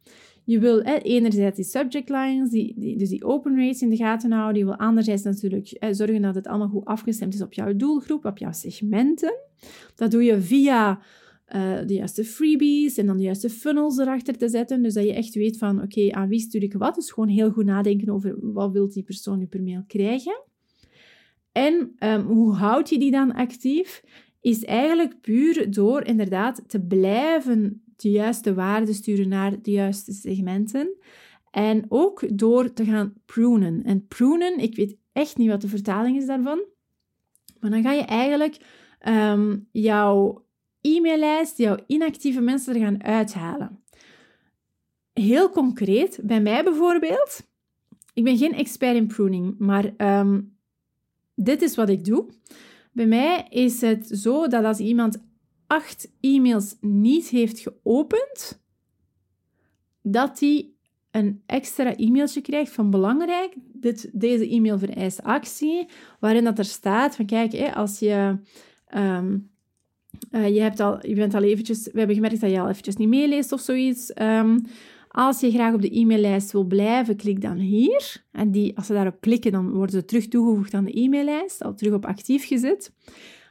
Je 0.45 0.59
wil 0.59 0.81
enerzijds 0.81 1.55
die 1.55 1.65
subject 1.65 2.09
lines, 2.09 2.49
die, 2.49 2.73
die, 2.77 2.97
dus 2.97 3.09
die 3.09 3.23
open 3.23 3.57
rates 3.57 3.81
in 3.81 3.89
de 3.89 3.95
gaten 3.95 4.31
houden. 4.31 4.57
Je 4.57 4.65
wil 4.65 4.77
anderzijds 4.77 5.23
natuurlijk 5.23 5.77
zorgen 5.91 6.21
dat 6.21 6.35
het 6.35 6.47
allemaal 6.47 6.67
goed 6.67 6.85
afgestemd 6.85 7.33
is 7.33 7.41
op 7.41 7.53
jouw 7.53 7.75
doelgroep, 7.75 8.25
op 8.25 8.37
jouw 8.37 8.51
segmenten. 8.51 9.35
Dat 9.95 10.11
doe 10.11 10.23
je 10.23 10.41
via 10.41 10.99
uh, 11.55 11.77
de 11.85 11.93
juiste 11.93 12.23
freebies 12.23 12.97
en 12.97 13.05
dan 13.05 13.17
de 13.17 13.23
juiste 13.23 13.49
funnels 13.49 13.97
erachter 13.97 14.37
te 14.37 14.49
zetten. 14.49 14.83
Dus 14.83 14.93
dat 14.93 15.03
je 15.03 15.13
echt 15.13 15.33
weet 15.33 15.57
van, 15.57 15.81
oké, 15.81 16.11
aan 16.11 16.27
wie 16.27 16.39
stuur 16.39 16.63
ik 16.63 16.73
wat? 16.73 16.95
Dus 16.95 17.11
gewoon 17.11 17.29
heel 17.29 17.51
goed 17.51 17.65
nadenken 17.65 18.09
over 18.09 18.35
wat 18.53 18.71
wil 18.71 18.89
die 18.89 19.03
persoon 19.03 19.39
nu 19.39 19.45
per 19.45 19.63
mail 19.63 19.83
krijgen. 19.87 20.43
En 21.51 21.95
um, 21.99 22.21
hoe 22.21 22.53
houd 22.53 22.89
je 22.89 22.99
die 22.99 23.11
dan 23.11 23.33
actief? 23.33 24.03
Is 24.41 24.65
eigenlijk 24.65 25.21
puur 25.21 25.71
door 25.71 26.03
inderdaad 26.03 26.63
te 26.67 26.81
blijven 26.81 27.83
de 27.95 28.09
juiste 28.09 28.53
waarden 28.53 28.93
sturen 28.93 29.27
naar 29.27 29.61
de 29.61 29.71
juiste 29.71 30.13
segmenten. 30.13 30.97
En 31.51 31.85
ook 31.87 32.37
door 32.37 32.73
te 32.73 32.85
gaan 32.85 33.13
prunen. 33.25 33.83
En 33.83 34.07
prunen, 34.07 34.57
ik 34.57 34.75
weet 34.75 34.97
echt 35.11 35.37
niet 35.37 35.49
wat 35.49 35.61
de 35.61 35.67
vertaling 35.67 36.17
is 36.17 36.25
daarvan. 36.25 36.63
Maar 37.59 37.71
dan 37.71 37.81
ga 37.81 37.91
je 37.91 38.01
eigenlijk 38.01 38.57
um, 39.07 39.67
jouw 39.71 40.42
e-maillijst, 40.83 41.57
jouw 41.57 41.77
inactieve 41.87 42.41
mensen 42.41 42.73
er 42.73 42.81
gaan 42.81 43.03
uithalen. 43.03 43.83
Heel 45.13 45.49
concreet, 45.49 46.19
bij 46.23 46.41
mij 46.41 46.63
bijvoorbeeld, 46.63 47.47
ik 48.13 48.23
ben 48.23 48.37
geen 48.37 48.53
expert 48.53 48.95
in 48.95 49.07
pruning, 49.07 49.55
maar 49.57 50.19
um, 50.19 50.57
dit 51.35 51.61
is 51.61 51.75
wat 51.75 51.89
ik 51.89 52.05
doe. 52.05 52.25
Bij 52.91 53.05
mij 53.05 53.47
is 53.49 53.81
het 53.81 54.07
zo 54.07 54.47
dat 54.47 54.63
als 54.63 54.79
iemand 54.79 55.23
acht 55.67 56.11
e-mails 56.19 56.75
niet 56.81 57.27
heeft 57.27 57.59
geopend, 57.59 58.61
dat 60.01 60.39
hij 60.39 60.71
een 61.11 61.43
extra 61.45 61.95
e-mailtje 61.95 62.41
krijgt 62.41 62.71
van 62.71 62.89
belangrijk, 62.89 63.53
dit, 63.73 64.09
deze 64.13 64.49
e-mail 64.49 64.79
vereist 64.79 65.23
actie, 65.23 65.87
waarin 66.19 66.43
dat 66.43 66.59
er 66.59 66.65
staat 66.65 67.15
van 67.15 67.25
kijk, 67.25 67.75
als 67.75 67.99
je, 67.99 68.37
um, 68.95 69.51
uh, 70.31 70.47
je, 70.47 70.61
hebt 70.61 70.79
al, 70.79 71.07
je 71.07 71.15
bent 71.15 71.33
al 71.33 71.43
eventjes, 71.43 71.89
we 71.91 71.97
hebben 71.97 72.15
gemerkt 72.15 72.41
dat 72.41 72.49
je 72.49 72.59
al 72.59 72.69
eventjes 72.69 72.95
niet 72.95 73.07
meeleest 73.07 73.51
of 73.51 73.59
zoiets. 73.59 74.11
Um, 74.21 74.61
als 75.13 75.39
je 75.39 75.51
graag 75.51 75.73
op 75.73 75.81
de 75.81 75.99
e-maillijst 75.99 76.51
wil 76.51 76.63
blijven, 76.63 77.15
klik 77.15 77.41
dan 77.41 77.57
hier. 77.57 78.23
En 78.31 78.51
die, 78.51 78.77
als 78.77 78.85
ze 78.85 78.93
daarop 78.93 79.17
klikken, 79.19 79.51
dan 79.51 79.71
worden 79.71 79.95
ze 79.95 80.05
terug 80.05 80.27
toegevoegd 80.27 80.73
aan 80.73 80.85
de 80.85 80.99
e-maillijst, 80.99 81.63
al 81.63 81.73
terug 81.73 81.93
op 81.93 82.05
actief 82.05 82.47
gezet. 82.47 82.93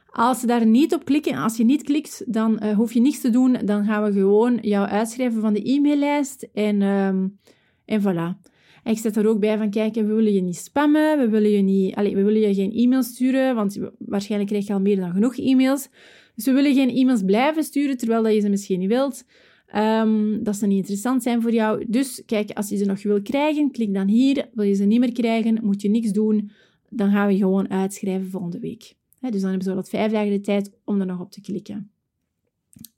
Als 0.09 0.39
ze 0.39 0.47
daar 0.47 0.65
niet 0.65 0.93
op 0.93 1.05
klikken, 1.05 1.35
als 1.35 1.57
je 1.57 1.63
niet 1.63 1.83
klikt, 1.83 2.23
dan 2.27 2.59
uh, 2.63 2.75
hoef 2.75 2.93
je 2.93 3.01
niets 3.01 3.21
te 3.21 3.29
doen. 3.29 3.57
Dan 3.65 3.85
gaan 3.85 4.03
we 4.03 4.11
gewoon 4.11 4.57
jou 4.61 4.87
uitschrijven 4.87 5.41
van 5.41 5.53
de 5.53 5.71
e-maillijst. 5.71 6.47
En, 6.53 6.81
um, 6.81 7.37
en 7.85 8.01
voilà. 8.01 8.49
ik 8.83 8.97
zet 8.97 9.15
er 9.15 9.27
ook 9.27 9.39
bij 9.39 9.57
van, 9.57 9.69
kijk, 9.69 9.93
we 9.93 10.03
willen 10.03 10.33
je 10.33 10.41
niet 10.41 10.57
spammen. 10.57 11.19
We 11.19 11.29
willen 11.29 11.49
je, 11.49 11.61
niet, 11.61 11.95
allez, 11.95 12.13
we 12.13 12.23
willen 12.23 12.41
je 12.41 12.53
geen 12.53 12.73
e-mail 12.73 13.03
sturen, 13.03 13.55
want 13.55 13.79
waarschijnlijk 13.97 14.49
krijg 14.49 14.67
je 14.67 14.73
al 14.73 14.81
meer 14.81 14.99
dan 14.99 15.11
genoeg 15.11 15.37
e-mails. 15.37 15.89
Dus 16.35 16.45
we 16.45 16.51
willen 16.51 16.73
geen 16.73 16.89
e-mails 16.89 17.23
blijven 17.23 17.63
sturen, 17.63 17.97
terwijl 17.97 18.23
dat 18.23 18.33
je 18.33 18.39
ze 18.39 18.49
misschien 18.49 18.79
niet 18.79 18.89
wilt. 18.89 19.23
ehm, 19.67 20.43
dat 20.43 20.55
ze 20.55 20.67
niet 20.67 20.77
interessant 20.77 21.23
zijn 21.23 21.41
voor 21.41 21.51
jou. 21.51 21.85
Dus 21.87 22.23
kijk, 22.25 22.51
als 22.51 22.69
je 22.69 22.77
ze 22.77 22.85
nog 22.85 23.03
wil 23.03 23.21
krijgen, 23.21 23.71
klik 23.71 23.93
dan 23.93 24.07
hier. 24.07 24.49
Wil 24.53 24.65
je 24.65 24.73
ze 24.73 24.83
niet 24.83 24.99
meer 24.99 25.11
krijgen, 25.11 25.59
moet 25.61 25.81
je 25.81 25.89
niks 25.89 26.11
doen. 26.11 26.51
Dan 26.89 27.11
gaan 27.11 27.27
we 27.27 27.37
gewoon 27.37 27.69
uitschrijven 27.69 28.29
volgende 28.29 28.59
week. 28.59 28.93
dus 29.19 29.41
dan 29.41 29.49
hebben 29.49 29.61
ze 29.63 29.73
wel 29.73 29.83
vijf 29.83 30.11
dagen 30.11 30.31
de 30.31 30.41
tijd 30.41 30.71
om 30.83 30.99
er 30.99 31.05
nog 31.05 31.19
op 31.19 31.31
te 31.31 31.41
klikken. 31.41 31.91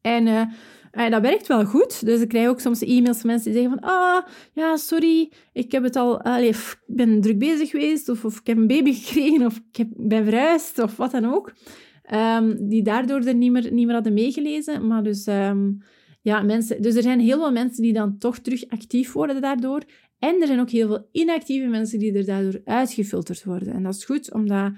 En 0.01 0.27
uh, 0.27 1.09
dat 1.09 1.21
werkt 1.21 1.47
wel 1.47 1.65
goed. 1.65 2.05
Dus 2.05 2.21
ik 2.21 2.27
krijg 2.27 2.47
ook 2.47 2.59
soms 2.59 2.81
e-mails 2.81 3.17
van 3.19 3.29
mensen 3.29 3.51
die 3.51 3.61
zeggen 3.61 3.79
van... 3.79 3.89
Ah, 3.89 4.25
ja, 4.53 4.77
sorry, 4.77 5.31
ik 5.53 5.71
heb 5.71 5.83
het 5.83 5.95
al... 5.95 6.21
Allee, 6.21 6.53
ben 6.85 7.21
druk 7.21 7.39
bezig 7.39 7.69
geweest, 7.69 8.09
of, 8.09 8.25
of 8.25 8.39
ik 8.39 8.47
heb 8.47 8.57
een 8.57 8.67
baby 8.67 8.93
gekregen, 8.99 9.45
of 9.45 9.61
ik 9.71 9.77
heb, 9.77 9.87
ben 9.95 10.23
verhuisd, 10.23 10.79
of 10.79 10.95
wat 10.97 11.11
dan 11.11 11.25
ook. 11.25 11.53
Um, 12.13 12.67
die 12.69 12.83
daardoor 12.83 13.21
er 13.21 13.35
niet 13.35 13.51
meer, 13.51 13.73
niet 13.73 13.85
meer 13.85 13.95
hadden 13.95 14.13
meegelezen. 14.13 14.87
Maar 14.87 15.03
dus... 15.03 15.27
Um, 15.27 15.81
ja, 16.25 16.41
mensen, 16.41 16.81
dus 16.81 16.95
er 16.95 17.01
zijn 17.01 17.19
heel 17.19 17.37
veel 17.37 17.51
mensen 17.51 17.83
die 17.83 17.93
dan 17.93 18.17
toch 18.17 18.39
terug 18.39 18.67
actief 18.67 19.11
worden 19.11 19.41
daardoor. 19.41 19.83
En 20.19 20.41
er 20.41 20.47
zijn 20.47 20.59
ook 20.59 20.69
heel 20.69 20.87
veel 20.87 21.07
inactieve 21.11 21.67
mensen 21.67 21.99
die 21.99 22.13
er 22.13 22.25
daardoor 22.25 22.61
uitgefilterd 22.63 23.43
worden. 23.43 23.73
En 23.73 23.83
dat 23.83 23.95
is 23.95 24.05
goed, 24.05 24.33
omdat 24.33 24.71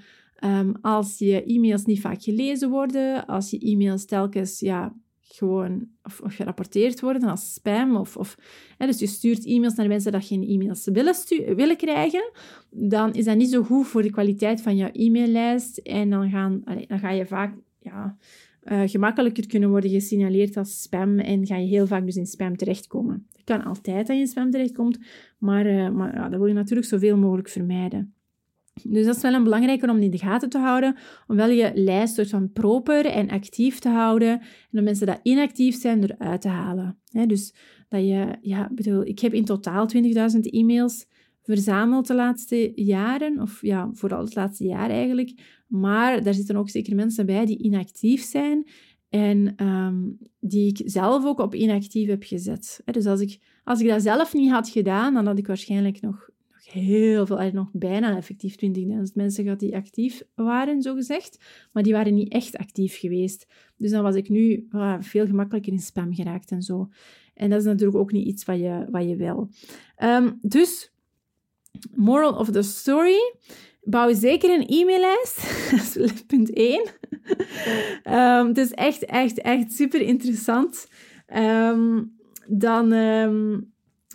um, 0.44 0.76
als 0.80 1.18
je 1.18 1.44
e-mails 1.44 1.84
niet 1.84 2.00
vaak 2.00 2.22
gelezen 2.22 2.70
worden, 2.70 3.26
als 3.26 3.50
je 3.50 3.58
e-mails 3.58 4.04
telkens 4.04 4.60
ja, 4.60 4.94
gewoon 5.28 5.88
of, 6.02 6.20
of 6.20 6.34
gerapporteerd 6.34 7.00
worden 7.00 7.28
als 7.28 7.54
spam. 7.54 7.96
Of, 7.96 8.16
of, 8.16 8.36
hè, 8.78 8.86
dus 8.86 8.98
je 8.98 9.06
stuurt 9.06 9.46
e-mails 9.46 9.74
naar 9.74 9.88
mensen 9.88 10.12
dat 10.12 10.24
geen 10.24 10.48
e-mails 10.48 10.84
willen, 10.84 11.14
willen 11.56 11.76
krijgen. 11.76 12.30
Dan 12.70 13.12
is 13.12 13.24
dat 13.24 13.36
niet 13.36 13.50
zo 13.50 13.62
goed 13.62 13.86
voor 13.86 14.02
de 14.02 14.10
kwaliteit 14.10 14.62
van 14.62 14.76
jouw 14.76 14.90
e-maillijst. 14.92 15.78
En 15.78 16.10
dan, 16.10 16.30
gaan, 16.30 16.62
dan 16.86 16.98
ga 16.98 17.10
je 17.10 17.26
vaak 17.26 17.54
ja, 17.78 18.16
uh, 18.64 18.82
gemakkelijker 18.84 19.46
kunnen 19.46 19.70
worden 19.70 19.90
gesignaleerd 19.90 20.56
als 20.56 20.82
spam. 20.82 21.18
En 21.18 21.46
ga 21.46 21.56
je 21.56 21.66
heel 21.66 21.86
vaak 21.86 22.04
dus 22.04 22.16
in 22.16 22.26
spam 22.26 22.56
terechtkomen. 22.56 23.26
Het 23.32 23.44
kan 23.44 23.64
altijd 23.64 24.06
dat 24.06 24.16
je 24.16 24.22
in 24.22 24.28
spam 24.28 24.50
terechtkomt. 24.50 24.98
Maar, 25.38 25.66
uh, 25.66 25.90
maar 25.90 26.14
ja, 26.14 26.28
dat 26.28 26.38
wil 26.38 26.48
je 26.48 26.54
natuurlijk 26.54 26.88
zoveel 26.88 27.16
mogelijk 27.16 27.48
vermijden. 27.48 28.12
Dus 28.82 29.06
dat 29.06 29.16
is 29.16 29.22
wel 29.22 29.34
een 29.34 29.44
belangrijke 29.44 29.90
om 29.90 29.98
in 29.98 30.10
de 30.10 30.18
gaten 30.18 30.48
te 30.48 30.58
houden, 30.58 30.96
om 31.26 31.36
wel 31.36 31.50
je 31.50 31.70
lijst 31.74 32.14
soort 32.14 32.30
van 32.30 32.52
proper 32.52 33.06
en 33.06 33.30
actief 33.30 33.78
te 33.78 33.88
houden 33.88 34.30
en 34.30 34.68
de 34.70 34.82
mensen 34.82 35.06
die 35.06 35.16
inactief 35.22 35.80
zijn 35.80 36.02
eruit 36.02 36.40
te 36.40 36.48
halen. 36.48 36.98
dus 37.26 37.54
dat 37.88 38.00
je, 38.00 38.36
ja, 38.40 38.70
bedoel, 38.74 39.02
ik 39.06 39.18
heb 39.18 39.32
in 39.32 39.44
totaal 39.44 39.88
20.000 39.96 40.00
e-mails 40.40 41.06
verzameld 41.42 42.06
de 42.06 42.14
laatste 42.14 42.72
jaren, 42.74 43.40
of 43.40 43.62
ja, 43.62 43.90
vooral 43.92 44.24
het 44.24 44.34
laatste 44.34 44.64
jaar 44.64 44.90
eigenlijk. 44.90 45.62
Maar 45.66 46.22
daar 46.22 46.34
zitten 46.34 46.56
ook 46.56 46.68
zeker 46.68 46.94
mensen 46.94 47.26
bij 47.26 47.46
die 47.46 47.62
inactief 47.62 48.22
zijn 48.22 48.68
en 49.08 49.52
ehm, 49.56 49.96
die 50.40 50.68
ik 50.68 50.80
zelf 50.84 51.24
ook 51.24 51.38
op 51.38 51.54
inactief 51.54 52.08
heb 52.08 52.22
gezet. 52.22 52.82
Dus 52.84 53.06
als 53.06 53.20
ik, 53.20 53.38
als 53.64 53.80
ik 53.80 53.88
dat 53.88 54.02
zelf 54.02 54.34
niet 54.34 54.50
had 54.50 54.68
gedaan, 54.68 55.14
dan 55.14 55.26
had 55.26 55.38
ik 55.38 55.46
waarschijnlijk 55.46 56.00
nog 56.00 56.28
heel 56.70 57.26
veel, 57.26 57.50
nog 57.52 57.68
bijna 57.72 58.16
effectief 58.16 58.54
20.000 58.54 59.14
mensen 59.14 59.44
gehad 59.44 59.60
die 59.60 59.76
actief 59.76 60.22
waren, 60.34 60.82
zo 60.82 60.94
gezegd. 60.94 61.38
Maar 61.72 61.82
die 61.82 61.92
waren 61.92 62.14
niet 62.14 62.32
echt 62.32 62.56
actief 62.56 62.98
geweest. 62.98 63.46
Dus 63.76 63.90
dan 63.90 64.02
was 64.02 64.14
ik 64.14 64.28
nu 64.28 64.68
veel 65.00 65.26
gemakkelijker 65.26 65.72
in 65.72 65.78
spam 65.78 66.14
geraakt 66.14 66.50
en 66.50 66.62
zo. 66.62 66.88
En 67.34 67.50
dat 67.50 67.58
is 67.58 67.64
natuurlijk 67.64 67.98
ook 67.98 68.12
niet 68.12 68.26
iets 68.26 68.44
wat 68.44 68.58
je, 68.58 68.86
wat 68.90 69.08
je 69.08 69.16
wil. 69.16 69.50
Um, 70.02 70.38
dus, 70.42 70.92
moral 71.94 72.32
of 72.32 72.50
the 72.50 72.62
story. 72.62 73.34
Bouw 73.82 74.14
zeker 74.14 74.50
een 74.50 74.66
e-maillijst. 74.66 75.70
dat 75.96 75.96
is 75.96 76.22
punt 76.22 76.52
1. 76.52 76.80
um, 78.04 78.46
het 78.46 78.58
is 78.58 78.70
echt, 78.70 79.04
echt, 79.04 79.40
echt 79.40 79.72
super 79.72 80.00
interessant. 80.00 80.88
Um, 81.36 82.16
dan... 82.46 82.92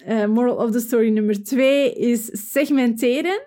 Uh, 0.07 0.25
moral 0.25 0.55
of 0.55 0.71
the 0.71 0.79
story 0.79 1.09
nummer 1.09 1.43
twee 1.43 1.93
is 1.93 2.29
segmenteren. 2.51 3.41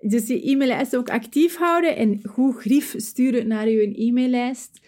Dus 0.00 0.26
je 0.26 0.50
e-maillijst 0.50 0.96
ook 0.96 1.10
actief 1.10 1.56
houden 1.56 1.96
en 1.96 2.20
goed 2.24 2.56
grief 2.56 2.94
sturen 2.96 3.46
naar 3.46 3.68
je 3.68 3.94
e-maillijst. 3.94 4.80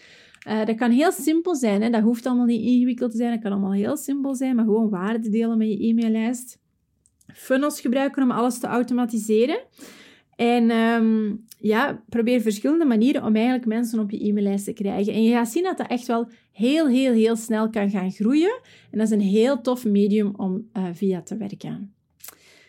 Uh, 0.47 0.65
dat 0.65 0.75
kan 0.75 0.91
heel 0.91 1.11
simpel 1.11 1.55
zijn. 1.55 1.81
Hè? 1.81 1.89
Dat 1.89 2.01
hoeft 2.01 2.25
allemaal 2.25 2.45
niet 2.45 2.65
ingewikkeld 2.65 3.11
te 3.11 3.17
zijn. 3.17 3.31
Dat 3.31 3.41
kan 3.41 3.51
allemaal 3.51 3.73
heel 3.73 3.97
simpel 3.97 4.35
zijn, 4.35 4.55
maar 4.55 4.65
gewoon 4.65 4.89
waarde 4.89 5.29
delen 5.29 5.57
met 5.57 5.67
je 5.67 5.87
e-maillijst. 5.87 6.59
Funnels 7.33 7.81
gebruiken 7.81 8.23
om 8.23 8.31
alles 8.31 8.59
te 8.59 8.67
automatiseren. 8.67 9.59
En 10.41 10.71
um, 10.71 11.45
ja, 11.59 12.03
probeer 12.09 12.41
verschillende 12.41 12.85
manieren 12.85 13.23
om 13.23 13.35
eigenlijk 13.35 13.65
mensen 13.65 13.99
op 13.99 14.11
je 14.11 14.27
e-maillijst 14.27 14.65
te 14.65 14.73
krijgen. 14.73 15.13
En 15.13 15.23
je 15.23 15.31
gaat 15.31 15.49
zien 15.49 15.63
dat 15.63 15.77
dat 15.77 15.87
echt 15.87 16.07
wel 16.07 16.27
heel, 16.51 16.87
heel, 16.87 17.13
heel 17.13 17.35
snel 17.35 17.69
kan 17.69 17.89
gaan 17.89 18.11
groeien. 18.11 18.59
En 18.91 18.97
dat 18.97 19.07
is 19.07 19.13
een 19.13 19.21
heel 19.21 19.61
tof 19.61 19.85
medium 19.85 20.33
om 20.35 20.69
uh, 20.77 20.83
via 20.93 21.21
te 21.21 21.37
werken. 21.37 21.93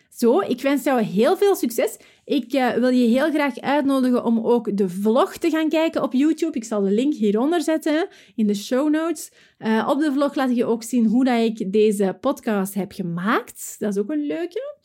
Zo, 0.09 0.39
ik 0.39 0.61
wens 0.61 0.83
jou 0.83 1.01
heel 1.01 1.37
veel 1.37 1.55
succes. 1.55 1.97
Ik 2.25 2.53
uh, 2.53 2.71
wil 2.71 2.89
je 2.89 3.07
heel 3.07 3.31
graag 3.31 3.59
uitnodigen 3.59 4.25
om 4.25 4.39
ook 4.39 4.77
de 4.77 4.89
vlog 4.89 5.37
te 5.37 5.49
gaan 5.49 5.69
kijken 5.69 6.03
op 6.03 6.13
YouTube. 6.13 6.57
Ik 6.57 6.63
zal 6.63 6.81
de 6.81 6.91
link 6.91 7.13
hieronder 7.13 7.61
zetten 7.61 8.07
in 8.35 8.47
de 8.47 8.55
show 8.55 8.89
notes. 8.89 9.31
Uh, 9.59 9.87
op 9.89 9.99
de 9.99 10.11
vlog 10.13 10.35
laat 10.35 10.49
ik 10.49 10.55
je 10.55 10.65
ook 10.65 10.83
zien 10.83 11.05
hoe 11.05 11.25
dat 11.25 11.39
ik 11.39 11.71
deze 11.71 12.17
podcast 12.21 12.73
heb 12.73 12.91
gemaakt. 12.91 13.75
Dat 13.79 13.95
is 13.95 14.01
ook 14.01 14.09
een 14.09 14.25
leuke. 14.25 14.75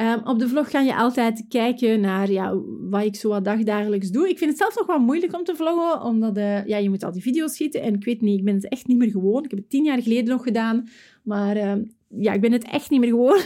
Um, 0.00 0.20
op 0.24 0.38
de 0.38 0.48
vlog 0.48 0.70
ga 0.70 0.80
je 0.80 0.96
altijd 0.96 1.44
kijken 1.48 2.00
naar 2.00 2.30
ja, 2.30 2.54
wat 2.90 3.02
ik 3.02 3.16
zo 3.16 3.28
wat 3.28 3.44
dagdagelijks 3.44 4.10
doe. 4.10 4.28
Ik 4.28 4.38
vind 4.38 4.50
het 4.50 4.58
zelf 4.58 4.76
nog 4.76 4.86
wel 4.86 4.98
moeilijk 4.98 5.34
om 5.34 5.44
te 5.44 5.56
vloggen, 5.56 6.02
omdat 6.02 6.36
uh, 6.36 6.66
ja, 6.66 6.76
je 6.76 6.90
moet 6.90 7.04
al 7.04 7.12
die 7.12 7.22
video's 7.22 7.52
schieten. 7.52 7.82
En 7.82 7.94
ik 7.94 8.04
weet 8.04 8.20
niet, 8.20 8.38
ik 8.38 8.44
ben 8.44 8.54
het 8.54 8.68
echt 8.68 8.86
niet 8.86 8.98
meer 8.98 9.10
gewoon. 9.10 9.44
Ik 9.44 9.50
heb 9.50 9.58
het 9.58 9.70
tien 9.70 9.84
jaar 9.84 10.02
geleden 10.02 10.28
nog 10.28 10.42
gedaan, 10.42 10.88
maar 11.22 11.56
uh, 11.56 11.74
ja, 12.08 12.32
ik 12.32 12.40
ben 12.40 12.52
het 12.52 12.64
echt 12.64 12.90
niet 12.90 13.00
meer 13.00 13.08
gewoon. 13.08 13.40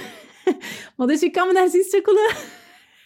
maar 0.97 1.07
dus 1.07 1.21
je 1.21 1.31
kan 1.31 1.47
me 1.47 1.53
daar 1.53 1.69
zien 1.69 1.85
sukkelen. 1.85 2.31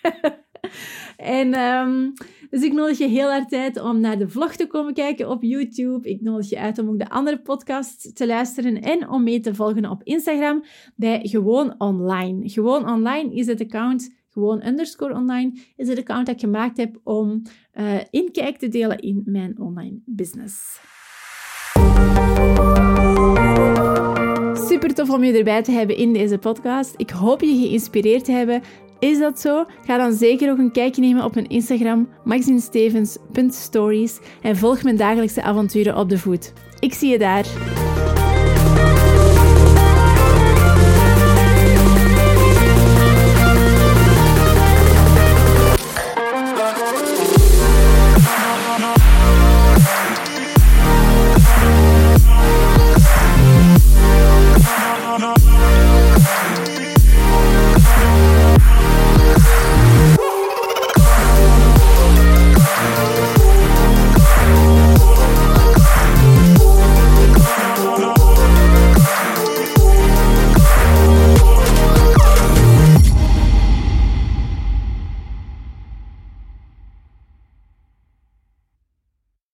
en 1.21 1.59
um, 1.59 2.13
dus 2.51 2.63
ik 2.63 2.73
nodig 2.73 2.99
je 2.99 3.07
heel 3.07 3.33
erg 3.33 3.51
uit 3.51 3.81
om 3.81 4.01
naar 4.01 4.19
de 4.19 4.29
vlog 4.29 4.57
te 4.57 4.67
komen 4.67 4.95
kijken 4.95 5.31
op 5.31 5.43
YouTube. 5.43 6.09
Ik 6.09 6.21
nodig 6.21 6.49
je 6.49 6.59
uit 6.59 6.79
om 6.79 6.89
ook 6.89 6.99
de 6.99 7.11
andere 7.11 7.41
podcast 7.41 8.17
te 8.17 8.27
luisteren 8.27 8.83
en 8.83 9.09
om 9.09 9.23
mee 9.23 9.41
te 9.41 9.55
volgen 9.55 9.91
op 9.91 10.03
Instagram 10.03 10.65
bij 10.97 11.21
Gewoon 11.23 11.75
Online. 11.79 12.49
Gewoon 12.49 12.89
Online 12.89 13.35
is 13.35 13.47
het 13.47 13.61
account 13.61 14.19
gewoon 14.33 14.67
underscore 14.67 15.15
online, 15.15 15.53
is 15.77 15.89
het 15.89 15.99
account 15.99 16.27
dat 16.27 16.35
ik 16.35 16.41
gemaakt 16.41 16.77
heb 16.77 17.01
om 17.05 17.43
uh, 17.75 17.95
inkijk 18.11 18.57
te 18.57 18.69
delen 18.69 18.99
in 18.99 19.23
mijn 19.25 19.59
online 19.59 20.01
business. 20.05 20.81
Super 24.69 24.95
tof 24.95 25.11
om 25.11 25.25
je 25.25 25.33
erbij 25.33 25.63
te 25.63 25.73
hebben 25.73 25.97
in 25.97 26.13
deze 26.13 26.39
podcast. 26.39 26.95
Ik 26.97 27.11
hoop 27.11 27.41
je 27.41 27.59
geïnspireerd 27.61 28.25
te 28.25 28.33
hebben 28.33 28.63
is 29.01 29.19
dat 29.19 29.41
zo? 29.41 29.65
Ga 29.87 29.97
dan 29.97 30.13
zeker 30.13 30.51
ook 30.51 30.59
een 30.59 30.73
kijkje 30.73 31.01
nemen 31.01 31.25
op 31.25 31.35
mijn 31.35 31.49
Instagram, 31.49 32.09
maxineStevens.stories 32.25 34.19
en 34.43 34.57
volg 34.57 34.83
mijn 34.83 34.97
dagelijkse 34.97 35.43
avonturen 35.43 35.97
op 35.97 36.09
de 36.09 36.19
voet. 36.19 36.53
Ik 36.79 36.95
zie 36.95 37.11
je 37.11 37.19
daar. 37.19 37.80